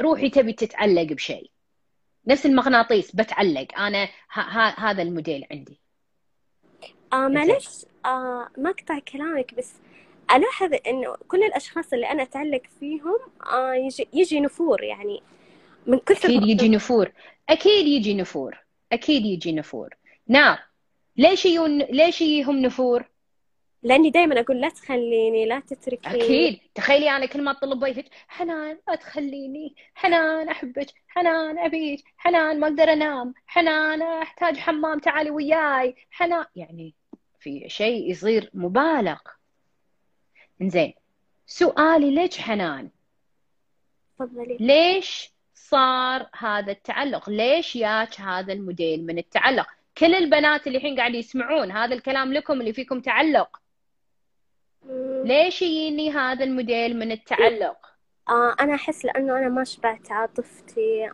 روحي 0.00 0.30
تبي 0.30 0.52
تتعلق 0.52 1.02
بشيء. 1.02 1.50
نفس 2.26 2.46
المغناطيس 2.46 3.16
بتعلق. 3.16 3.78
أنا 3.78 4.08
هذا 4.78 5.02
الموديل 5.02 5.44
عندي. 5.50 5.80
آه 7.12 7.28
معلش. 7.28 7.84
آه 8.06 8.48
ما 8.58 8.70
أقطع 8.70 8.98
كلامك 8.98 9.54
بس 9.54 9.72
ألاحظ 10.34 10.74
إنه 10.86 11.16
كل 11.28 11.42
الأشخاص 11.42 11.92
اللي 11.92 12.10
أنا 12.10 12.22
أتعلق 12.22 12.62
فيهم 12.80 13.18
آه 13.52 13.74
يجي, 13.74 14.08
يجي 14.12 14.40
نفور 14.40 14.82
يعني. 14.82 15.22
من 15.86 15.98
كثر 15.98 16.28
أكيد 16.28 16.42
يجي 16.42 16.68
نفور. 16.68 17.12
أكيد 17.48 17.86
يجي 17.86 18.14
نفور. 18.14 18.58
أكيد 18.92 19.24
يجي 19.26 19.52
نفور. 19.52 19.96
نعم. 20.28 20.56
ليش 21.16 21.46
يجون 21.46 21.78
ليش 21.78 22.20
يجيهم 22.20 22.56
نفور؟ 22.58 23.04
لأني 23.82 24.10
دائما 24.10 24.40
أقول 24.40 24.60
لا 24.60 24.68
تخليني 24.68 25.46
لا 25.46 25.60
تتركيني 25.60 26.24
أكيد. 26.24 26.60
تخيلي 26.74 27.10
أنا 27.10 27.26
كل 27.26 27.42
ما 27.42 27.50
أطلب 27.50 27.84
بيتك 27.84 28.04
حنان 28.28 28.78
لا 28.88 28.94
تخليني. 28.94 29.74
حنان 29.94 30.48
أحبك. 30.48 30.86
حنان 31.08 31.58
أبيك. 31.58 32.04
حنان 32.16 32.60
ما 32.60 32.66
أقدر 32.66 32.92
أنام. 32.92 33.34
حنان 33.46 34.02
أحتاج 34.02 34.56
حمام 34.56 34.98
تعالي 34.98 35.30
وياي. 35.30 35.94
حنان. 36.10 36.44
يعني 36.56 36.94
في 37.40 37.68
شيء 37.68 38.10
يصير 38.10 38.50
مبالغ. 38.54 39.18
زين 40.62 40.94
سؤالي 41.46 42.10
ليش 42.10 42.40
حنان؟ 42.40 42.90
تفضلي. 44.18 44.56
ليش 44.60 45.32
صار 45.54 46.28
هذا 46.38 46.72
التعلق؟ 46.72 47.30
ليش 47.30 47.76
ياك 47.76 48.20
هذا 48.20 48.52
الموديل 48.52 49.06
من 49.06 49.18
التعلق؟ 49.18 49.66
كل 49.98 50.14
البنات 50.14 50.66
اللي 50.66 50.78
الحين 50.78 50.96
قاعد 50.96 51.14
يسمعون 51.14 51.72
هذا 51.72 51.94
الكلام 51.94 52.32
لكم 52.32 52.60
اللي 52.60 52.72
فيكم 52.72 53.00
تعلق. 53.00 53.60
ليش 55.24 55.62
يجيني 55.62 56.10
هذا 56.10 56.44
الموديل 56.44 56.98
من 56.98 57.12
التعلق؟ 57.12 57.76
آه 58.28 58.56
أنا 58.60 58.74
أحس 58.74 59.04
لأنه 59.04 59.38
أنا 59.38 59.48
ما 59.48 59.64
شبعت 59.64 60.12
عاطفتي 60.12 61.10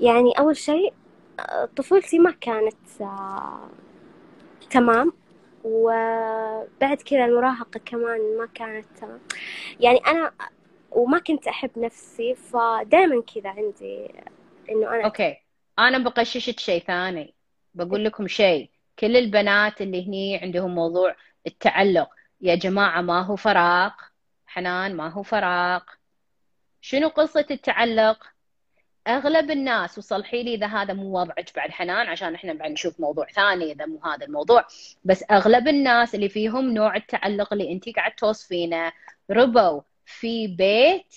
يعني 0.00 0.32
أول 0.38 0.56
شيء 0.56 0.92
طفولتي 1.76 2.18
ما 2.18 2.30
كانت 2.30 3.00
آه 3.00 3.70
تمام. 4.70 5.12
وبعد 5.64 6.96
كذا 6.96 7.24
المراهقة 7.24 7.80
كمان 7.84 8.38
ما 8.38 8.46
كانت 8.54 8.86
تمام 9.00 9.20
يعني 9.80 9.98
أنا 9.98 10.32
وما 10.90 11.18
كنت 11.18 11.48
أحب 11.48 11.70
نفسي 11.76 12.34
فدائما 12.34 13.22
كذا 13.34 13.48
عندي 13.50 14.10
إنه 14.70 14.94
أنا 14.94 15.04
أوكي. 15.04 15.36
أنا 15.78 15.98
بقششك 15.98 16.60
شيء 16.60 16.82
ثاني. 16.82 17.34
بقول 17.74 18.04
لكم 18.04 18.28
شيء. 18.28 18.70
كل 18.98 19.16
البنات 19.16 19.80
اللي 19.80 20.06
هني 20.06 20.36
عندهم 20.36 20.74
موضوع 20.74 21.16
التعلق. 21.48 22.08
يا 22.40 22.54
جماعة 22.54 23.00
ما 23.00 23.22
هو 23.22 23.36
فراق 23.36 23.94
حنان 24.46 24.96
ما 24.96 25.08
هو 25.08 25.22
فراق 25.22 25.90
شنو 26.80 27.08
قصة 27.08 27.46
التعلق؟ 27.50 28.26
أغلب 29.08 29.50
الناس 29.50 29.98
وصلحي 29.98 30.42
لي 30.42 30.54
إذا 30.54 30.66
هذا 30.66 30.94
مو 30.94 31.20
وضعك 31.20 31.56
بعد 31.56 31.70
حنان 31.70 32.06
عشان 32.06 32.34
إحنا 32.34 32.52
بعد 32.52 32.70
نشوف 32.70 33.00
موضوع 33.00 33.26
ثاني 33.26 33.72
إذا 33.72 33.86
مو 33.86 34.00
هذا 34.04 34.26
الموضوع. 34.26 34.66
بس 35.04 35.24
أغلب 35.30 35.68
الناس 35.68 36.14
اللي 36.14 36.28
فيهم 36.28 36.74
نوع 36.74 36.96
التعلق 36.96 37.52
اللي 37.52 37.72
انت 37.72 37.88
قاعد 37.96 38.12
توصفينه. 38.12 38.92
ربوا 39.30 39.80
في 40.06 40.46
بيت 40.46 41.14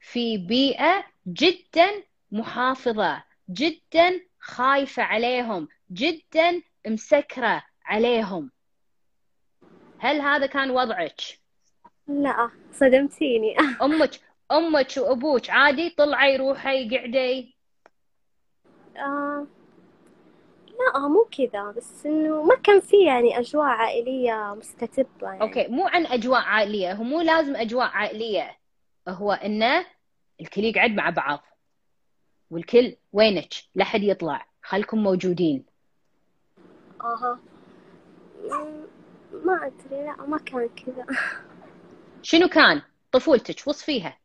في 0.00 0.38
بيئة 0.38 1.04
جدا 1.26 1.90
محافظة 2.32 3.22
جدا 3.50 4.20
خايفة 4.40 5.02
عليهم 5.02 5.68
جدا 5.92 6.62
مسكرة 6.86 7.62
عليهم. 7.84 8.50
هل 10.04 10.20
هذا 10.20 10.46
كان 10.46 10.70
وضعك؟ 10.70 11.20
لا 12.08 12.50
صدمتيني. 12.72 13.56
أمك 13.82 14.10
أمك 14.52 14.88
وأبوك 14.96 15.50
عادي؟ 15.50 15.90
طلعي 15.90 16.36
روحي 16.36 16.98
قعدي؟ 16.98 17.54
آه 18.96 19.46
لا 20.68 21.08
مو 21.08 21.24
كذا 21.24 21.70
بس 21.76 22.06
إنه 22.06 22.42
ما 22.42 22.54
كان 22.54 22.80
في 22.80 23.04
يعني 23.06 23.38
أجواء 23.38 23.66
عائلية 23.66 24.54
مستتبة 24.54 25.06
يعني. 25.22 25.40
أوكي 25.40 25.68
مو 25.68 25.86
عن 25.86 26.06
أجواء 26.06 26.40
عائلية 26.40 26.92
هو 26.92 27.02
مو 27.02 27.20
لازم 27.20 27.56
أجواء 27.56 27.86
عائلية. 27.86 28.58
هو 29.08 29.32
إنه 29.32 29.86
الكل 30.40 30.64
يقعد 30.64 30.90
مع 30.90 31.10
بعض. 31.10 31.40
والكل 32.50 32.96
وينك؟ 33.12 33.52
لا 33.74 33.84
حد 33.84 34.02
يطلع. 34.02 34.46
خلكم 34.62 34.98
موجودين. 35.02 35.64
أها. 37.04 37.38
ما 39.44 39.66
أدري 39.66 40.04
لا 40.04 40.26
ما 40.26 40.38
كان 40.38 40.68
كذا. 40.68 41.06
شنو 42.22 42.48
كان 42.48 42.82
طفولتك؟ 43.12 43.68
وصفيها 43.68 44.18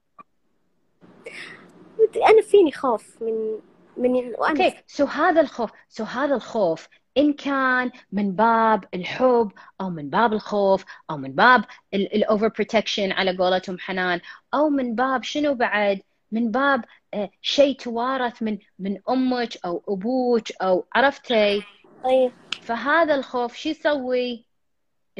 أنا 2.15 2.41
فيني 2.41 2.71
خوف 2.71 3.21
من 3.21 3.59
من 3.97 4.35
وأنا 4.37 4.65
okay. 4.65 4.83
so 4.87 5.05
هذا 5.05 5.41
الخوف 5.41 5.71
so 5.89 6.03
هذا 6.03 6.35
الخوف 6.35 6.87
إن 7.17 7.33
كان 7.33 7.91
من 8.11 8.31
باب 8.31 8.85
الحب 8.93 9.51
أو 9.81 9.89
من 9.89 10.09
باب 10.09 10.33
الخوف 10.33 10.85
أو 11.09 11.17
من 11.17 11.31
باب 11.31 11.65
ال 11.93 12.04
over 12.04 12.47
protection 12.47 13.11
على 13.11 13.37
قولتهم 13.37 13.79
حنان 13.79 14.21
أو 14.53 14.69
من 14.69 14.95
باب 14.95 15.23
شنو 15.23 15.53
بعد؟ 15.55 16.01
من 16.31 16.51
باب 16.51 16.85
آه، 17.13 17.29
شيء 17.41 17.77
توارث 17.77 18.41
من 18.43 18.57
من 18.79 19.01
أمك 19.09 19.65
أو 19.65 19.83
أبوك 19.87 20.51
أو 20.61 20.85
عرفتي؟ 20.95 21.63
طيب. 22.03 22.31
فهذا 22.61 23.15
الخوف 23.15 23.55
شو 23.55 23.69
يسوي؟ 23.69 24.45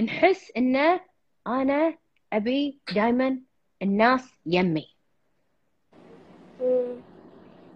نحس 0.01 0.51
انه 0.57 0.99
أنا 1.47 1.97
أبي 2.33 2.79
دائما 2.95 3.39
الناس 3.81 4.33
يمي. 4.45 4.87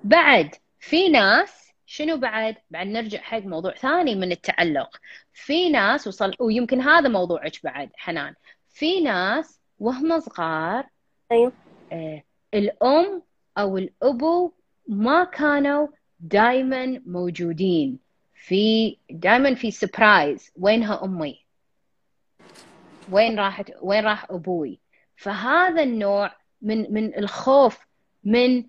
بعد 0.04 0.56
في 0.80 1.10
ناس 1.10 1.72
شنو 1.86 2.18
بعد؟ 2.18 2.56
بعد 2.72 2.88
نرجع 2.88 3.20
حق 3.20 3.40
موضوع 3.40 3.74
ثاني 3.74 4.16
من 4.16 4.32
التعلق. 4.32 4.98
في 5.34 5.70
ناس 5.70 6.08
وصل 6.08 6.34
ويمكن 6.40 6.82
هذا 6.82 7.10
موضوعك 7.10 7.64
بعد 7.64 7.90
حنان. 7.96 8.34
في 8.70 9.02
ناس 9.02 9.60
وهم 9.80 10.20
صغار 10.20 10.88
أيوه. 11.32 11.52
آه 11.92 12.24
الأم 12.54 13.22
أو 13.58 13.78
الأبو 13.78 14.52
ما 14.88 15.24
كانوا 15.24 15.88
دايما 16.20 17.02
موجودين. 17.06 18.00
في 18.34 18.98
دايما 19.10 19.56
في 19.56 19.72
سبرايز 19.72 20.52
وينها 20.56 21.04
أمي؟ 21.04 21.43
وين 23.12 23.40
راحت 23.40 23.72
وين 23.82 24.04
راح 24.04 24.32
أبوي. 24.32 24.80
فهذا 25.16 25.84
النوع 25.84 26.36
من 26.62 26.94
من 26.94 27.18
الخوف 27.18 27.80
من 28.24 28.64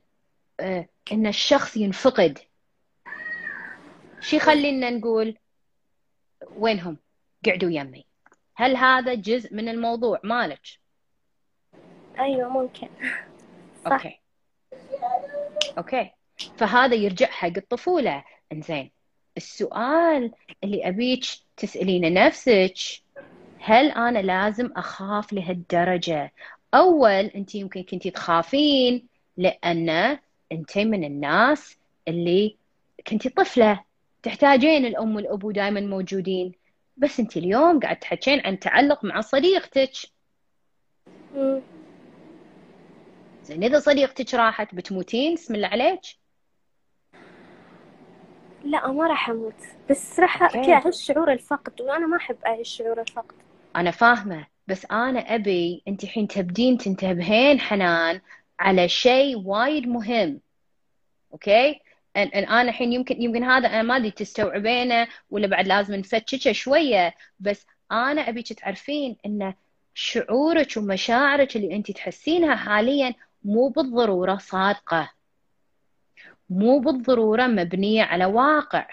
آه 0.60 0.88
إن 1.12 1.26
الشخص 1.26 1.76
ينفقد. 1.76 2.38
شو 4.20 4.36
يخلينا 4.36 4.90
نقول؟ 4.90 5.38
وينهم؟ 6.56 6.98
قعدوا 7.46 7.70
يمي. 7.70 8.06
هل 8.54 8.76
هذا 8.76 9.14
جزء 9.14 9.54
من 9.54 9.68
الموضوع 9.68 10.20
مالك؟ 10.24 10.60
أيوه 12.18 12.48
ممكن. 12.48 12.88
صح. 13.84 13.92
okay. 13.92 14.20
okay. 15.78 16.10
فهذا 16.56 16.94
يرجع 16.94 17.26
حق 17.26 17.52
الطفولة. 17.56 18.24
إنزين 18.52 18.90
السؤال 19.36 20.32
اللي 20.64 20.88
أبيك 20.88 21.24
تسألينه 21.56 22.26
نفسك 22.26 23.03
هل 23.66 23.90
أنا 23.90 24.18
لازم 24.18 24.70
أخاف 24.76 25.32
لهالدرجة؟ 25.32 26.32
أول 26.74 27.08
أنت 27.08 27.54
يمكن 27.54 27.82
كنتي 27.82 28.10
تخافين 28.10 29.06
لأن 29.36 30.18
أنت 30.52 30.78
من 30.78 31.04
الناس 31.04 31.78
اللي 32.08 32.56
كنتي 33.06 33.28
طفلة. 33.28 33.84
تحتاجين 34.22 34.86
الأم 34.86 35.16
والأبو 35.16 35.50
دائما 35.50 35.80
موجودين. 35.80 36.52
بس 36.96 37.20
أنت 37.20 37.36
اليوم 37.36 37.80
قاعد 37.80 37.96
تحكين 37.96 38.40
عن 38.40 38.58
تعلق 38.58 39.04
مع 39.04 39.20
صديقتك. 39.20 39.92
زين 43.42 43.64
إذا 43.64 43.78
صديقتك 43.78 44.34
راحت 44.34 44.74
بتموتين 44.74 45.32
اسم 45.32 45.54
الله 45.54 45.68
عليك. 45.68 46.00
لا 48.64 48.92
ما 48.92 49.06
راح 49.06 49.30
أموت. 49.30 49.54
بس 49.90 50.20
راح 50.20 50.42
اعيش 50.42 51.02
شعور 51.02 51.32
الفقد 51.32 51.80
وأنا 51.80 52.06
ما 52.06 52.16
أحب 52.16 52.36
اعيش 52.46 52.68
شعور 52.68 53.00
الفقد. 53.00 53.34
أنا 53.76 53.90
فاهمة 53.90 54.46
بس 54.66 54.86
أنا 54.90 55.20
أبي 55.20 55.82
أنت 55.88 56.04
الحين 56.04 56.28
تبدين 56.28 56.78
تنتبهين 56.78 57.60
حنان 57.60 58.20
على 58.60 58.88
شيء 58.88 59.36
وايد 59.38 59.88
مهم 59.88 60.40
أوكي؟ 61.32 61.80
أن 62.16 62.28
أنا 62.28 62.62
الحين 62.62 62.92
يمكن 62.92 63.22
يمكن 63.22 63.44
هذا 63.44 63.68
أنا 63.68 63.82
ما 63.82 63.96
أدري 63.96 64.10
تستوعبينه 64.10 65.08
ولا 65.30 65.46
بعد 65.46 65.66
لازم 65.66 65.94
نفتشه 65.94 66.52
شوية 66.52 67.14
بس 67.40 67.66
أنا 67.92 68.28
ابيك 68.28 68.52
تعرفين 68.52 69.16
إن 69.26 69.54
شعورك 69.94 70.76
ومشاعرك 70.76 71.56
اللي 71.56 71.76
أنت 71.76 71.90
تحسينها 71.90 72.56
حاليا 72.56 73.14
مو 73.44 73.68
بالضرورة 73.68 74.36
صادقة. 74.36 75.10
مو 76.50 76.78
بالضرورة 76.78 77.46
مبنية 77.46 78.02
على 78.02 78.24
واقع. 78.24 78.86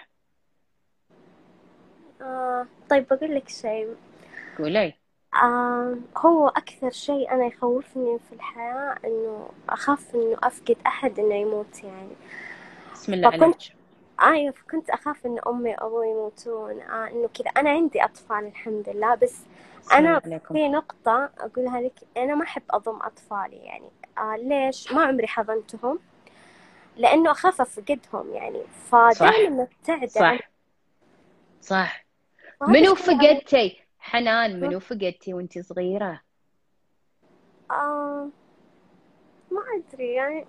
آه 2.21 2.67
طيب 2.89 3.05
بقول 3.11 3.36
لك 3.36 3.49
شيء. 3.49 3.95
قولي 4.62 4.93
آه 5.34 5.97
هو 6.18 6.47
أكثر 6.47 6.89
شيء 6.91 7.32
أنا 7.32 7.45
يخوفني 7.45 8.20
في 8.20 8.36
الحياة 8.36 8.95
إنه 9.05 9.49
أخاف 9.70 10.16
إنه 10.16 10.38
أفقد 10.43 10.78
أحد 10.88 11.20
إنه 11.20 11.36
يموت 11.36 11.84
يعني. 11.84 12.16
بسم 12.93 13.14
الله 13.14 13.30
فكنت... 13.30 13.41
عليك. 13.41 13.76
أيوة 14.22 14.51
فكنت 14.51 14.89
أخاف 14.89 15.26
إنه 15.26 15.41
أمي 15.47 15.70
وأبوي 15.72 16.07
يموتون. 16.07 16.82
آه 16.82 17.07
إنه 17.07 17.28
كذا. 17.28 17.49
أنا 17.57 17.70
عندي 17.70 18.03
أطفال 18.03 18.45
الحمد 18.45 18.89
لله 18.89 19.16
بس 19.16 19.45
أنا 19.91 20.22
عليكم. 20.26 20.55
في 20.55 20.68
نقطة 20.70 21.30
أقولها 21.39 21.82
لك. 21.82 21.99
أنا 22.18 22.36
ما 22.36 22.43
أحب 22.43 22.64
أضم 22.72 22.99
أطفالي 23.01 23.57
يعني. 23.57 23.89
آه 24.18 24.36
ليش؟ 24.38 24.93
ما 24.93 25.05
عمري 25.05 25.28
حضنتهم 25.28 25.99
لأنه 26.97 27.32
أخاف 27.32 27.62
أفقدهم 27.62 28.34
يعني. 28.34 28.62
فدائما 28.91 29.49
نبتعد 29.49 30.09
صح. 30.09 30.39
صح. 31.62 32.05
منو 32.62 32.95
فقدتي؟ 32.95 33.82
حنان 34.02 34.60
منو 34.60 34.80
فقدتي 34.80 35.34
وانت 35.34 35.60
صغيرة؟ 35.60 36.22
آه 37.72 38.30
ما 39.52 39.62
أدري 39.93 40.14
يعني 40.14 40.45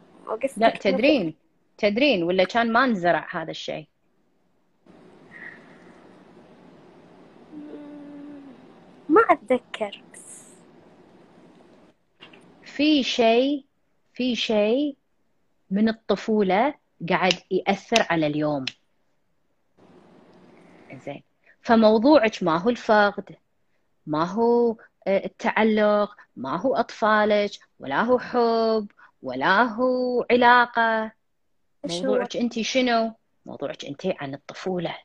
لا 0.57 0.71
تدرين 0.71 1.35
تدرين 1.79 2.23
ولا 2.23 2.45
كان 2.45 2.73
ما 2.73 2.85
انزرع 2.85 3.27
هذا 3.31 3.51
الشيء؟ 3.51 3.87
ما 9.09 9.21
أتذكر 9.31 10.03
بس 10.15 10.53
في 12.63 13.03
شيء 13.03 13.65
في 14.15 14.37
شيء 14.37 14.97
من 15.71 15.89
الطفولة 15.89 16.75
قاعد 17.09 17.35
يأثر 17.51 18.07
على 18.11 18.27
اليوم 18.27 18.65
زين 20.95 21.23
فموضوعك 21.63 22.43
ما 22.43 22.59
هو 22.59 22.71
الفقد 22.71 23.37
ما 24.07 24.25
هو 24.25 24.77
آه، 25.07 25.25
التعلق 25.25 26.17
ما 26.37 26.57
هو 26.57 26.77
أطفالك 26.77 27.51
ولا 27.81 28.03
هو 28.03 28.19
حب 28.19 28.87
ولا 29.23 29.63
هو 29.63 30.27
علاقة. 30.31 31.13
موضوعك 31.85 32.37
أنت 32.37 32.61
شنو؟ 32.61 33.13
موضوعك 33.47 33.85
أنت 33.85 34.07
عن 34.07 34.35
الطفولة. 34.35 34.97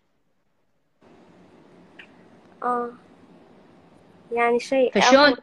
آه. 2.63 2.91
يعني 4.31 4.59
شيء 4.59 4.91
فشون؟ 4.91 5.35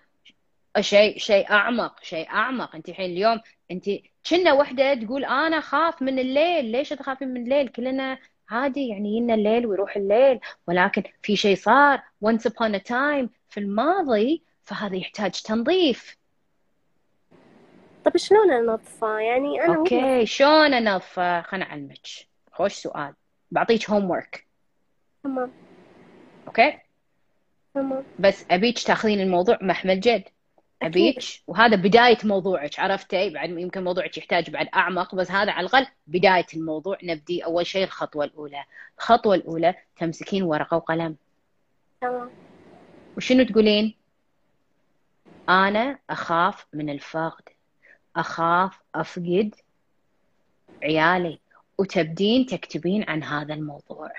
شيء 0.81 1.19
شيء 1.19 1.51
أعمق 1.51 2.03
شيء 2.03 2.29
أعمق. 2.29 2.75
أنت 2.75 2.89
الحين 2.89 3.11
اليوم 3.11 3.41
أنت 3.71 3.85
كنا 4.31 4.53
وحدة 4.53 4.95
تقول 4.95 5.25
أنا 5.25 5.61
خاف 5.61 6.03
من 6.03 6.19
الليل. 6.19 6.65
ليش 6.65 6.89
تخافين 6.89 7.29
من 7.29 7.43
الليل؟ 7.43 7.69
كلنا 7.69 8.19
عادي 8.51 8.89
يعني 8.89 9.17
ينا 9.17 9.35
الليل 9.35 9.67
ويروح 9.67 9.97
الليل. 9.97 10.41
ولكن 10.69 11.03
في 11.23 11.37
شيء 11.37 11.57
صار. 11.57 12.03
Once 12.25 12.51
upon 12.51 12.75
a 12.75 12.81
time 12.81 13.29
في 13.55 13.61
الماضي 13.61 14.43
فهذا 14.63 14.97
يحتاج 14.97 15.43
تنظيف. 15.43 16.17
طيب 18.05 18.17
شلون 18.17 18.53
أنظفه؟ 18.53 19.19
يعني 19.19 19.65
أنا 19.65 19.77
أوكي 19.77 20.27
شلون 20.27 20.75
أنظفه؟ 20.75 21.43
خلنا 21.43 21.65
أعلمك. 21.65 22.07
خوش 22.53 22.73
سؤال. 22.73 23.15
بعطيك 23.51 23.91
homework 23.91 24.47
تمام. 25.25 25.53
okay? 26.47 26.79
تمام. 27.75 28.05
بس 28.19 28.45
أبيك 28.51 28.79
تاخذين 28.79 29.21
الموضوع 29.21 29.59
محمل 29.63 30.01
جد. 30.01 30.25
أبيك 30.83 31.19
وهذا 31.47 31.77
بداية 31.77 32.19
موضوعك 32.25 32.81
عرفتي؟ 32.81 33.31
بعد 33.31 33.51
يمكن 33.51 33.85
موضوعك 33.85 34.19
يحتاج 34.19 34.51
بعد 34.51 34.69
أعمق 34.75 35.15
بس 35.15 35.31
هذا 35.31 35.53
على 35.53 35.67
الأقل 35.67 35.87
بداية 36.07 36.47
الموضوع. 36.55 36.99
نبدي 37.03 37.45
أول 37.45 37.67
شيء 37.67 37.85
الخطوة 37.85 38.25
الأولى. 38.25 38.65
الخطوة 38.99 39.35
الأولى 39.35 39.75
تمسكين 39.97 40.43
ورقة 40.43 40.77
وقلم. 40.77 41.17
تمام. 42.01 42.31
وشنو 43.17 43.45
تقولين؟ 43.45 43.95
أنا 45.49 45.99
أخاف 46.11 46.67
من 46.73 46.91
الفقد. 46.91 47.43
أخاف 48.17 48.81
أفقد 48.95 49.55
عيالي. 50.83 51.39
وتبدين 51.79 52.47
تكتبين 52.47 53.11
عن 53.11 53.23
هذا 53.23 53.55
الموضوع. 53.55 54.13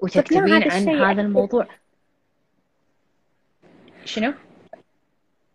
وتكتبين 0.00 0.62
عن 0.72 0.88
هذا 0.88 1.22
الموضوع. 1.22 1.68
شنو؟ 4.04 4.34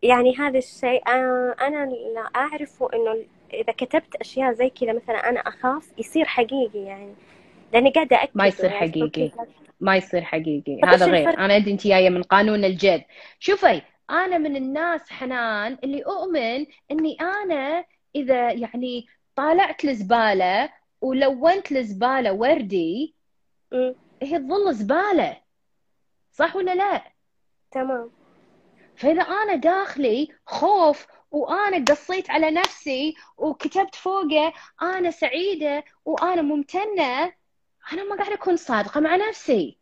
يعني 0.03 0.35
هذا 0.37 0.57
الشيء 0.57 1.07
أنا 1.07 1.85
لا 2.15 2.29
أعرفه 2.35 2.89
إنه 2.93 3.25
إذا 3.53 3.73
كتبت 3.73 4.15
أشياء 4.15 4.53
زي 4.53 4.69
كذا 4.69 4.93
مثلا 4.93 5.29
أنا 5.29 5.39
أخاف 5.39 5.91
يصير 5.97 6.25
حقيقي 6.25 6.79
يعني. 6.79 7.13
لأني 7.73 7.91
قاعدة 7.91 8.23
أكتب 8.23 8.37
ما 8.37 8.47
يصير 8.47 8.71
يعني 8.71 8.91
حقيقي. 8.91 9.31
ما 9.79 9.95
يصير 9.95 10.21
حقيقي 10.21 10.79
هذا 10.83 11.05
غير. 11.05 11.29
أنا 11.29 11.55
أدري 11.55 11.71
أنت 11.71 11.87
جاية 11.87 12.09
من 12.09 12.23
قانون 12.23 12.65
الجد. 12.65 13.03
شوفي 13.39 13.81
أنا 14.09 14.37
من 14.37 14.55
الناس 14.55 15.09
حنان 15.09 15.77
اللي 15.83 16.03
أؤمن 16.05 16.65
إني 16.91 17.17
أنا 17.21 17.85
إذا 18.15 18.51
يعني 18.51 19.05
طالعت 19.35 19.85
الزبالة 19.85 20.69
ولونت 21.01 21.71
الزبالة 21.71 22.33
وردي 22.33 23.15
م. 23.71 23.93
هي 24.21 24.39
تظل 24.39 24.73
زبالة. 24.73 25.37
صح 26.31 26.55
ولا 26.55 26.75
لا؟ 26.75 27.03
تمام. 27.71 28.11
فإذا 28.95 29.21
أنا 29.21 29.55
داخلي 29.55 30.27
خوف 30.45 31.07
وأنا 31.31 31.85
قصيت 31.85 32.29
على 32.29 32.51
نفسي 32.51 33.15
وكتبت 33.37 33.95
فوقه 33.95 34.53
أنا 34.81 35.11
سعيدة 35.11 35.83
وأنا 36.05 36.41
ممتنة 36.41 37.33
أنا 37.91 38.03
ما 38.03 38.15
قاعدة 38.15 38.33
أكون 38.33 38.55
صادقة 38.55 38.99
مع 38.99 39.15
نفسي. 39.15 39.77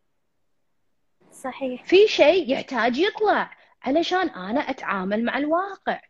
صحيح. 1.31 1.83
في 1.83 2.07
شيء 2.07 2.51
يحتاج 2.51 2.97
يطلع 2.97 3.51
علشان 3.81 4.29
أنا 4.29 4.59
أتعامل 4.59 5.23
مع 5.23 5.37
الواقع. 5.37 6.01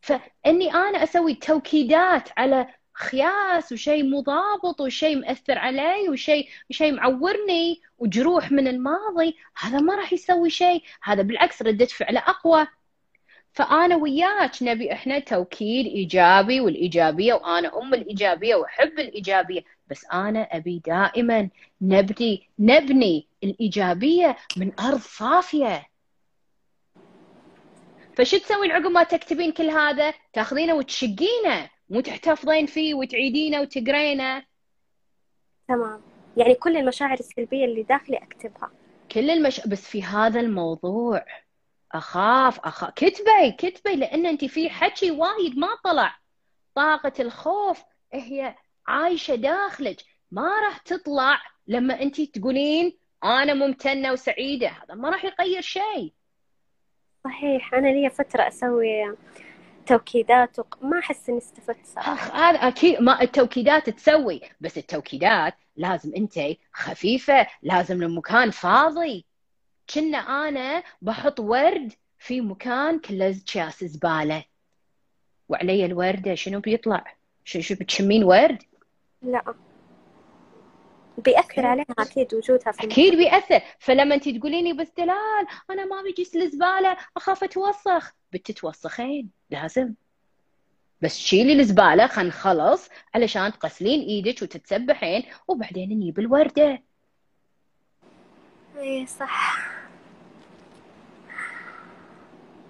فإني 0.00 0.74
أنا 0.74 1.02
أسوي 1.02 1.34
توكيدات 1.34 2.28
على 2.36 2.66
خياس 2.94 3.72
وشيء 3.72 4.04
مضابط 4.04 4.80
وشيء 4.80 5.16
مأثر 5.16 5.58
علي 5.58 6.08
وشيء 6.08 6.48
شيء 6.70 6.92
معورني 6.92 7.82
وجروح 7.98 8.52
من 8.52 8.68
الماضي 8.68 9.36
هذا 9.56 9.80
ما 9.80 9.94
راح 9.94 10.12
يسوي 10.12 10.50
شيء. 10.50 10.82
هذا 11.02 11.22
بالعكس 11.22 11.62
ردة 11.62 11.86
فعله 11.86 12.20
أقوى. 12.20 12.66
فأنا 13.52 13.96
وياك 13.96 14.62
نبي 14.62 14.92
إحنا 14.92 15.18
توكيد 15.18 15.86
إيجابي 15.86 16.60
والإيجابية 16.60 17.34
وأنا 17.34 17.78
أم 17.78 17.94
الإيجابية 17.94 18.54
واحب 18.54 18.98
الإيجابية. 18.98 19.64
بس 19.92 20.06
أنا 20.12 20.42
أبي 20.42 20.82
دائما 20.86 21.48
نبني 21.80 22.48
نبني 22.58 23.28
الإيجابية 23.44 24.36
من 24.56 24.72
أرض 24.80 25.00
صافية. 25.00 25.86
فشو 28.16 28.38
تسوين 28.38 28.70
عقب 28.70 28.90
ما 28.90 29.02
تكتبين 29.02 29.52
كل 29.52 29.70
هذا؟ 29.70 30.14
تاخذينه 30.32 30.74
وتشقينه 30.74 31.70
مو 31.90 32.00
تحتفظين 32.00 32.66
فيه 32.66 32.94
وتعيدينه 32.94 33.60
وتقرينه. 33.60 34.44
تمام. 35.68 36.00
يعني 36.36 36.54
كل 36.54 36.76
المشاعر 36.76 37.18
السلبية 37.18 37.64
اللي 37.64 37.82
داخلي 37.82 38.16
أكتبها. 38.16 38.70
كل 39.12 39.30
المش 39.30 39.60
بس 39.66 39.88
في 39.88 40.02
هذا 40.02 40.40
الموضوع 40.40 41.24
أخاف 41.92 42.60
أخاف. 42.60 42.90
كتبي 42.90 43.52
كتبي 43.58 43.96
لأن 43.96 44.26
انت 44.26 44.44
في 44.44 44.70
حكي 44.70 45.10
وايد 45.10 45.58
ما 45.58 45.68
طلع. 45.84 46.18
طاقة 46.74 47.12
الخوف 47.20 47.82
هي 48.12 48.54
عايشة 48.86 49.34
داخلك. 49.34 49.96
ما 50.30 50.60
راح 50.66 50.78
تطلع 50.78 51.38
لما 51.66 52.02
انت 52.02 52.20
تقولين 52.20 52.96
أنا 53.24 53.54
ممتنة 53.54 54.12
وسعيدة. 54.12 54.68
هذا 54.68 54.94
ما 54.94 55.10
راح 55.10 55.24
يغير 55.24 55.60
شيء. 55.60 56.12
صحيح 57.24 57.74
أنا 57.74 57.88
لي 57.88 58.10
فترة 58.10 58.48
أسوي 58.48 59.16
توكيدات 59.86 60.56
وما 60.58 60.98
أحس 60.98 61.28
إني 61.28 61.38
استفدت 61.38 61.86
صراحة. 61.86 62.14
هذا 62.14 62.58
أكيد 62.58 63.00
ما 63.00 63.22
التوكيدات 63.22 63.90
تسوي 63.90 64.40
بس 64.60 64.78
التوكيدات 64.78 65.54
لازم 65.76 66.12
أنت 66.16 66.40
خفيفة 66.72 67.46
لازم 67.62 68.02
المكان 68.02 68.50
فاضي. 68.50 69.24
كنا 69.94 70.18
أنا 70.18 70.82
بحط 71.02 71.40
ورد 71.40 71.92
في 72.18 72.40
مكان 72.40 72.98
كله 72.98 73.30
اكياس 73.30 73.84
زبالة. 73.84 74.44
وعلي 75.48 75.84
الوردة 75.84 76.34
شنو 76.34 76.60
بيطلع؟ 76.60 77.16
شو 77.44 77.60
شو 77.60 77.74
بتشمين 77.74 78.24
ورد؟ 78.24 78.62
لا. 79.22 79.54
بيأثر 81.18 81.66
عليها 81.66 81.84
أكيد 81.98 82.34
وجودها 82.34 82.72
في 82.72 82.84
أكيد 82.84 83.14
بيأثر. 83.14 83.60
فلما 83.78 84.14
انت 84.14 84.28
تقوليني 84.28 84.72
بس 84.72 84.92
دلال 84.98 85.46
أنا 85.70 85.84
ما 85.84 86.02
بيجي 86.02 86.22
الزبالة 86.22 86.96
أخاف 87.16 87.44
أتوسخ. 87.44 88.12
بتتوسخين 88.32 89.30
لازم. 89.50 89.94
بس 91.02 91.18
شيلي 91.18 91.52
الزبالة 91.52 92.06
خلينا 92.06 92.28
نخلص 92.28 92.88
علشان 93.14 93.52
تغسلين 93.52 94.00
إيدك 94.00 94.42
وتتسبحين 94.42 95.22
وبعدين 95.48 95.90
نجيب 95.90 96.18
الوردة. 96.18 96.82
إيه 98.78 99.06
صح. 99.06 99.58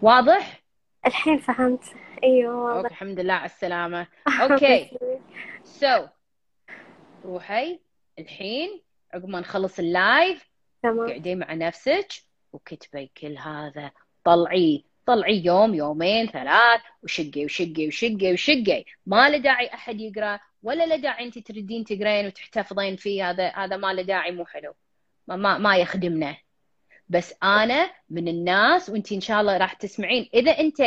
واضح؟ 0.03 0.62
الحين 1.07 1.38
فهمت. 1.38 1.84
okay 2.14 2.47
واضح. 2.46 2.90
الحمد 2.90 3.20
لله 3.20 3.34
على 3.34 3.46
السلامة. 3.46 4.07
okay. 4.43 4.99
so 5.64 6.07
روحي 7.25 7.81
الحين 8.18 8.83
عقب 9.14 9.29
ما 9.29 9.41
نخلص 9.41 9.79
ال 9.78 9.93
live 9.93 10.49
تمام. 10.83 11.09
قعدي 11.09 11.35
مع 11.35 11.55
نفسك 11.55 12.09
وكتبي 12.53 13.11
كل 13.16 13.37
هذا. 13.39 13.91
طلعي 14.25 14.85
طلعي 15.07 15.45
يوم 15.45 15.75
يومين 15.75 16.27
ثلاث 16.27 16.81
وشقي 17.03 17.45
وشقي 17.45 17.87
وشقي 17.87 18.33
وشقي. 18.33 18.85
ما 19.07 19.29
له 19.29 19.39
داعي 19.39 19.75
أحد 19.75 20.01
يقرأ 20.01 20.41
ولا 20.62 20.87
له 20.87 20.97
داعي 20.97 21.25
أنت 21.25 21.39
تردين 21.39 21.85
تقرين 21.85 22.27
وتحتفظين 22.27 22.97
فيه. 22.97 23.31
هذا 23.31 23.49
هذا 23.49 23.77
ما 23.77 23.93
له 23.93 24.03
داعي 24.03 24.33
مو 24.33 24.47
حلو. 24.47 24.75
ما 25.27 25.37
ما, 25.37 25.59
ما 25.59 25.77
يخدمنا. 25.77 26.37
بس 27.09 27.35
أنا 27.43 27.91
من 28.11 28.29
الناس 28.29 28.91
وأنت 28.91 29.12
إن 29.12 29.20
شاء 29.20 29.41
الله 29.41 29.57
راح 29.57 29.73
تسمعين. 29.73 30.29
إذا 30.35 30.51
أنت 30.51 30.83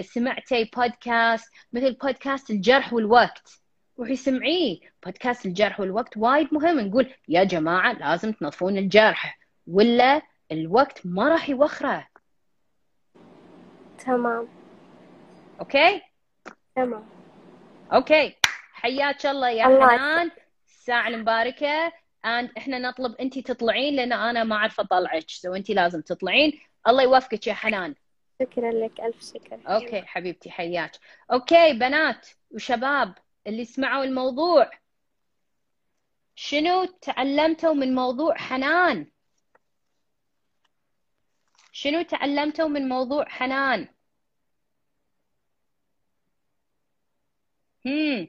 سمعتي 0.00 0.64
بودكاست 0.76 1.52
مثل 1.72 1.92
بودكاست 1.92 2.50
الجرح 2.50 2.92
والوقت. 2.92 3.60
روحي 4.00 4.16
سمعيه. 4.16 4.78
بودكاست 5.04 5.46
الجرح 5.46 5.80
والوقت 5.80 6.16
وايد 6.16 6.48
مهم. 6.52 6.80
نقول 6.80 7.14
يا 7.28 7.44
جماعة 7.44 7.92
لازم 7.92 8.32
تنظفون 8.32 8.78
الجرح. 8.78 9.38
ولا 9.66 10.22
الوقت 10.52 11.00
ما 11.04 11.28
راح 11.28 11.48
يوخره. 11.48 12.08
تمام. 13.98 14.48
okay؟ 15.60 16.02
تمام. 16.76 17.04
okay. 17.92 18.36
حياك 18.72 19.26
الله 19.26 19.50
يا 19.50 19.66
الله 19.66 19.88
حنان. 19.88 20.30
الساعة 20.68 21.08
المباركة 21.08 21.88
and 22.26 22.48
إحنا 22.58 22.78
نطلب 22.78 23.14
انت 23.14 23.38
تطلعين 23.38 23.96
لأن 23.96 24.12
أنا 24.12 24.44
ما 24.44 24.56
أعرف 24.56 24.80
أطلعك. 24.80 25.24
so 25.28 25.54
انت 25.54 25.70
لازم 25.70 26.00
تطلعين. 26.00 26.60
الله 26.88 27.02
يوفقك 27.02 27.46
يا 27.46 27.54
حنان. 27.54 27.94
شكرا 28.42 28.70
لك. 28.70 29.00
ألف 29.00 29.32
شكر. 29.34 29.58
okay 29.66 30.02
حبيبتي 30.02 30.50
حياك. 30.50 30.92
okay 31.32 31.72
بنات 31.72 32.28
وشباب. 32.50 33.14
اللي 33.46 33.64
سمعوا 33.64 34.04
الموضوع. 34.04 34.70
شنو 36.34 36.84
تعلمتوا 36.84 37.74
من 37.74 37.94
موضوع 37.94 38.36
حنان؟ 38.36 39.10
شنو 41.72 42.02
تعلمتوا 42.02 42.68
من 42.68 42.88
موضوع 42.88 43.24
حنان؟ 43.28 43.88
هم. 47.86 48.28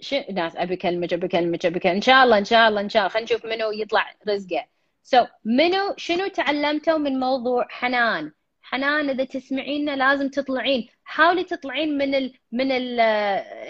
شو 0.00 0.16
ناس 0.32 0.56
أبي 0.56 0.74
أكلمك 0.74 1.12
أبي 1.12 1.26
أكلمك 1.26 1.66
أبي 1.66 1.78
أكلمك. 1.78 1.94
إن 1.96 2.00
شاء 2.00 2.24
الله 2.24 2.38
إن 2.38 2.44
شاء 2.44 2.68
الله 2.68 2.80
إن 2.80 2.88
شاء 2.88 3.02
الله. 3.02 3.12
خلينا 3.14 3.24
نشوف 3.24 3.46
منو 3.46 3.70
يطلع 3.70 4.14
رزقه. 4.28 4.68
so 5.02 5.24
so, 5.24 5.28
منو 5.44 5.94
شنو 5.96 6.28
تعلمتوا 6.28 6.98
من 6.98 7.20
موضوع 7.20 7.66
حنان؟ 7.68 8.32
حنان 8.68 9.10
إذا 9.10 9.24
تسمعينا 9.24 9.96
لازم 9.96 10.28
تطلعين. 10.28 10.88
حاولي 11.04 11.44
تطلعين 11.44 11.98
من 11.98 12.14
ال 12.14 12.34
من 12.52 12.72
ال 12.72 13.00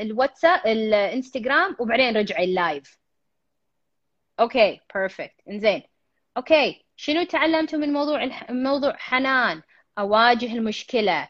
الواتساب 0.01 0.67
الانستغرام 0.67 1.77
وبعدين 1.81 2.17
رجعي 2.17 2.45
ال 2.45 2.56
live 2.56 2.99
okay 4.41 4.81
perfect 4.95 5.41
إنزين. 5.49 5.83
okay 6.37 6.85
شنو 6.97 7.23
تعلمتوا 7.25 7.79
من 7.79 7.93
موضوع. 7.93 8.31
موضوع 8.51 8.97
حنان؟ 8.97 9.63
أواجه 9.99 10.53
المشكلة. 10.53 11.29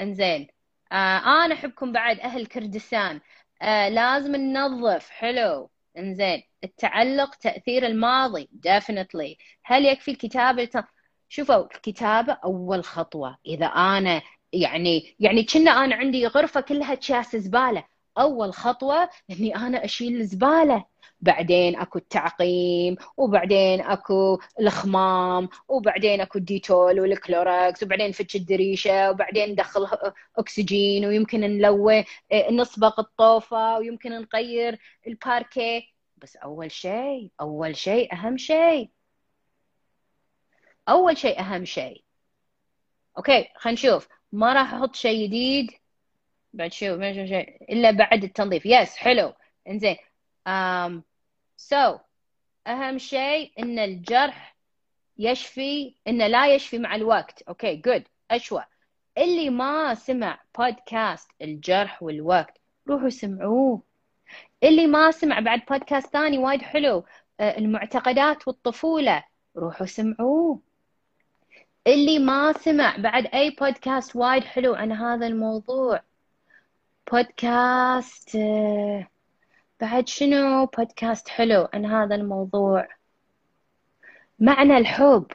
إنزين. 0.00 0.48
آه 0.92 1.44
أنا 1.44 1.54
أحبكم 1.54 1.92
بعد 1.92 2.20
أهل 2.20 2.46
كردستان. 2.46 3.20
آه 3.62 3.88
لازم 3.88 4.36
ننظف. 4.36 5.10
حلو. 5.10 5.70
إنزين. 5.98 6.42
التعلق 6.64 7.34
تأثير 7.34 7.86
الماضي. 7.86 8.48
Definitely. 8.66 9.36
هل 9.64 9.84
يكفي 9.84 10.10
الكتابة 10.10 10.84
شوفوا 11.28 11.64
الكتابة 11.74 12.32
أول 12.32 12.84
خطوة. 12.84 13.38
إذا 13.46 13.66
أنا 13.66 14.22
يعني 14.52 15.16
يعني 15.20 15.44
كنا 15.44 15.70
أنا 15.70 15.94
عندي 15.96 16.26
غرفة 16.26 16.60
كلها 16.60 16.92
أكياس 16.92 17.36
زبالة. 17.36 17.84
أول 18.18 18.52
خطوة 18.52 19.08
إني 19.30 19.56
أنا 19.56 19.84
أشيل 19.84 20.16
الزبالة. 20.20 20.84
بعدين 21.20 21.76
أكو 21.76 21.98
التعقيم 21.98 22.96
وبعدين 23.16 23.80
أكو 23.80 24.38
الخمام 24.60 25.48
وبعدين 25.68 26.20
أكو 26.20 26.38
الديتول 26.38 27.00
والكلوراكس 27.00 27.82
وبعدين 27.82 28.08
نفتح 28.08 28.36
الدريشة 28.36 29.10
وبعدين 29.10 29.50
ندخل 29.50 29.86
أكسجين 30.38 31.06
ويمكن 31.06 31.40
نلوي 31.40 32.04
نصبغ 32.50 32.92
الطوفة 33.00 33.78
ويمكن 33.78 34.10
نغير 34.12 34.78
الباركيه. 35.06 35.82
بس 36.16 36.36
أول 36.36 36.70
شيء 36.70 37.30
أول 37.40 37.76
شيء 37.76 38.12
أهم 38.14 38.36
شيء 38.36 38.90
أول 40.88 41.16
شيء 41.16 41.40
أهم 41.40 41.64
شيء. 41.64 42.04
okay 43.16 43.48
خلينا 43.56 43.78
نشوف. 43.78 44.08
ما 44.32 44.52
راح 44.52 44.74
أحط 44.74 44.96
شيء 44.96 45.26
جديد؟ 45.26 45.70
بعد 46.52 46.72
شو 46.72 46.96
ما 46.96 47.12
شيء. 47.26 47.72
إلا 47.72 47.90
بعد 47.90 48.24
التنظيف. 48.24 48.66
yes 48.66 48.96
حلو. 48.96 49.32
إنزين. 49.68 49.96
um, 50.48 51.02
so 51.70 51.98
أهم 52.66 52.98
شيء 52.98 53.52
إن 53.58 53.78
الجرح 53.78 54.56
يشفي 55.18 55.94
انه 56.08 56.26
لا 56.26 56.54
يشفي 56.54 56.78
مع 56.78 56.94
الوقت. 56.94 57.42
okay 57.42 57.76
good 57.76 58.04
أشوى. 58.30 58.64
اللي 59.18 59.50
ما 59.50 59.94
سمع 59.94 60.40
بودكاست 60.58 61.30
الجرح 61.42 62.02
والوقت 62.02 62.60
روحوا 62.88 63.08
سمعوه. 63.08 63.82
اللي 64.62 64.86
ما 64.86 65.10
سمع 65.10 65.40
بعد 65.40 65.60
بودكاست 65.70 66.12
ثاني 66.12 66.38
وايد 66.38 66.62
حلو. 66.62 67.04
المعتقدات 67.40 68.48
والطفولة 68.48 69.24
روحوا 69.56 69.86
سمعوه. 69.86 70.67
اللي 71.94 72.18
ما 72.18 72.52
سمع 72.52 72.96
بعد 72.96 73.26
أي 73.26 73.50
بودكاست 73.50 74.16
وايد 74.16 74.44
حلو 74.44 74.74
عن 74.74 74.92
هذا 74.92 75.26
الموضوع. 75.26 76.02
بودكاست 77.12 78.36
بعد 79.80 80.08
شنو 80.08 80.66
بودكاست 80.66 81.28
حلو 81.28 81.68
عن 81.74 81.86
هذا 81.86 82.14
الموضوع؟ 82.14 82.88
معنى 84.38 84.78
الحب. 84.78 85.26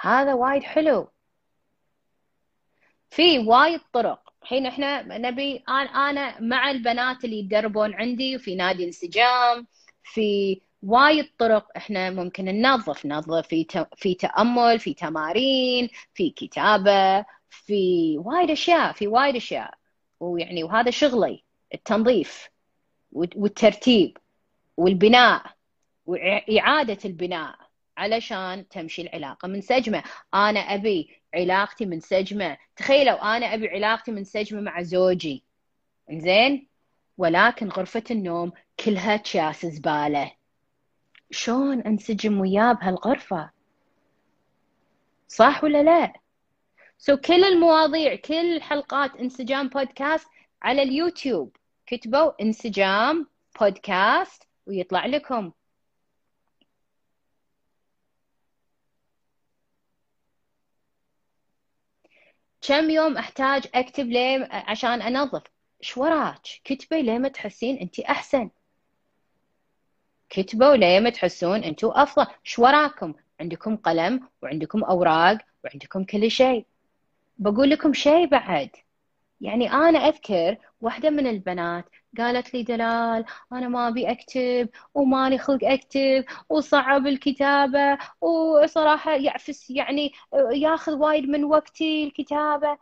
هذا 0.00 0.34
وايد 0.34 0.62
حلو. 0.62 1.08
في 3.10 3.38
وايد 3.38 3.80
طرق. 3.92 4.32
الحين 4.42 4.66
إحنا 4.66 5.18
نبي 5.18 5.64
أنا 5.68 6.40
مع 6.40 6.70
البنات 6.70 7.24
اللي 7.24 7.38
يتدربون 7.38 7.94
عندي 7.94 8.36
وفي 8.36 8.54
نادي 8.54 8.84
انسجام 8.84 9.66
في 10.02 10.60
وايد 10.82 11.30
طرق 11.38 11.68
إحنا 11.76 12.10
ممكن 12.10 12.44
ننظف. 12.44 13.06
ننظف 13.06 13.46
في 13.46 13.86
في 13.96 14.14
تأمل 14.14 14.78
في 14.78 14.94
تمارين 14.94 15.88
في 16.14 16.30
كتابة 16.30 17.24
في 17.50 18.18
وايد 18.18 18.50
أشياء 18.50 18.92
في 18.92 19.06
وايد 19.06 19.36
أشياء. 19.36 19.74
ويعني 20.20 20.64
وهذا 20.64 20.90
شغلي 20.90 21.44
التنظيف 21.74 22.50
والترتيب 23.12 24.18
والبناء 24.76 25.42
وإعادة 26.06 26.98
البناء 27.04 27.54
علشان 27.96 28.68
تمشي 28.68 29.02
العلاقة 29.02 29.48
منسجمه 29.48 30.02
أنا 30.34 30.60
أبي 30.60 31.22
علاقتي 31.34 31.86
منسجمه 31.86 32.56
تخيلوا 32.76 33.36
أنا 33.36 33.54
أبي 33.54 33.68
علاقتي 33.68 34.12
منسجمه 34.12 34.60
مع 34.60 34.82
زوجي. 34.82 35.44
زين 36.10 36.68
ولكن 37.18 37.68
غرفة 37.68 38.04
النوم 38.10 38.52
كلها 38.84 39.16
تشاس 39.16 39.66
زبالة. 39.66 40.32
شلون 41.32 41.80
انسجم 41.80 42.40
وياه 42.40 42.72
بهالغرفة؟ 42.72 43.50
صح 45.28 45.64
ولا 45.64 45.82
لا؟ 45.82 46.12
سو 46.98 47.16
so, 47.16 47.20
كل 47.20 47.44
المواضيع 47.44 48.16
كل 48.16 48.62
حلقات 48.62 49.16
انسجام 49.16 49.68
بودكاست 49.68 50.28
على 50.62 50.82
اليوتيوب. 50.82 51.56
كتبوا 51.86 52.42
انسجام 52.42 53.28
بودكاست 53.60 54.48
ويطلع 54.66 55.06
لكم. 55.06 55.52
كم 62.60 62.90
يوم 62.90 63.16
أحتاج 63.16 63.68
اكتب 63.74 64.06
ليه؟ 64.06 64.48
عشان 64.52 65.02
أنظف. 65.02 65.42
إيش 65.82 65.96
وراك؟ 65.98 66.42
كتبي 66.64 67.02
ليه 67.02 67.18
ما 67.18 67.28
تحسين 67.28 67.78
انت 67.78 68.00
أحسن. 68.00 68.50
كتبوا 70.32 70.76
ليه 70.76 71.08
تحسون 71.08 71.64
أنتم 71.64 71.88
أفضل. 71.94 72.26
شو 72.44 72.62
وراكم؟ 72.62 73.14
عندكم 73.40 73.76
قلم 73.76 74.28
وعندكم 74.42 74.84
أوراق 74.84 75.38
وعندكم 75.64 76.04
كل 76.04 76.30
شيء. 76.30 76.66
بقول 77.38 77.70
لكم 77.70 77.92
شيء 77.92 78.26
بعد. 78.26 78.70
يعني 79.40 79.72
أنا 79.72 79.98
أذكر 79.98 80.56
واحدة 80.80 81.10
من 81.10 81.26
البنات 81.26 81.84
قالت 82.18 82.54
لي 82.54 82.62
دلال 82.62 83.24
أنا 83.52 83.68
ما 83.68 83.88
أبي 83.88 84.10
أكتب 84.10 84.68
ومالي 84.94 85.38
خلق 85.38 85.64
أكتب 85.64 86.24
وصعب 86.48 87.06
الكتابة 87.06 87.98
وصراحة 88.20 89.16
يعفس 89.16 89.70
يعني 89.70 90.12
ياخذ 90.52 90.92
وايد 90.92 91.28
من 91.28 91.44
وقتي 91.44 92.04
الكتابة. 92.04 92.78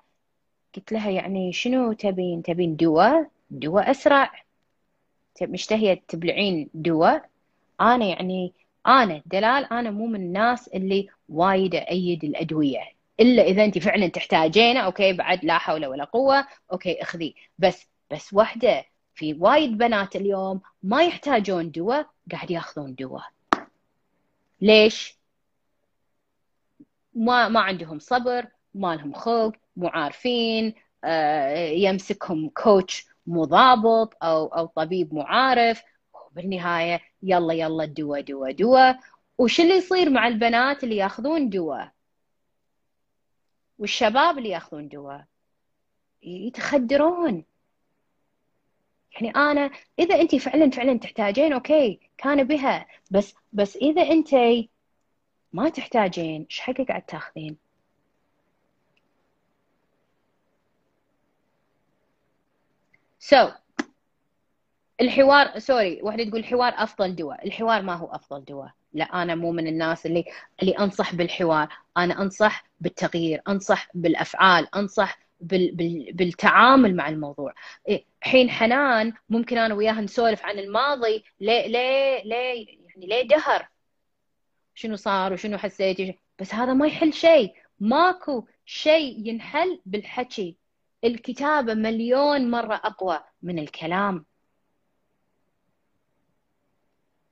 قلت 0.76 0.92
لها 0.92 1.10
يعني 1.10 1.52
شنو 1.52 1.92
تبين؟ 1.92 2.42
تبين 2.42 2.76
دواء؟ 2.76 3.30
دواء 3.50 3.90
أسرع. 3.90 4.32
مشتهية 5.42 6.02
تبلعين 6.08 6.70
دواء؟ 6.74 7.30
أنا 7.80 8.04
يعني 8.06 8.54
أنا 8.86 9.22
دلال 9.26 9.72
أنا 9.72 9.90
مو 9.90 10.06
من 10.06 10.20
الناس 10.20 10.68
اللي 10.68 11.08
وايد 11.28 11.74
أأيد 11.74 12.24
الأدوية. 12.24 12.80
إلا 13.20 13.42
إذا 13.42 13.64
انت 13.64 13.78
فعلا 13.78 14.08
تحتاجينه 14.08 14.80
okay 14.80 15.12
بعد 15.12 15.44
لا 15.44 15.58
حول 15.58 15.86
ولا 15.86 16.04
قوة 16.04 16.46
okay 16.72 17.02
اخذيه 17.02 17.32
بس 17.58 17.86
بس 18.10 18.34
وحدة 18.34 18.84
في 19.14 19.34
وايد 19.34 19.78
بنات 19.78 20.16
اليوم 20.16 20.60
ما 20.82 21.02
يحتاجون 21.04 21.70
دواء 21.70 22.06
قاعد 22.32 22.50
ياخذون 22.50 22.94
دواء. 22.94 23.24
ليش؟ 24.60 25.18
ما 27.14 27.48
ما 27.48 27.60
عندهم 27.60 27.98
صبر 27.98 28.46
ما 28.74 28.94
لهم 28.96 29.12
خلق 29.12 29.52
مو 29.76 29.88
عارفين 29.88 30.74
آه، 31.04 31.68
يمسكهم 31.68 32.48
coach 32.48 33.06
مو 33.26 33.44
ضابط 33.44 34.16
أو 34.22 34.46
أو 34.46 34.66
طبيب 34.66 35.14
معارف. 35.14 35.82
بالنهايه 36.32 37.00
يلا 37.22 37.54
يلا 37.54 37.84
دواء 37.84 38.20
دواء 38.20 38.52
دواء 38.52 39.00
وش 39.38 39.60
اللي 39.60 39.74
يصير 39.74 40.10
مع 40.10 40.28
البنات 40.28 40.84
اللي 40.84 40.96
ياخذون 40.96 41.48
دواء 41.50 41.92
والشباب 43.78 44.38
اللي 44.38 44.48
ياخذون 44.48 44.88
دواء 44.88 45.24
يتخدرون. 46.22 47.44
يعني 49.12 49.30
أنا 49.36 49.70
إذا 49.98 50.20
انت 50.20 50.36
فعلا 50.36 50.70
فعلا 50.70 50.98
تحتاجين 50.98 51.52
أوكي 51.52 52.00
كان 52.18 52.44
بها. 52.44 52.86
بس 53.10 53.34
بس 53.52 53.76
إذا 53.76 54.02
انت 54.02 54.34
ما 55.52 55.68
تحتاجين 55.68 56.42
إيش 56.50 56.60
حقك 56.60 56.88
قاعد 56.88 57.02
تاخذين؟ 57.02 57.56
So 63.18 63.59
الحوار 65.00 65.58
سوري 65.58 66.02
واحدة 66.02 66.24
تقول 66.24 66.40
الحوار 66.40 66.72
أفضل 66.76 67.16
دواء. 67.16 67.46
الحوار 67.46 67.82
ما 67.82 67.94
هو 67.94 68.06
أفضل 68.06 68.44
دواء. 68.44 68.70
لا 68.92 69.04
أنا 69.04 69.34
مو 69.34 69.52
من 69.52 69.66
الناس 69.66 70.06
اللي 70.06 70.24
اللي 70.62 70.72
أنصح 70.72 71.14
بالحوار. 71.14 71.68
أنا 71.96 72.22
أنصح 72.22 72.64
بالتغيير 72.80 73.42
أنصح 73.48 73.88
بالأفعال 73.94 74.74
أنصح 74.74 75.18
بال 75.40 75.74
بال 75.74 76.12
بالتعامل 76.12 76.96
مع 76.96 77.08
الموضوع. 77.08 77.54
إيه، 77.88 78.04
حين 78.20 78.50
حنان 78.50 79.12
ممكن 79.28 79.58
أنا 79.58 79.74
وياها 79.74 80.00
نسولف 80.00 80.44
عن 80.44 80.58
الماضي 80.58 81.24
ليه 81.40 81.66
ليه 81.66 82.22
ليه 82.24 82.66
يعني 82.88 83.06
ليه 83.06 83.22
دهر. 83.28 83.68
شنو 84.74 84.96
صار 84.96 85.32
وشنو 85.32 85.58
حسيتي 85.58 86.18
بس 86.38 86.54
هذا 86.54 86.72
ما 86.72 86.86
يحل 86.86 87.12
شيء. 87.12 87.54
ماكو 87.80 88.46
شيء 88.64 89.28
ينحل 89.28 89.80
بالحكي. 89.86 90.56
الكتابة 91.04 91.74
مليون 91.74 92.50
مرة 92.50 92.74
أقوى 92.74 93.20
من 93.42 93.58
الكلام. 93.58 94.24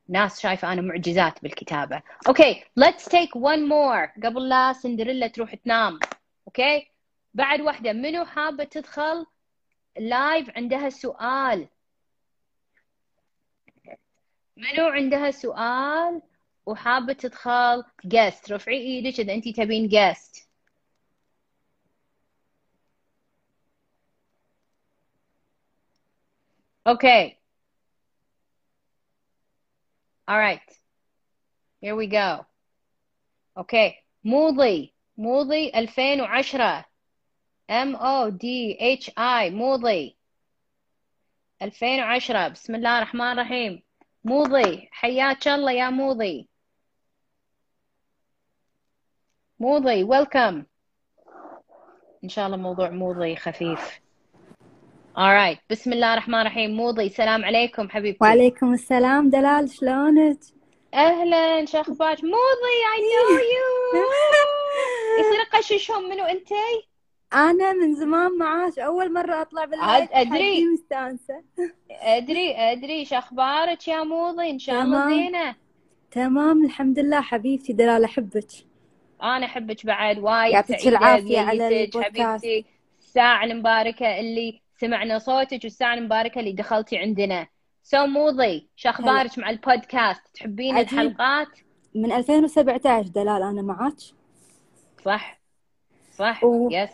ناس 0.09 0.41
شايفة 0.41 0.73
أنا 0.73 0.83
معجزات 0.83 1.43
بالكتابة. 1.43 2.03
okay 2.29 2.65
let's 2.81 3.05
take 3.05 3.35
one 3.37 3.69
more. 3.69 4.25
قبل 4.25 4.49
لا 4.49 4.73
سندريلا 4.73 5.27
تروح 5.27 5.55
تنام. 5.55 6.01
okay؟ 6.47 6.91
بعد 7.35 7.61
واحدة 7.61 7.93
منو 7.93 8.25
حابة 8.25 8.65
تدخل 8.65 9.27
live 9.99 10.51
عندها 10.57 10.89
سؤال؟ 10.91 11.69
منو 14.57 14.87
عندها 14.89 15.31
سؤال 15.31 16.23
وحابة 16.67 17.13
تدخل 17.13 17.85
guest 18.07 18.53
رفعي 18.53 18.77
إيدك 18.77 19.21
إذا 19.21 19.35
أنت 19.35 19.49
تبين 19.49 19.89
guest 19.89 20.49
أوكي. 26.87 27.38
All 30.29 30.39
right. 30.39 30.61
Here 31.81 31.97
we 31.97 32.07
go. 32.07 32.45
Okay. 33.57 34.05
موضي 34.25 34.95
موضي 35.17 35.73
2010 35.75 36.85
M 37.71 37.97
O 37.97 38.31
D 38.31 38.77
H 38.79 39.11
I. 39.17 39.51
موضي 39.51 40.17
2010 41.63 42.49
بسم 42.49 42.75
الله 42.75 42.99
الرحمن 42.99 43.33
الرحيم. 43.33 43.83
موضي 44.25 44.89
حياك 44.93 45.49
الله 45.49 45.73
يا 45.73 45.91
موضي 45.91 46.49
موضي 49.61 50.05
ويلكم 50.05 50.65
إن 52.25 52.29
شاء 52.29 52.47
الله 52.47 52.57
موضوع 52.57 52.91
موضي 52.91 53.37
خفيف. 53.37 54.01
Alright 55.19 55.59
بسم 55.71 55.93
الله 55.93 56.13
الرحمن 56.13 56.41
الرحيم 56.41 56.77
موضي 56.77 57.09
سلام 57.09 57.45
عليكم 57.45 57.89
حبيبتي 57.89 58.19
وعليكم 58.21 58.75
السلام 58.75 59.31
دلال 59.31 59.71
شلونك؟ 59.71 60.39
أهلا 60.95 61.65
شو 61.65 61.79
أخبارك؟ 61.79 62.25
موضي 62.25 62.79
I 62.95 63.01
know 63.01 63.39
you 63.39 64.05
يصير 65.21 65.43
اقششهم 65.53 66.09
منو 66.09 66.25
انتي؟ 66.25 66.89
أنا 67.35 67.73
من 67.73 67.95
زمان 67.95 68.39
معاك 68.39 68.79
أول 68.79 69.13
مرة 69.13 69.41
أطلع 69.41 69.65
بال 69.65 69.80
live 69.80 70.11
أدري. 70.13 70.65
مستانسة. 70.65 71.43
أدري 71.91 72.57
أدري. 72.57 73.05
شو 73.05 73.17
أخبارك 73.17 73.89
يا 73.89 74.03
موضي 74.03 74.51
إن 74.51 74.59
شاء 74.59 74.83
الله 74.83 75.09
زينة. 75.09 75.55
تمام 76.11 76.65
الحمد 76.65 76.99
لله 76.99 77.21
حبيبتي. 77.21 77.73
دلال 77.73 78.05
أحبك. 78.05 78.51
أنا 79.23 79.47
أحبك 79.47 79.87
بعد 79.87 80.19
وايد. 80.19 80.53
يعطيك 80.53 80.89
العافية 80.89 81.41
على 81.41 81.85
البودكاست 81.85 82.21
حبيبتي. 82.21 82.65
الساعة 82.99 83.45
المباركة 83.45 84.21
اللي 84.21 84.68
سمعنا 84.81 85.19
صوتك 85.19 85.61
والساعة 85.65 85.95
المباركة 85.95 86.39
اللي 86.39 86.53
دخلتي 86.53 86.99
عندنا. 86.99 87.47
so 87.83 88.07
موضي 88.07 88.69
شو 88.77 88.89
أخبارك 88.89 89.39
مع 89.39 89.51
البودكاست. 89.51 90.23
تحبين 90.35 90.75
عجيب. 90.77 90.93
الحلقات 90.93 91.49
من 91.95 92.13
2017 92.13 93.09
دلال 93.09 93.43
أنا 93.43 93.63
معك 93.63 93.95
صح. 95.05 95.41
صح. 96.17 96.45
و... 96.45 96.69
yes 96.73 96.91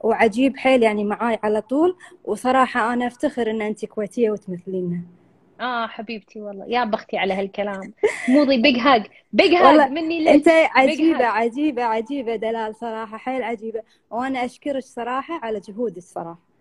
وعجيب 0.00 0.56
حيل 0.56 0.82
يعني 0.82 1.04
معاي 1.04 1.38
على 1.42 1.60
طول. 1.60 1.96
وصراحة 2.24 2.92
أنا 2.92 3.06
أفتخر 3.06 3.50
إن 3.50 3.62
أنت 3.62 3.84
كويتية 3.84 4.30
وتمثلينا 4.30 5.00
آه 5.60 5.86
حبيبتي 5.86 6.40
والله. 6.40 6.66
يا 6.68 6.84
بختي 6.84 7.18
على 7.18 7.34
هالكلام. 7.34 7.92
موضي 8.28 8.62
big 8.62 8.78
hug 8.78 9.06
big 9.32 9.54
hug 9.54 9.90
مني 9.90 10.24
لك 10.24 10.28
أنت 10.28 10.48
عجيبة 10.48 11.24
عجيبة 11.24 11.84
عجيبة 11.84 12.36
دلال 12.36 12.74
صراحة. 12.76 13.16
حيل 13.16 13.42
عجيبة. 13.42 13.82
وأنا 14.10 14.44
أشكرك 14.44 14.82
صراحة 14.82 15.40
على 15.42 15.60
جهودك 15.60 16.02
صراحة. 16.02 16.51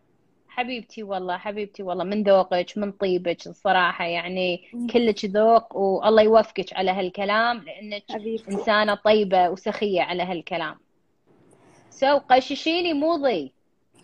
حبيبتي 0.55 1.03
والله 1.03 1.37
حبيبتي 1.37 1.83
والله 1.83 2.03
من 2.03 2.23
ذوقك 2.23 2.77
من 2.77 2.91
طيبك 2.91 3.47
الصراحة 3.47 4.05
يعني 4.05 4.61
كلك 4.93 5.25
ذوق 5.25 5.77
والله 5.77 6.21
يوفقك 6.21 6.73
على 6.73 6.91
هالكلام 6.91 7.57
لأنك 7.57 8.03
حبيبتي. 8.09 8.51
إنسانة 8.51 8.95
طيبة 8.95 9.49
وسخية 9.49 10.01
على 10.01 10.23
هالكلام. 10.23 10.75
so 11.89 12.17
قششيني 12.17 12.93
موضي. 12.93 13.53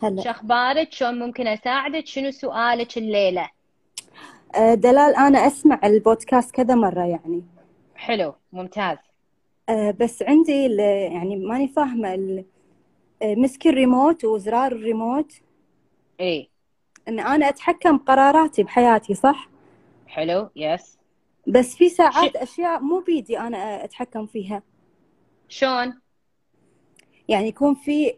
شو 0.01 0.07
هلا 0.07 0.31
أخبارك؟ 0.31 0.91
شلون 0.93 1.19
ممكن 1.19 1.47
أساعدك؟ 1.47 2.07
شنو 2.07 2.31
سؤالك 2.31 2.97
الليلة؟ 2.97 3.49
آه، 4.55 4.73
دلال 4.73 5.15
أنا 5.15 5.47
أسمع 5.47 5.79
البودكاست 5.83 6.55
كذا 6.55 6.75
مرة 6.75 7.05
يعني. 7.05 7.43
حلو 7.95 8.33
ممتاز. 8.53 8.97
آه، 9.69 9.91
بس 9.99 10.23
عندي 10.23 10.75
يعني 10.75 11.35
ماني 11.35 11.67
فاهمة 11.67 12.13
ال- 12.13 12.45
آه، 13.21 13.35
مسك 13.35 13.67
الريموت 13.67 14.25
وزرار 14.25 14.71
الريموت. 14.71 15.33
إيه. 16.19 16.49
إن 17.07 17.19
أنا 17.19 17.49
أتحكم 17.49 17.97
قراراتي 17.97 18.63
بحياتي 18.63 19.13
صح؟ 19.15 19.49
حلو 20.07 20.49
يس 20.55 20.97
بس 21.47 21.75
في 21.75 21.89
ساعات 21.89 22.33
ش- 22.33 22.41
أشياء 22.41 22.79
مو 22.79 22.99
بيدي 22.99 23.39
أنا 23.39 23.83
أتحكم 23.83 24.25
فيها. 24.25 24.63
شلون؟ 25.49 26.01
يعني 27.29 27.47
يكون 27.47 27.75
في 27.75 28.13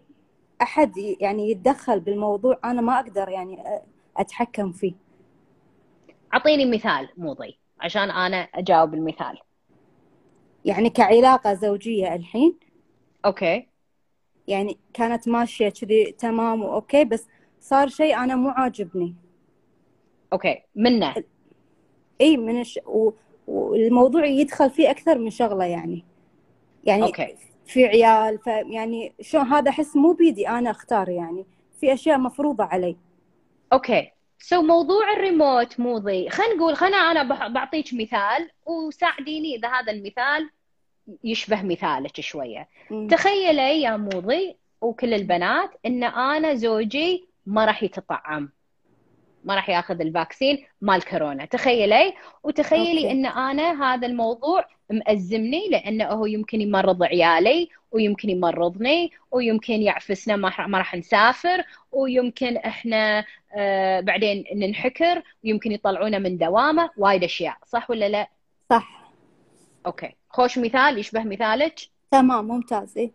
أحد 0.62 0.98
ي- 0.98 1.18
يعني 1.22 1.52
يتدخل 1.52 2.00
بالموضوع 2.00 2.60
أنا 2.66 2.82
ما 2.82 3.00
أقدر 3.00 3.30
يعني 3.30 3.58
أتحكم 4.18 4.72
فيه. 4.72 4.94
أعطيني 6.34 6.66
مثال 6.66 7.10
موضي 7.18 7.60
عشان 7.80 8.12
أنا 8.12 8.38
أجاوب 8.38 8.94
المثال. 8.94 9.38
يعني 10.66 10.90
كعلاقة 10.90 11.54
زوجية 11.54 12.16
الحين؟ 12.16 12.60
okay. 13.26 13.68
يعني 14.48 14.78
كانت 14.94 15.28
ماشية 15.28 15.70
كذي 15.70 16.12
تمام 16.12 16.62
و 16.62 16.71
okay 16.71 17.06
بس 17.06 17.28
صار 17.60 17.88
شيء 17.88 18.18
أنا 18.18 18.36
مو 18.36 18.50
عاجبني. 18.50 19.16
okay 20.34 20.62
منه. 20.76 21.14
إي 22.22 22.38
من 22.38 22.62
الش... 22.62 22.80
و... 22.86 23.12
والموضوع 23.48 24.26
يدخل 24.26 24.70
فيه 24.70 24.92
أكثر 24.92 25.18
من 25.18 25.30
شغلة 25.30 25.66
يعني. 25.66 26.06
يعني 26.84 27.04
okay. 27.04 27.36
في 27.66 27.86
عيال 27.86 28.40
ف 28.40 28.48
يعني 28.48 29.14
شلون 29.22 29.46
هذا 29.46 29.70
احس 29.70 29.96
مو 29.96 30.14
بيدي 30.14 30.50
أنا 30.50 30.72
أختار 30.72 31.10
يعني. 31.10 31.46
في 31.80 31.94
أشياء 31.94 32.18
مفروضة 32.18 32.64
علي. 32.64 32.96
okay. 33.74 34.12
so 34.40 34.62
موضوع 34.62 35.14
الريموت 35.14 35.80
موضي 35.80 36.30
خلينا 36.30 36.54
نقول 36.54 36.76
خلينا 36.76 36.98
أنا 36.98 37.48
بعطيك 37.48 37.94
مثال 37.94 38.50
وساعديني 38.66 39.56
إذا 39.56 39.68
هذا 39.68 39.92
المثال 39.92 40.50
يشبه 41.24 41.62
مثالك 41.62 42.22
شوية. 42.22 42.68
مم. 42.92 43.08
تخيلي 43.08 43.82
يا 43.82 43.98
موضي 43.98 44.56
وكل 44.82 45.14
البنات 45.14 45.70
إن 45.86 46.04
أنا 46.04 46.56
زوجي 46.56 47.29
ما 47.50 47.66
راح 47.66 47.84
يتطعم. 47.84 48.50
ما 49.44 49.56
راح 49.56 49.70
ياخذ 49.70 50.02
ال 50.02 50.10
vaccine 50.10 50.66
مال 50.82 51.06
كورونا. 51.06 51.46
تخيلي؟ 51.46 52.14
وتخيلي 52.44 53.04
okay. 53.04 53.12
إن 53.12 53.26
أنا 53.26 53.84
هذا 53.94 54.08
الموضوع 54.08 54.66
مأزمني 54.90 55.70
لأنه 55.70 56.06
هو 56.06 56.26
يمكن 56.26 56.62
يمرض 56.62 57.04
عيالي 57.04 57.70
ويمكن 57.92 58.30
يمرضني 58.30 59.12
ويمكن 59.32 59.82
يعفسنا 59.82 60.36
ما 60.36 60.48
راح- 60.48 60.68
ما 60.68 60.78
راح 60.78 60.96
نسافر 60.96 61.64
ويمكن 61.92 62.58
إحنا 62.58 63.26
آه 63.54 64.00
بعدين 64.00 64.44
ننحكر 64.56 65.24
ويمكن 65.44 65.72
يطلعونا 65.72 66.20
من 66.20 66.38
دوامة 66.38 66.90
وايد 66.98 67.24
أشياء. 67.24 67.58
صح 67.66 67.90
ولا 67.90 68.10
لا؟ 68.10 68.28
صح. 68.70 69.12
okay. 69.86 70.16
خوش 70.30 70.58
مثال؟ 70.58 70.98
يشبه 70.98 71.24
مثالك؟ 71.24 71.76
تمام 72.12 72.48
ممتاز. 72.48 72.98
إيه. 72.98 73.12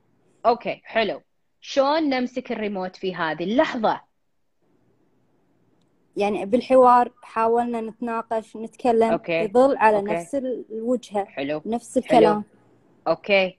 okay 0.47 0.81
حلو. 0.85 1.23
شلون 1.61 2.09
نمسك 2.09 2.53
الريموت 2.53 2.97
في 2.97 3.15
هذه؟ 3.15 3.45
اللحظه 3.45 4.01
يعني 6.17 6.45
بالحوار 6.47 7.13
حاولنا 7.23 7.81
نتناقش 7.81 8.57
نتكلم 8.57 9.13
okay. 9.13 9.33
يظل 9.33 9.77
على 9.77 9.97
okay. 9.97 10.13
نفس 10.13 10.35
ال- 10.35 10.65
الوجهة 10.71 11.25
حلو. 11.25 11.63
نفس 11.67 11.99
حلو. 11.99 12.05
الكلام. 12.05 12.45
okay. 13.09 13.59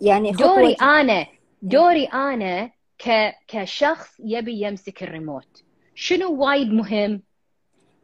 يعني 0.00 0.30
دوري 0.32 0.72
أنا 0.72 1.26
دوري 1.62 2.04
أنا 2.04 2.70
ك 2.98 3.32
كشخص 3.48 4.20
يبي 4.24 4.60
يمسك 4.62 5.02
الريموت. 5.02 5.62
شنو 5.94 6.44
وايد 6.44 6.72
مهم؟ 6.72 7.22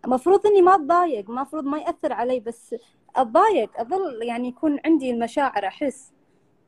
المفروض 0.05 0.47
إني 0.47 0.63
ما 0.63 0.75
أتضايق 0.75 1.31
المفروض 1.31 1.65
ما 1.65 1.79
يأثر 1.79 2.13
علي 2.13 2.41
بس 2.41 2.75
أتضايق 3.17 3.81
أظل 3.81 4.23
يعني 4.23 4.49
يكون 4.49 4.79
عندي 4.87 5.11
المشاعر 5.11 5.67
أحس 5.67 6.13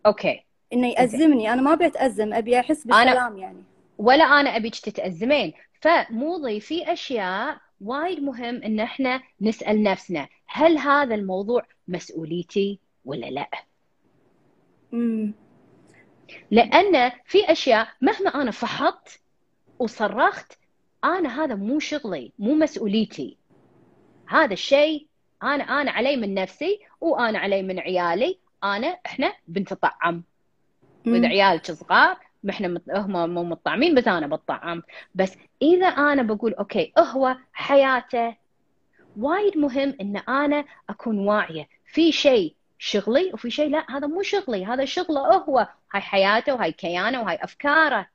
okay. 0.07 0.45
إنه 0.73 0.87
يأزمني. 0.89 1.53
أنا 1.53 1.63
ما 1.63 1.73
أبي 1.73 1.87
أتأزم 1.87 2.35
أبي 2.35 2.61
أحس 2.61 2.87
بالسلام 2.87 3.39
يعني. 3.39 3.63
ولا 3.99 4.25
أنا 4.25 4.57
أبيك 4.57 4.77
تتأزمين. 4.77 5.53
فموضي 5.81 6.61
في 6.61 6.93
أشياء 6.93 7.59
وايد 7.81 8.23
مهم 8.23 8.63
إن 8.63 8.81
إحنا 8.81 9.23
نسأل 9.41 9.83
نفسنا 9.83 10.29
هل 10.47 10.79
هذا 10.79 11.15
الموضوع 11.15 11.67
مسؤوليتي 11.89 12.79
ولا 13.05 13.27
لا؟ 13.27 13.49
امم 14.93 15.35
لأن 16.51 17.13
في 17.25 17.53
أشياء 17.53 17.89
مهما 18.01 18.31
أنا 18.31 18.51
فحطت 18.51 19.21
وصرخت 19.79 20.59
أنا 21.05 21.45
هذا 21.45 21.55
مو 21.55 21.79
شغلي 21.79 22.33
مو 22.39 22.55
مسؤوليتي. 22.55 23.37
هذا 24.29 24.53
الشيء 24.53 25.07
أنا 25.43 25.65
أنا 25.65 25.91
علي 25.91 26.17
من 26.17 26.35
نفسي 26.35 26.81
وأنا 27.01 27.39
علي 27.39 27.63
من 27.63 27.79
عيالي 27.79 28.39
أنا 28.65 28.99
إحنا 29.07 29.33
بنتطعم. 29.49 30.23
وإذا 31.07 31.29
عيالك 31.29 31.73
صغار 31.73 32.30
ما 32.43 32.51
إحنا 32.51 32.69
مت... 32.69 32.83
هم 32.91 33.35
مو 33.35 33.45
متطعمين 33.45 33.95
بس 33.95 34.09
أنا 34.09 34.27
بتطعم. 34.27 34.83
بس 35.15 35.37
إذا 35.63 35.87
أنا 35.87 36.23
بقول 36.23 36.55
أوكي 36.55 36.93
هو 36.99 37.37
حياته. 37.53 38.37
وايد 39.17 39.59
مهم 39.59 39.97
إن 40.01 40.17
أنا 40.17 40.65
أكون 40.91 41.19
واعية. 41.19 41.69
في 41.93 42.13
شيء 42.13 42.55
شغلي 42.79 43.31
وفي 43.35 43.51
شيء 43.51 43.71
لا 43.71 43.87
هذا 43.91 44.07
مو 44.07 44.23
شغلي. 44.23 44.65
هذا 44.67 44.85
شغله 44.85 45.21
هو. 45.21 45.69
هاي 45.93 46.01
حياته 46.01 46.55
وهاي 46.55 46.73
كيانه 46.73 47.21
وهاي 47.23 47.39
أفكاره. 47.43 48.07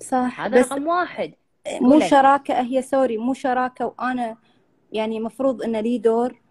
صح. 0.00 0.40
هذا 0.40 0.60
بس 0.60 0.72
رقم 0.72 0.86
واحد. 0.86 1.34
مو 1.80 2.00
شراكة 2.00 2.60
هي 2.60 2.82
sorry 2.82 3.18
مو 3.18 3.34
شراكة 3.34 3.86
وأنا 3.86 4.36
يعني 4.92 5.20
مفروض 5.20 5.62
إن 5.62 5.76
لي 5.76 5.98
دور. 5.98 6.42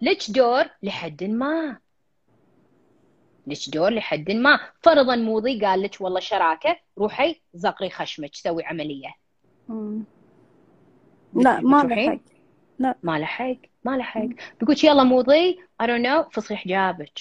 لك 0.00 0.30
دور؟ 0.30 0.64
لحد 0.82 1.24
ما. 1.24 1.78
لك 3.46 3.70
دور 3.70 3.90
لحد 3.90 4.30
ما 4.30 4.60
فرضا 4.82 5.16
موضي 5.16 5.60
قال 5.60 5.82
لك 5.82 5.96
والله 6.00 6.20
شراكة 6.20 6.76
روحي 6.98 7.40
زغري 7.54 7.90
خشمك 7.90 8.34
سوي 8.34 8.64
عملية. 8.64 9.14
مم. 9.68 10.04
لا 11.34 11.60
ما 11.60 11.82
لحق. 11.82 12.18
لا. 12.78 12.94
ما 13.02 13.18
لحق 13.18 13.56
ما 13.84 13.96
لحق. 13.96 14.28
بيقول 14.60 14.76
يلا 14.84 15.04
موضي 15.04 15.58
I 15.82 15.86
don't 15.86 16.04
know 16.06 16.30
فصلي 16.30 16.56
حجابك 16.56 17.18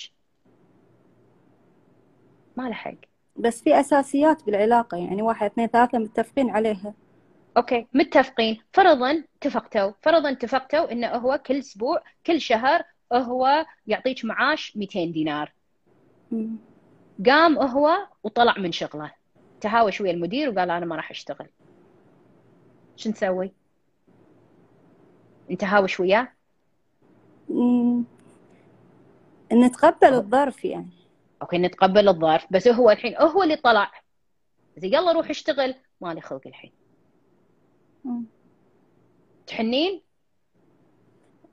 ما 2.58 2.70
لحق. 2.70 2.96
بس 3.36 3.62
في 3.62 3.80
أساسيات 3.80 4.44
بالعلاقة 4.44 4.98
يعني 4.98 5.22
واحد 5.22 5.52
اثنين 5.52 5.68
ثلاثة 5.68 6.00
متفقين 6.00 6.50
عليها. 6.50 6.94
أوكي 7.58 7.88
متفقين. 7.94 8.62
فرضا 8.74 9.24
اتفقتوا 9.38 9.92
فرضا 10.02 10.32
اتفقتوا 10.32 10.92
إنه 10.92 11.08
هو 11.08 11.42
كل 11.46 11.60
أسبوع 11.60 12.04
كل 12.26 12.42
شهر 12.42 12.84
هو 13.14 13.66
يعطيك 13.88 14.26
معاش 14.26 14.78
200 14.78 15.12
دينار. 15.12 15.54
قام 17.26 17.58
هو 17.58 18.08
وطلع 18.24 18.58
من 18.58 18.72
شغله. 18.72 19.12
تهاوش 19.62 20.02
ويا 20.02 20.12
المدير 20.12 20.50
وقال 20.50 20.70
أنا 20.70 20.86
ما 20.86 20.96
راح 20.96 21.12
أشتغل. 21.12 21.50
شو 22.96 23.10
نسوي؟ 23.10 23.52
انت 25.52 25.64
هاوش 25.64 26.00
وياه 26.00 26.28
مم. 27.50 28.04
نتقبل 29.54 30.14
الظرف 30.14 30.66
يعني. 30.66 30.90
أوكي 31.42 31.58
نتقبل 31.58 32.10
الظرف. 32.10 32.46
بس 32.52 32.68
هو 32.68 32.92
الحين 32.92 33.16
هو 33.18 33.44
اللي 33.44 33.56
طلع. 33.56 33.92
زي 34.78 34.88
يلا 34.88 35.12
روح 35.12 35.30
اشتغل 35.30 35.76
مالي 36.02 36.22
خلق 36.22 36.48
الحين. 36.48 36.72
مم. 38.06 38.26
تحنين؟ 39.48 40.02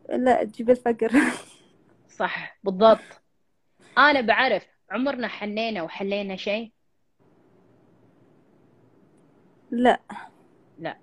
لا 0.08 0.44
تجيب 0.44 0.70
الفقر. 0.70 1.12
صح 2.08 2.58
بالضبط. 2.64 3.19
أنا 4.00 4.20
بعرف 4.20 4.66
عمرنا 4.90 5.28
حنينا 5.28 5.82
وحلينا 5.82 6.36
شيء؟ 6.36 6.72
لا. 9.70 10.00
لا. 10.78 10.98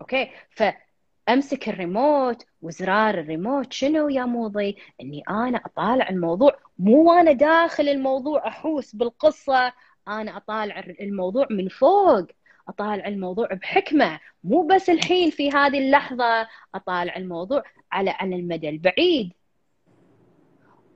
okay. 0.00 0.30
فأمسك 0.50 1.68
الريموت 1.68 2.46
وزرار 2.62 3.14
الريموت. 3.14 3.72
شنو 3.72 4.08
يا 4.08 4.24
موضي؟ 4.24 4.76
إني 5.00 5.22
أنا 5.30 5.58
أطالع 5.58 6.08
الموضوع. 6.08 6.58
مو 6.78 7.10
وأنا 7.10 7.32
داخل 7.32 7.88
الموضوع 7.88 8.48
أحوس 8.48 8.94
بالقصة. 8.94 9.72
أنا 10.08 10.36
أطالع 10.36 10.78
الموضوع 11.00 11.46
من 11.50 11.68
فوق. 11.68 12.26
أطالع 12.68 13.08
الموضوع 13.08 13.48
بحكمة. 13.54 14.20
مو 14.44 14.66
بس 14.66 14.90
الحين 14.90 15.30
في 15.30 15.50
هذه 15.50 15.78
اللحظة. 15.78 16.48
أطالع 16.74 17.16
الموضوع 17.16 17.62
على 17.92 18.10
على 18.10 18.36
المدى 18.36 18.68
البعيد. 18.68 19.32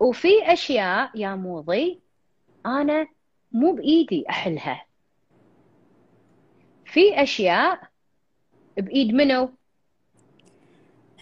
وفي 0.01 0.53
أشياء 0.53 1.11
يا 1.15 1.35
موضي 1.35 2.01
أنا 2.67 3.07
مو 3.53 3.73
بإيدي 3.73 4.25
أحلها 4.31 4.85
في 6.85 7.23
أشياء 7.23 7.81
بإيد 8.77 9.15
منو؟ 9.15 9.51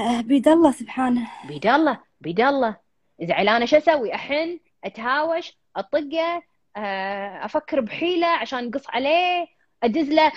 آه، 0.00 0.20
بيد 0.20 0.48
الله 0.48 0.70
سبحانه 0.70 1.30
بيد 1.48 1.66
الله 1.66 2.00
بيد 2.20 2.40
الله 2.40 2.76
زعل 3.22 3.48
أنا 3.48 3.66
شو 3.66 3.76
أسوي؟ 3.76 4.14
أحن 4.14 4.60
أتهاوش 4.84 5.56
أطقه 5.76 6.42
آه، 6.76 7.44
أفكر 7.44 7.80
بحيلة 7.80 8.26
عشان 8.26 8.66
نقص 8.68 8.84
عليه 8.88 9.46
أدز 9.86 10.10
له 10.10 10.32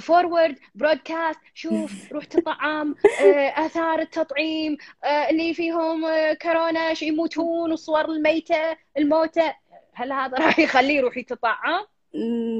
forward 0.00 0.58
broadcast 0.74 1.40
شوف 1.54 1.92
روح 2.12 2.24
تطعم 2.24 2.94
آه، 3.22 3.66
آثار 3.66 3.98
التطعيم 3.98 4.76
آه، 5.04 5.30
اللي 5.30 5.54
فيهم 5.54 6.04
آه، 6.04 6.32
كورونا 6.32 6.94
يموتون 7.02 7.70
والصور 7.70 8.04
الميتة 8.04 8.76
الموتى 8.98 9.52
هل 9.92 10.12
هذا 10.12 10.38
راح 10.38 10.58
يخليه 10.58 10.96
يروح 10.96 11.16
يتطعم؟ 11.16 11.86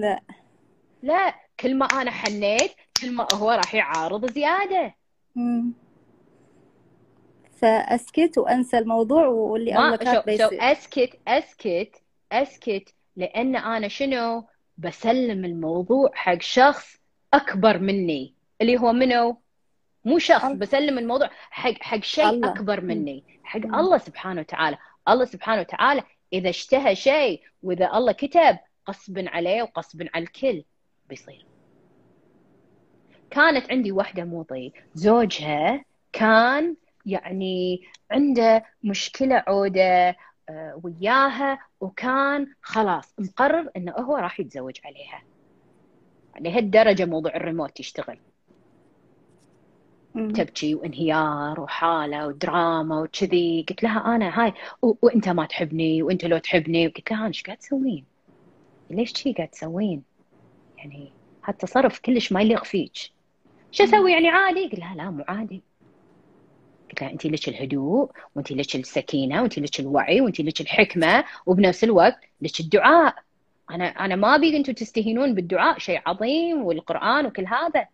لا. 0.01 0.21
لا. 1.03 1.35
كل 1.61 1.75
ما 1.75 1.87
أنا 1.87 2.11
حنيت 2.11 2.73
كل 3.01 3.13
ما 3.13 3.27
هو 3.35 3.51
راح 3.51 3.75
يعارض 3.75 4.31
زيادة. 4.31 4.95
مم. 5.35 5.73
فأسكت 7.61 8.39
وأنسى 8.39 8.79
الموضوع 8.79 9.27
واللي 9.27 9.75
شو 10.05 10.31
يصير 10.31 10.73
أسكت 10.73 11.19
أسكت 11.29 12.03
أسكت. 12.33 12.95
لأن 13.17 13.57
أنا 13.57 13.89
شنو؟ 13.89 14.45
بسلم 14.79 15.45
الموضوع 15.45 16.11
حق 16.15 16.41
شخص 16.41 16.97
أكبر 17.35 17.79
مني 17.79 18.35
اللي 18.61 18.79
هو 18.79 18.93
منو 18.93 19.41
مو 20.05 20.19
شخص 20.19 20.45
الله. 20.45 20.57
بسلم 20.57 20.99
الموضوع 20.99 21.31
حق 21.51 21.75
حق 21.81 22.03
شيء 22.03 22.29
الله. 22.29 22.49
أكبر. 22.49 22.81
مني 22.81 23.25
حق. 23.45 23.61
الله 23.61 23.99
سبحانه 23.99 24.41
وتعالى 24.41 24.79
الله 25.09 25.25
سبحانه 25.25 25.61
وتعالى 25.61 26.03
إذا 26.33 26.49
اشتهى 26.51 26.95
شيء 26.97 27.43
وإذا 27.63 27.91
الله 27.95 28.13
كتب 28.13 28.59
غصب 28.89 29.19
عليه 29.19 29.63
وغصب 29.63 30.07
على 30.15 30.23
الكل 30.25 30.65
بيصير 31.09 31.47
كانت 33.31 33.71
عندي 33.71 33.93
واحدة 33.93 34.25
موضي 34.25 34.73
زوجها 34.95 35.85
كان 36.13 36.77
يعني 37.07 37.81
عنده 38.11 38.65
مشكلة 38.85 39.45
عودة 39.47 39.83
آه، 40.09 40.17
وياها 40.83 41.59
وكان 41.81 42.47
خلاص 42.63 43.15
مقرر 43.19 43.71
إنه 43.77 43.93
هو 43.93 44.17
راح 44.17 44.41
يتزوج 44.41 44.77
عليها 44.85 45.23
لهالدرجة 46.41 47.05
موضوع 47.05 47.37
الريموت 47.37 47.81
يشتغل. 47.81 48.19
تبكي 50.15 50.75
وانهيار 50.75 51.61
وحالة 51.61 52.27
ودراما 52.27 53.01
وكذي 53.01 53.67
قلت 53.69 53.83
لها 53.83 54.17
أنا 54.17 54.45
هاي. 54.45 54.53
وأنت 54.83 55.29
ما 55.29 55.47
تحبني 55.47 56.03
وأنت 56.03 56.25
لو 56.25 56.39
تحبني 56.39 56.87
قلت 56.87 57.11
لها 57.11 57.21
أنا 57.21 57.29
إيش 57.29 57.43
قاعد 57.43 57.59
تسوين؟ 57.59 58.05
ليش 58.91 59.13
شي 59.13 59.33
قاعد 59.33 59.49
تسوين؟ 59.49 60.03
يعني 60.77 61.13
هالتصرف 61.45 61.99
كلش 61.99 62.33
ما 62.33 62.41
يليق 62.41 62.65
فيك 62.65 62.97
شو 63.73 63.85
أسوي 63.85 64.13
يعني 64.13 64.29
عادي؟ 64.29 64.65
قلت 64.65 64.79
لها 64.79 64.95
لا 64.95 65.11
مو 65.11 65.25
عادي 65.29 65.63
قلت 66.91 67.03
لها 67.03 67.13
انت 67.13 67.27
لك 67.27 67.49
الهدوء 67.49 68.11
وانت 68.35 68.53
لك 68.53 68.77
السكينة 68.77 69.43
وانت 69.43 69.59
لك 69.59 69.81
الوعي 69.81 70.21
وانت 70.21 70.41
لك 70.41 70.61
الحكمة 70.61 71.25
وبنفس 71.47 71.85
الوقت 71.85 72.19
لك 72.41 72.61
الدعاء. 72.61 73.15
أنا 73.71 73.85
أنا 73.85 74.17
ما 74.17 74.35
أبي 74.35 74.57
أنتم 74.57 74.73
تستهينون 74.73 75.35
بالدعاء 75.35 75.79
شيء 75.79 76.01
عظيم 76.07 76.63
والقرآن 76.63 77.27
وكل 77.27 77.47
هذا. 77.47 77.87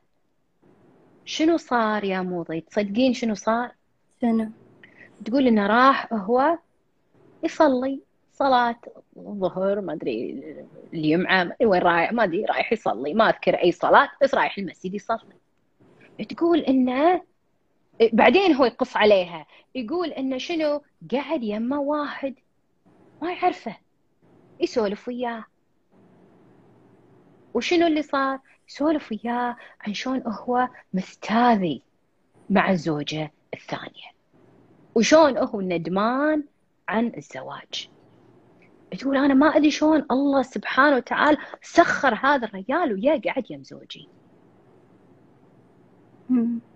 شنو 1.24 1.56
صار 1.56 2.04
يا 2.04 2.20
موضي؟ 2.20 2.60
تصدقين 2.60 3.14
شنو 3.14 3.34
صار؟ 3.34 3.72
شنو؟ 4.20 4.48
تقول 5.24 5.46
إنه 5.46 5.66
راح 5.66 6.12
هو 6.12 6.58
يصلي 7.42 8.00
صلاة 8.32 8.76
الظهر 9.16 9.80
ما 9.80 9.92
أدري 9.92 10.44
الجمعة 10.94 11.56
وين 11.62 11.82
رايح 11.82 12.12
ما 12.12 12.24
أدري 12.24 12.44
رايح 12.44 12.72
يصلي 12.72 13.14
ما 13.14 13.28
أذكر 13.28 13.54
أي 13.54 13.72
صلاة 13.72 14.08
بس 14.22 14.34
رايح 14.34 14.58
المسجد 14.58 14.94
يصلي. 14.94 15.34
تقول 16.28 16.58
إنه 16.58 17.22
بعدين 18.12 18.54
هو 18.54 18.64
يقص 18.64 18.96
عليها. 18.96 19.46
يقول 19.74 20.08
انه 20.08 20.38
شنو؟ 20.38 20.82
قاعد 21.12 21.42
يمه 21.42 21.80
واحد. 21.80 22.34
ما 23.22 23.32
يعرفه. 23.32 23.76
يسولف 24.60 25.08
وياه. 25.08 25.44
وشنو 27.54 27.86
اللي 27.86 28.02
صار؟ 28.02 28.38
يسولف 28.68 29.12
وياه 29.12 29.56
عن 29.80 29.94
شلون 29.94 30.22
هو 30.26 30.68
مستاذي 30.94 31.82
مع 32.50 32.70
الزوجة 32.70 33.32
الثانية. 33.54 34.14
وشون 34.94 35.38
هو 35.38 35.60
ندمان 35.60 36.44
عن 36.88 37.12
الزواج. 37.16 37.88
تقول 38.98 39.16
أنا 39.16 39.34
ما 39.34 39.46
أدري 39.46 39.70
شلون 39.70 40.06
الله 40.10 40.42
سبحانه 40.42 40.96
وتعالى 40.96 41.38
سخر 41.62 42.14
هذا 42.14 42.46
الرجال 42.46 42.92
وياه 42.92 43.20
قاعد 43.24 43.50
يم 43.50 43.62
زوجي. 43.62 44.08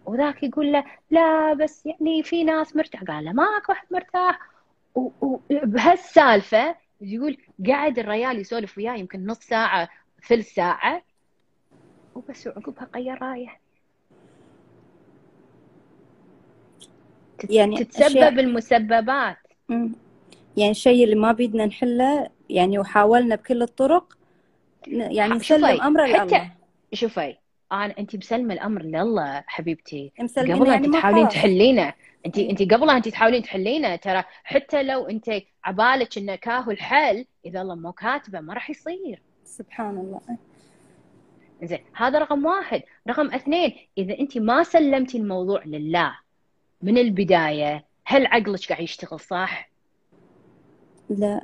وذاك 0.07 0.43
يقول 0.43 0.73
له 0.73 0.85
لا 1.11 1.55
بس 1.55 1.87
يعني 1.87 2.23
في 2.23 2.45
ناس 2.45 2.77
مرتاح. 2.77 3.03
قال 3.05 3.25
له 3.25 3.33
ماك 3.33 3.69
واحد 3.69 3.87
مرتاح. 3.91 4.39
وبهالسالفه 4.95 6.77
يقول 7.01 7.37
قاعد 7.67 7.99
الريال 7.99 8.39
يسولف 8.39 8.79
وياه 8.79 8.95
يمكن 8.95 9.27
نص 9.27 9.39
ساعة 9.39 9.89
ثلث 10.29 10.55
ساعة. 10.55 11.03
وبس 12.15 12.47
وعقبها 12.47 12.89
غير 12.95 13.23
رايه 13.23 13.59
يعني 17.51 17.85
تتسبب 17.85 18.17
أشياء- 18.17 18.39
المسببات. 18.39 19.37
يعني 20.57 20.71
الشيء 20.71 21.05
اللي 21.05 21.15
ما 21.15 21.33
بيدنا 21.33 21.67
نحله 21.67 22.31
يعني 22.51 22.79
وحاولنا 22.79 23.35
بكل 23.35 23.63
الطرق 23.63 24.19
يعني 24.87 25.35
نسلم 25.35 25.81
حتى 25.81 25.91
لله 25.91 26.51
شوفي 26.95 27.37
أنا 27.73 27.95
انت 27.99 28.17
مسلمة 28.17 28.55
الأمر 28.55 28.83
لله 28.83 29.45
حبيبتي. 29.47 30.13
مسلمين 30.21 30.57
قبل 30.57 30.67
يعني 30.67 30.87
انت 30.87 30.95
تحاولين 30.95 31.29
تحلينه 31.29 31.93
انت 32.27 32.39
انت 32.39 32.63
قبلها 32.63 32.97
انت 32.97 33.09
تحاولين 33.09 33.43
تحلينه 33.43 33.97
ترى 33.97 34.25
حتى 34.45 34.83
لو 34.83 35.09
أنت 35.09 35.43
عبالك 35.65 36.19
إنه 36.19 36.35
كاهو 36.35 36.71
الحل 36.71 37.27
إذا 37.45 37.63
الله 37.63 37.75
مو 37.75 37.93
كاتبه 37.93 38.41
ما 38.41 38.55
راح 38.55 38.71
يصير. 38.71 39.23
سبحان 39.45 39.99
الله. 39.99 40.21
زين 41.63 41.85
هذا 41.97 42.19
رقم 42.19 42.47
واحد. 42.47 42.83
رقم 43.09 43.31
اثنين 43.31 43.77
إذا 43.99 44.19
انت 44.19 44.39
ما 44.39 44.63
سلمتي 44.63 45.19
الموضوع 45.19 45.65
لله 45.65 46.19
من 46.83 46.99
البداية 46.99 47.85
هل 48.05 48.27
عقلك 48.27 48.69
قاعد 48.69 48.83
يشتغل 48.83 49.21
صح؟ 49.21 49.71
لا. 51.11 51.43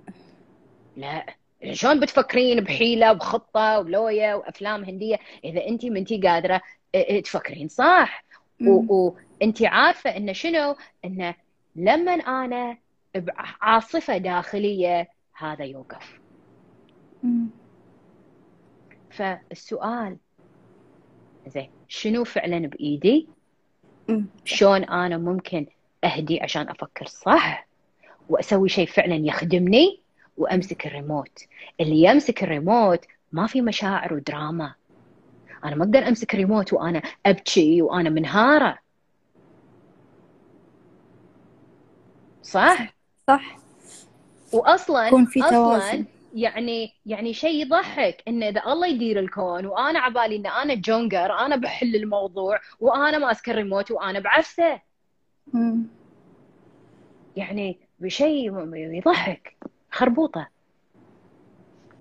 لا. 0.96 1.26
شلون 1.72 2.00
بتفكرين 2.00 2.60
بحيلة 2.60 3.12
وبخطة 3.12 3.78
ولويا 3.78 4.34
وأفلام 4.34 4.84
هندية؟ 4.84 5.18
إذا 5.44 5.66
أنت 5.66 5.84
ما 5.84 5.98
انت 5.98 6.12
قادرة 6.12 6.60
تفكرين 7.24 7.68
صح. 7.68 8.24
وانت 8.60 9.62
عارفة 9.62 10.16
انه 10.16 10.32
شنو؟ 10.32 10.76
انه 11.04 11.34
لما 11.76 12.12
أنا 12.12 12.78
بعاصفة 13.14 14.18
داخلية 14.18 15.08
هذا 15.36 15.64
يوقف. 15.64 16.20
مم. 17.22 17.46
فالسؤال 19.10 20.16
زين 21.46 21.70
شنو 21.88 22.24
فعلا 22.24 22.58
بإيدي. 22.58 23.28
شلون 24.44 24.84
أنا 24.84 25.18
ممكن 25.18 25.66
أهدي 26.04 26.40
عشان 26.40 26.68
أفكر 26.68 27.06
صح؟ 27.06 27.66
وأسوي 28.28 28.68
شيء 28.68 28.86
فعلا 28.86 29.14
يخدمني؟ 29.14 30.00
وأمسك 30.36 30.86
الريموت. 30.86 31.38
اللي 31.80 32.02
يمسك 32.02 32.42
الريموت 32.42 33.04
ما 33.32 33.46
في 33.46 33.60
مشاعر 33.60 34.14
ودراما. 34.14 34.74
أنا 35.64 35.76
ما 35.76 35.84
أقدر 35.84 36.08
أمسك 36.08 36.34
الريموت 36.34 36.72
وأنا 36.72 37.02
أبكي 37.26 37.82
وأنا 37.82 38.10
منهارة. 38.10 38.78
صح؟ 42.42 42.94
صح. 43.28 43.58
واصلا 44.52 45.06
يكون 45.06 45.26
في 45.26 45.40
أصلا 45.40 45.50
توازن. 45.50 46.04
يعني 46.34 46.92
يعني 47.06 47.34
شيء 47.34 47.66
يضحك 47.66 48.22
إن 48.28 48.42
إذا 48.42 48.62
الله 48.66 48.86
يدير 48.86 49.18
الكون 49.20 49.66
وأنا 49.66 49.98
عبالي 49.98 50.36
إن 50.36 50.46
أنا 50.46 50.74
جونجر 50.74 51.32
أنا 51.32 51.56
بحل 51.56 51.96
الموضوع 51.96 52.60
وأنا 52.80 53.18
ماسكة 53.18 53.50
الريموت 53.50 53.90
وأنا 53.90 54.18
بعفسة. 54.20 54.80
يعني 57.36 57.78
بشيء 57.98 58.74
يضحك. 58.74 59.56
خربوطة. 59.94 60.48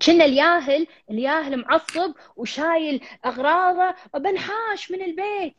كنا 0.06 0.24
الياهل 0.24 0.86
الياهل 1.10 1.56
معصب 1.56 2.14
وشايل 2.36 3.04
أغراضه 3.26 3.94
وبنحاش 4.14 4.90
من 4.90 5.02
البيت. 5.02 5.56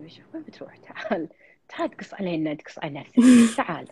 وين 0.00 0.42
بتروح؟ 0.42 0.76
تعال 0.76 1.28
تعال 1.68 1.90
تقص 1.90 2.14
علينا 2.14 2.54
تقص 2.54 2.78
على 2.78 3.00
نفسك 3.00 3.56
تعال. 3.64 3.88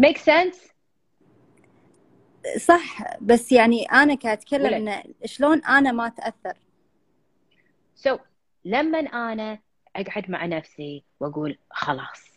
Make 0.00 0.18
sense 0.18 0.72
صح 2.58 3.16
بس 3.20 3.52
يعني 3.52 3.84
أنا 3.84 4.14
كأتكلم 4.14 4.64
ولد. 4.64 4.74
إنه 4.74 5.02
شلون 5.24 5.64
أنا 5.64 5.92
ما 5.92 6.06
أتأثر 6.06 6.58
سو 7.94 8.16
so, 8.16 8.20
لما 8.64 8.98
أنا 8.98 9.58
أقعد 9.96 10.30
مع 10.30 10.46
نفسي 10.46 11.04
وأقول 11.20 11.58
خلاص 11.70 12.35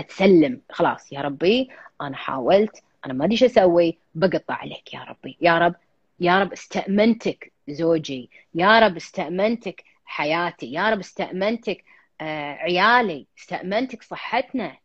أتسلم. 0.00 0.60
خلاص 0.70 1.12
يا 1.12 1.20
ربي 1.20 1.70
أنا 2.00 2.16
حاولت 2.16 2.82
أنا 3.06 3.12
ما 3.12 3.24
أدري 3.24 3.36
شو 3.36 3.46
أسوي 3.46 3.98
بقطع 4.14 4.54
عليك 4.54 4.94
يا 4.94 5.04
ربي. 5.04 5.36
يا 5.40 5.58
رب 5.58 5.74
يا 6.20 6.40
رب 6.40 6.52
استأمنتك 6.52 7.52
زوجي. 7.68 8.30
يا 8.54 8.78
رب 8.78 8.96
استأمنتك 8.96 9.84
حياتي. 10.04 10.72
يا 10.72 10.90
رب 10.90 10.98
استأمنتك 10.98 11.84
آه 12.20 12.52
عيالي. 12.52 13.26
استأمنتك 13.38 14.02
صحتنا. 14.02 14.76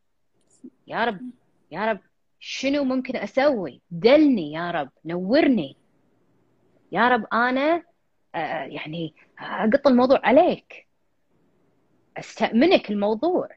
يا 0.87 1.05
رب 1.05 1.21
يا 1.71 1.85
رب 1.85 1.99
شنو 2.39 2.83
ممكن 2.83 3.15
أسوي؟ 3.15 3.81
دلني 3.91 4.51
يا 4.51 4.71
رب 4.71 4.89
نورني. 5.05 5.75
يا 6.91 7.09
رب 7.09 7.25
أنا 7.33 7.83
آه 8.35 8.63
يعني 8.63 9.13
أقط 9.39 9.87
الموضوع 9.87 10.19
عليك. 10.23 10.87
أستأمنك 12.17 12.91
الموضوع. 12.91 13.49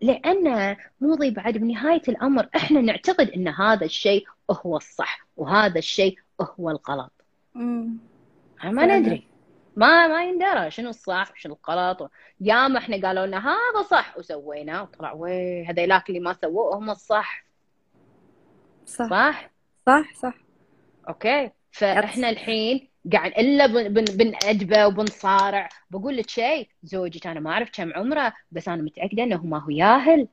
لأن 0.00 0.76
موضي 1.00 1.30
بعد 1.30 1.58
بنهاية 1.58 2.02
الأمر 2.08 2.48
إحنا 2.56 2.80
نعتقد 2.80 3.30
أن 3.30 3.48
هذا 3.48 3.84
الشيء 3.84 4.26
هو 4.50 4.76
الصح 4.76 5.26
وهذا 5.36 5.78
الشيء 5.78 6.18
هو 6.40 6.70
الغلط. 6.70 7.12
ما 8.64 8.98
ندري. 8.98 9.26
ما 9.76 10.08
ما 10.08 10.24
يندرى 10.24 10.70
شنو 10.70 10.90
الصح 10.90 11.32
وشنو 11.32 11.58
الغلط. 11.68 12.10
ياما 12.40 12.78
إحنا 12.78 13.08
قالوا 13.08 13.26
لنا 13.26 13.38
هذا 13.38 13.82
صح 13.90 14.18
وسويناه 14.18 14.82
وطلع 14.82 15.12
وي 15.12 15.64
هذيلاك 15.66 16.08
اللي 16.08 16.20
ما 16.20 16.32
سووه 16.32 16.76
هم 16.76 16.90
الصح. 16.90 17.44
صح. 18.86 19.08
صح؟ 19.10 19.50
صح 19.86 20.14
صح. 20.14 20.34
okay. 21.08 21.50
فإحنا 21.70 22.30
الحين 22.30 22.88
قاعد 23.12 23.32
إلا 23.38 23.66
بن 23.66 23.88
بن 23.88 24.04
بنأدبه 24.04 24.86
وبنصارع. 24.86 25.68
بقول 25.90 26.16
لك 26.16 26.30
شيء 26.30 26.68
زوجك 26.82 27.26
أنا 27.26 27.40
ما 27.40 27.50
أعرف 27.50 27.70
كم 27.72 27.92
عمره 27.94 28.32
بس 28.52 28.68
أنا 28.68 28.82
متأكدة 28.82 29.22
إنه 29.22 29.46
ما 29.46 29.58
هو 29.58 29.70
ياهل. 29.70 30.28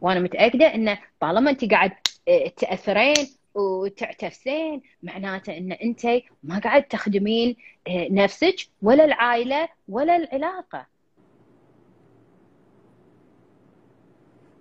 وأنا 0.00 0.20
متأكدة 0.20 0.74
إنه 0.74 0.98
طالما 1.20 1.50
أنت 1.50 1.70
قاعد 1.70 1.92
آه، 2.28 2.48
تأثرين 2.56 3.26
وتعتفسين 3.54 4.82
معناته 5.02 5.56
إن 5.56 5.72
أنت 5.72 6.06
ما 6.42 6.58
قاعد 6.58 6.82
تخدمين 6.82 7.56
آه، 7.88 8.08
نفسك 8.10 8.56
ولا 8.82 9.04
العائلة 9.04 9.68
ولا 9.88 10.16
العلاقة. 10.16 10.86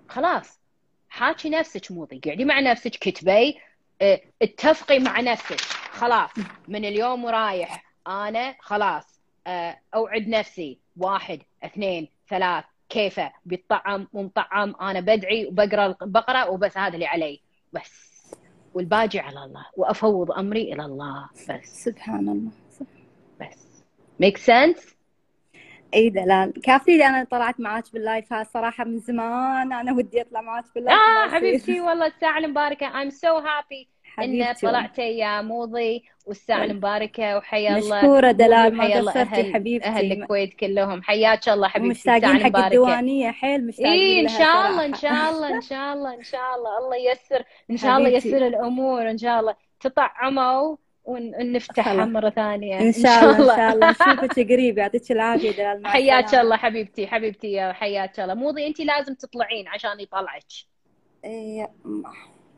خلاص. 0.07 0.59
حاكي 1.09 1.49
نفسك 1.49 1.91
موضي 1.91 2.21
قعدي 2.25 2.45
مع 2.45 2.59
نفسك 2.59 2.91
كتبي 2.91 3.59
آه، 4.01 4.21
اتفقي 4.41 4.99
مع 4.99 5.19
نفسك. 5.19 5.82
خلاص 5.93 6.29
من 6.67 6.85
اليوم 6.85 7.23
ورايح 7.25 7.83
أنا 8.07 8.55
خلاص 8.59 9.21
آه، 9.47 9.77
أوعد 9.95 10.27
نفسي. 10.27 10.79
واحد 10.97 11.39
اثنين 11.63 12.07
ثلاث 12.29 12.63
كيفه؟ 12.89 13.31
بيطعم 13.45 14.07
ومطعم 14.13 14.75
أنا 14.81 14.99
بدعي 14.99 15.45
وبقرأ 15.45 15.95
البقره 16.01 16.49
وبس 16.49 16.77
هذا 16.77 16.93
اللي 16.93 17.05
علي. 17.05 17.41
بس. 17.73 18.13
والباقي 18.73 19.19
على 19.19 19.43
الله. 19.43 19.65
وأفوض 19.77 20.31
أمري 20.31 20.73
إلى 20.73 20.85
الله. 20.85 21.29
بس. 21.49 21.83
سبحان 21.83 22.29
الله. 22.29 22.51
صح. 22.79 22.85
بس. 23.41 23.83
make 24.19 24.37
sense 24.37 24.95
إي 25.93 26.09
دلال. 26.09 26.53
كافي 26.63 26.97
لي 26.97 27.07
أنا 27.07 27.23
طلعت 27.23 27.59
معاك 27.59 27.93
بال 27.93 28.07
live 28.07 28.33
ها 28.33 28.43
صراحة 28.43 28.83
من 28.83 28.99
زمان 28.99 29.73
أنا 29.73 29.93
ودي 29.93 30.21
أطلع 30.21 30.41
معاك 30.41 30.65
بال 30.75 30.83
live 30.83 30.99
آه. 30.99 31.27
حبيبتي 31.29 31.81
والله 31.81 32.05
الساعة 32.05 32.37
المباركة. 32.37 32.89
I'm 32.89 33.11
so 33.11 33.43
happy. 33.45 33.92
إن 34.19 34.53
طلعتي 34.61 35.17
يا 35.17 35.41
موضي 35.41 36.03
والساعة 36.25 36.63
المباركه 36.63 37.37
وحيا 37.37 37.77
الله 37.77 37.97
مشكورة 37.97 38.31
دلال، 38.31 38.75
ما 38.77 38.85
قصرتي 38.85 39.53
حبيبتي. 39.53 39.87
أهل 39.87 40.11
الكويت 40.11 40.53
كلهم. 40.53 41.03
حياك 41.03 41.49
الله 41.49 41.67
حبيبتي 41.67 41.91
الساعة 41.99 42.15
ومشتاقين 42.15 42.53
حق 42.53 42.57
الديوانية. 42.63 43.31
حيل 43.31 43.67
مشتاقين 43.67 43.91
إي 43.91 44.19
إن 44.21 44.27
شاء 44.27 44.69
الله 44.69 44.85
إن. 44.85 44.93
شاء 44.93 45.29
الله 45.31 45.53
إن 45.55 45.61
شاء 45.61 45.93
الله 45.93 46.13
إن 46.13 46.23
شاء 46.23 46.55
الله. 46.55 46.77
الله 46.77 46.95
ييسر 46.95 47.43
إن 47.71 47.77
شاء 47.77 47.97
الله. 47.97 48.09
ييسر 48.09 48.47
الأمور 48.47 49.09
إن 49.09 49.17
شاء 49.17 49.39
الله. 49.39 49.55
تطعموا 49.79 50.75
ون- 51.05 51.35
ونفتحها. 51.39 52.05
مره 52.05 52.29
ثانية 52.29 52.79
إن 52.81 52.91
شاء 52.91 53.23
الله 53.23 53.53
إن 53.53 53.57
شاء 53.57 53.73
الله. 53.73 53.89
نشوفك 53.91 54.39
قريب. 54.51 54.77
يعطيك 54.77 55.11
العافية 55.11 55.51
دلال. 55.51 55.87
حياك. 55.87 56.35
الله 56.35 56.57
حبيبتي 56.57 57.07
حبيبتي 57.07 57.51
يا 57.51 57.73
حياك 57.73 58.19
الله. 58.19 58.33
موضي 58.33 58.67
انت 58.67 58.79
لازم 58.79 59.13
تطلعين 59.13 59.67
عشان 59.67 59.99
يطلعك. 59.99 60.43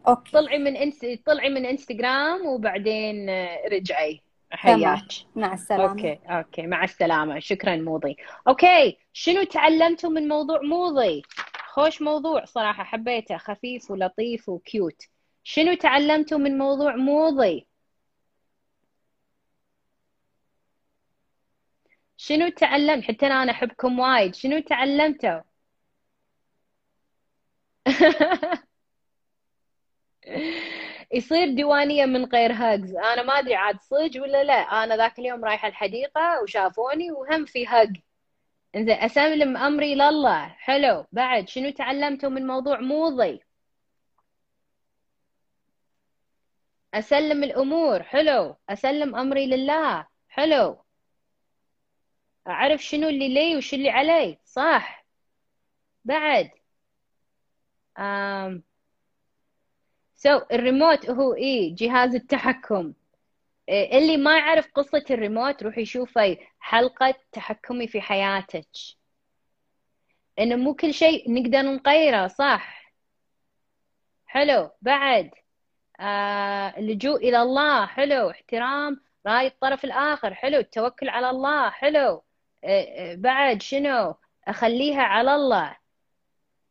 okay. 0.07 0.31
طلعي 0.31 0.57
من 0.57 0.75
انس... 0.77 1.05
طلعي 1.25 1.49
من 1.49 1.65
إنستغرام 1.65 2.45
وبعدين 2.45 3.29
آه، 3.29 3.67
رجعي. 3.71 4.21
حياك. 4.51 5.01
مع 5.35 5.53
السلامة. 5.53 5.89
okay 5.89 6.19
okay. 6.27 6.67
مع 6.67 6.83
السلامة. 6.83 7.39
شكرا 7.39 7.75
موضي. 7.75 8.17
أوكي. 8.47 8.97
شنو 9.13 9.43
تعلمتوا 9.43 10.09
من 10.09 10.27
موضوع 10.27 10.61
موضي؟ 10.61 11.21
خوش 11.67 12.01
موضوع 12.01 12.45
صراحة. 12.45 12.83
حبيته. 12.83 13.37
خفيف 13.37 13.91
ولطيف 13.91 14.49
وكيوت. 14.49 15.01
شنو 15.43 15.73
تعلمتوا 15.73 16.37
من 16.37 16.57
موضوع 16.57 16.95
موضي؟ 16.95 17.67
شنو 22.17 22.49
تعلمت 22.49 23.03
حتى 23.03 23.25
أنا 23.27 23.51
أحبكم 23.51 23.99
وايد. 23.99 24.35
شنو 24.35 24.59
تعلمتوا؟ 24.59 25.41
يصير 31.13 31.55
ديوانية 31.55 32.05
من 32.05 32.25
غير 32.25 32.51
هجز 32.53 32.95
أنا 32.95 33.23
ما 33.23 33.39
أدري 33.39 33.55
عاد 33.55 33.81
صج 33.81 34.19
ولا 34.19 34.43
لا. 34.43 34.53
أنا 34.53 34.97
ذاك 34.97 35.19
اليوم 35.19 35.45
رايحة 35.45 35.67
الحديقة 35.67 36.41
وشافوني 36.43 37.11
وهم 37.11 37.45
في 37.45 37.67
هج 37.67 37.97
إنزين 38.75 38.95
أسلم 38.97 39.57
أمري 39.57 39.95
لله. 39.95 40.47
حلو. 40.47 41.05
بعد 41.11 41.49
شنو 41.49 41.69
تعلمتوا 41.69 42.29
من 42.29 42.47
موضوع 42.47 42.79
موضي؟ 42.79 43.41
أسلم 46.93 47.43
الأمور. 47.43 48.03
حلو. 48.03 48.55
أسلم 48.69 49.15
أمري 49.15 49.47
لله. 49.47 50.07
حلو. 50.29 50.83
أعرف 52.47 52.81
شنو 52.83 53.07
اللي 53.09 53.29
لي 53.33 53.57
وشو 53.57 53.75
اللي 53.75 53.89
علي. 53.89 54.39
صح. 54.45 55.05
بعد. 56.05 56.51
آم. 57.97 58.63
so 60.15 60.39
so, 60.39 60.43
الريموت 60.51 61.09
هو 61.09 61.33
إيه؟ 61.33 61.75
جهاز 61.75 62.15
التحكم. 62.15 62.93
إيه 63.69 63.97
اللي 63.97 64.17
ما 64.17 64.37
يعرف 64.37 64.71
قصة 64.71 65.03
الريموت 65.11 65.63
روح 65.63 65.77
يشوفي 65.77 66.37
حلقة 66.59 67.15
تحكمي 67.31 67.87
في 67.87 68.01
حياتك. 68.01 68.67
إنه 70.39 70.55
مو 70.55 70.73
كل 70.73 70.93
شيء 70.93 71.33
نقدر 71.33 71.61
نغيره 71.61 72.27
صح؟ 72.27 72.93
حلو 74.25 74.71
بعد. 74.81 75.31
آه 75.99 76.73
اللجوء 76.77 77.17
إلى 77.17 77.41
الله 77.41 77.85
حلو. 77.85 78.29
احترام 78.29 79.01
رأي 79.27 79.47
الطرف 79.47 79.85
الآخر 79.85 80.33
حلو. 80.33 80.57
التوكل 80.59 81.09
على 81.09 81.29
الله 81.29 81.69
حلو. 81.69 82.23
إيه 82.63 82.93
إيه 82.93 83.15
بعد 83.15 83.61
شنو؟ 83.61 84.15
أخليها 84.47 85.01
على 85.01 85.35
الله. 85.35 85.77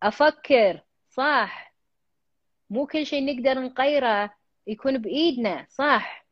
أفكر 0.03 0.81
صح. 1.11 1.74
مو 2.71 2.87
كل 2.87 3.07
شيء 3.07 3.25
نقدر 3.25 3.61
نغيره 3.61 4.35
يكون 4.67 4.99
بإيدنا 4.99 5.67
صح؟ 5.71 6.25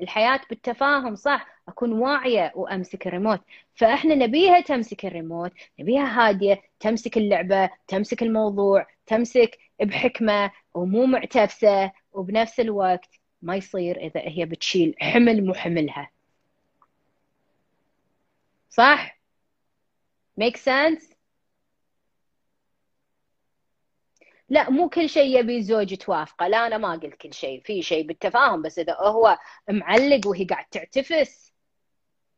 الحياة 0.00 0.40
بالتفاهم 0.50 1.14
صح؟ 1.14 1.46
أكون 1.68 1.92
واعية 1.92 2.52
وأمسك 2.54 3.06
الريموت. 3.06 3.40
فإحنا 3.74 4.14
نبيها 4.14 4.60
تمسك 4.60 5.06
الريموت 5.06 5.52
نبيها 5.80 6.28
هادية 6.28 6.62
تمسك 6.80 7.16
اللعبة 7.16 7.70
تمسك 7.88 8.22
الموضوع 8.22 8.86
تمسك 9.06 9.58
بحكمة 9.80 10.50
ومو 10.74 11.06
معتفسة 11.06 11.92
وبنفس 12.12 12.60
الوقت 12.60 13.10
ما 13.42 13.56
يصير 13.56 13.96
إذا 14.06 14.20
هي 14.20 14.44
بتشيل 14.44 14.94
حمل 15.00 15.46
مو 15.46 15.54
حملها. 15.54 16.10
صح؟ 18.70 19.18
Make 20.40 20.56
sense 20.56 21.17
لا 24.48 24.70
مو 24.70 24.88
كل 24.88 25.08
شيء 25.08 25.38
يبي 25.38 25.56
الزوج 25.56 25.94
توافقه. 25.94 26.48
لا 26.48 26.66
أنا 26.66 26.78
ما 26.78 26.92
قلت 26.92 27.14
كل 27.14 27.34
شيء. 27.34 27.60
في 27.60 27.82
شيء 27.82 28.06
بالتفاهم 28.06 28.62
بس 28.62 28.78
إذا 28.78 28.96
هو 29.00 29.38
معلق 29.70 30.26
وهي 30.26 30.44
قاعد 30.44 30.64
تعتفس 30.70 31.52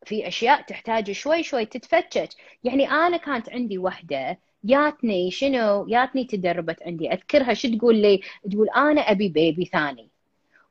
في 0.07 0.29
أشياء 0.29 0.63
تحتاج 0.63 1.11
شوي 1.11 1.43
شوي 1.43 1.67
تتفتش. 1.67 2.37
يعني 2.65 2.91
أنا 2.91 3.17
كانت 3.17 3.51
عندي 3.51 3.79
وحدة 3.79 4.39
ياتني 4.65 5.31
شنو؟ 5.31 5.87
ياتني 5.89 6.25
تدربت 6.25 6.83
عندي. 6.83 7.13
أذكرها 7.13 7.55
شو 7.55 7.77
تقول 7.79 7.97
لي؟ 7.97 8.21
تقول 8.51 8.69
أنا 8.69 9.01
أبي 9.01 9.29
بيبي 9.29 9.65
ثاني 9.65 10.09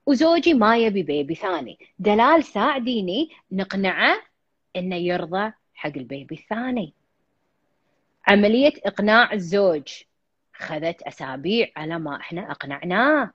وزوجي 0.05 0.53
ما 0.53 0.77
يبي 0.77 1.03
بيبي 1.03 1.35
ثاني. 1.35 1.79
دلال 1.99 2.43
ساعديني 2.43 3.29
نقنعه 3.51 4.21
إنه 4.75 4.95
يرضى 4.95 5.51
حق 5.73 5.91
البيبي 5.97 6.35
الثاني. 6.35 6.93
عملية 8.27 8.73
إقناع 8.85 9.33
الزوج. 9.33 9.87
خذت 10.59 11.01
أسابيع 11.01 11.67
على 11.75 11.99
ما 11.99 12.15
إحنا 12.15 12.51
أقنعناه. 12.51 13.31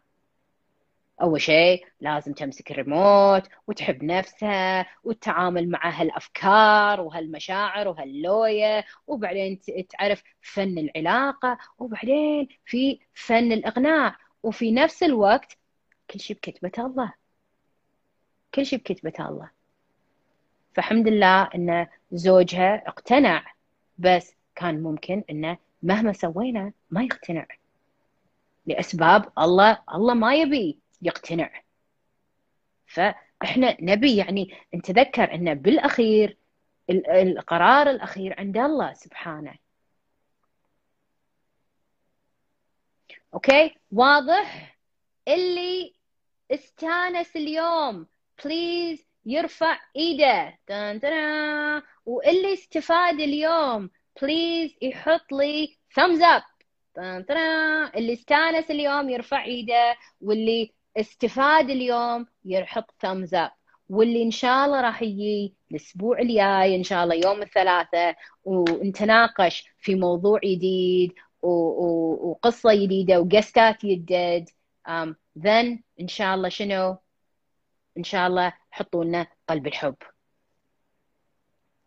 أول 1.22 1.40
شيء 1.40 1.86
لازم 2.00 2.32
تمسك 2.32 2.70
الريموت 2.70 3.48
وتحب 3.66 4.04
نفسها 4.04 4.86
وتتعامل 5.04 5.70
مع 5.70 5.90
هالأفكار 5.90 7.00
وهالمشاعر 7.00 7.88
وهاللوية 7.88 8.84
وبعدين 9.06 9.60
تعرف 9.88 10.22
فن 10.42 10.78
العلاقة 10.78 11.58
وبعدين 11.78 12.48
في 12.64 12.98
فن 13.14 13.52
الإقناع. 13.52 14.16
وفي 14.42 14.72
نفس 14.72 15.02
الوقت 15.02 15.58
كل 16.10 16.20
شيء 16.20 16.36
بكتبة 16.36 16.86
الله. 16.86 17.12
كل 18.54 18.66
شيء 18.66 18.78
بكتبة 18.78 19.28
الله. 19.28 19.50
فحمد 20.74 21.06
الله 21.06 21.42
إن 21.54 21.86
زوجها 22.12 22.88
اقتنع 22.88 23.44
بس 23.98 24.34
كان 24.54 24.82
ممكن 24.82 25.24
إنه 25.30 25.58
مهما 25.84 26.12
سوينا 26.12 26.72
ما 26.90 27.02
يقتنع. 27.02 27.46
لأسباب 28.66 29.32
الله 29.38 29.82
الله 29.94 30.14
ما 30.14 30.34
يبي 30.34 30.78
يقتنع. 31.02 31.62
فإحنا 32.86 33.76
نبي 33.80 34.16
يعني 34.16 34.54
نتذكر 34.74 35.34
انه 35.34 35.52
بالأخير 35.52 36.38
القرار 36.90 37.90
الأخير 37.90 38.34
عند 38.40 38.56
الله 38.56 38.92
سبحانه. 38.92 39.54
okay؟ 43.34 43.74
واضح؟ 43.92 44.78
اللي 45.28 45.94
استانس 46.50 47.36
اليوم 47.36 48.06
please 48.44 49.06
يرفع 49.26 49.80
إيده. 49.96 50.58
واللي 52.06 52.54
استفاد 52.54 53.20
اليوم 53.20 53.90
بليز 54.22 54.74
يحط 54.82 55.32
لي 55.32 55.76
دان 55.96 56.18
دان 57.24 57.90
اللي 57.96 58.12
استانس 58.12 58.70
اليوم 58.70 59.10
يرفع 59.10 59.44
إيده 59.44 59.96
واللي 60.20 60.72
استفاد 60.96 61.70
اليوم 61.70 62.26
يحط 62.44 62.90
thumbs 63.06 63.30
up. 63.30 63.50
واللي 63.88 64.22
إن 64.22 64.30
شاء 64.30 64.66
الله 64.66 64.80
راح 64.80 65.02
يجي 65.02 65.54
الأسبوع 65.70 66.18
الجاي 66.18 66.76
إن 66.76 66.82
شاء 66.82 67.04
الله 67.04 67.14
يوم 67.14 67.42
الثلاثاء 67.42 68.16
ونتناقش 68.44 69.64
في 69.78 69.94
موضوع 69.94 70.40
جديد 70.44 71.12
وقصة 71.42 72.74
جديدة 72.74 73.20
وقستات 73.20 73.86
جدد. 73.86 74.48
Um, 74.88 75.14
إن 76.00 76.08
شاء 76.08 76.34
الله 76.34 76.48
شنو؟ 76.48 76.96
إن 77.98 78.04
شاء 78.04 78.26
الله 78.26 78.52
حطوا 78.70 79.04
لنا 79.04 79.26
قلب 79.48 79.66
الحب. 79.66 79.96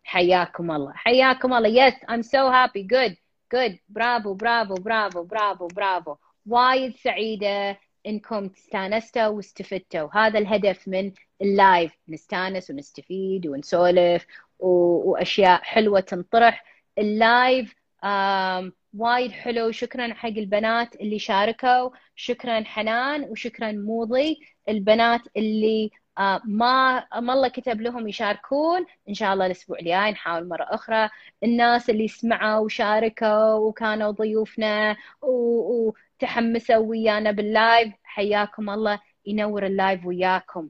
حياكم 0.08 0.70
الله. 0.70 0.92
حياكم 0.94 1.54
الله. 1.54 1.90
Yes 1.90 1.94
I'm 2.08 2.22
so 2.22 2.50
happy. 2.50 2.82
Good 2.82 3.16
good. 3.54 3.78
برافو 3.88 4.34
برافو 4.34 4.74
برافو 4.74 5.22
برافو 5.22 5.66
برافو 5.66 6.16
وايد 6.46 6.96
سعيدة 6.96 7.78
إنكم 8.06 8.50
استانستوا 8.56 9.26
واستفدتوا. 9.26 10.08
هذا 10.12 10.38
الهدف 10.38 10.88
من 10.88 11.12
ال 11.42 11.50
live. 11.50 11.92
نستانس 12.08 12.70
ونستفيد 12.70 13.46
ونسولف 13.46 14.26
وأشياء 14.58 15.62
حلوة 15.62 16.00
تنطرح. 16.00 16.64
ال 16.98 17.13
live 17.13 17.74
وايد 18.94 19.32
حلو. 19.32 19.70
شكرا 19.70 20.14
حق 20.14 20.28
البنات 20.28 20.96
اللي 20.96 21.18
شاركوا. 21.18 21.90
شكرا 22.16 22.64
حنان 22.64 23.22
وشكرا 23.24 23.72
موضي. 23.72 24.40
البنات 24.68 25.20
اللي 25.36 25.90
ما 26.44 27.04
ما 27.20 27.32
الله 27.32 27.48
كتب 27.48 27.80
لهم 27.80 28.08
يشاركون. 28.08 28.86
إن 29.08 29.14
شاء 29.14 29.32
الله 29.32 29.46
الأسبوع 29.46 29.78
الجاي 29.78 30.10
نحاول 30.10 30.48
مرة 30.48 30.66
أخرى 30.70 31.08
الناس 31.44 31.90
اللي 31.90 32.08
سمعوا 32.08 32.64
وشاركوا 32.64 33.52
وكانوا 33.54 34.10
ضيوفنا 34.10 34.96
وتحمسوا 35.22 36.76
ويانا 36.76 37.30
بال 37.30 37.51
live 37.51 37.92
حياكم 38.04 38.70
الله. 38.70 39.00
ينور 39.26 39.66
ال 39.66 39.74
live 39.74 40.06
وياكم. 40.06 40.68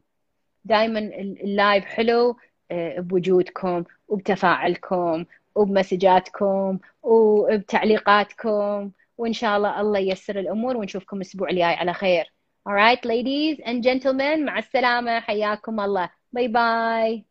دائما 0.64 0.98
ال 1.44 1.52
live 1.52 1.84
حلو 1.84 2.36
آه، 2.70 3.00
بوجودكم 3.00 3.84
وبتفاعلكم 4.08 5.24
وبمسجاتكم 5.54 6.78
وبتعليقاتكم. 7.02 8.90
وإن 9.18 9.32
شاء 9.32 9.56
الله 9.56 9.80
الله 9.80 9.98
ييسر 9.98 10.38
الأمور 10.38 10.76
ونشوفكم 10.76 11.16
الأسبوع 11.16 11.50
الجاي. 11.50 11.74
على 11.74 11.92
خير. 11.92 12.37
Alright 12.67 13.05
ladies 13.05 13.59
and 13.65 13.83
gentlemen 13.83 14.45
مع 14.45 14.59
السلامة 14.59 15.19
حياكم 15.19 15.79
الله 15.79 16.09
باي 16.31 16.47
باي 16.47 17.25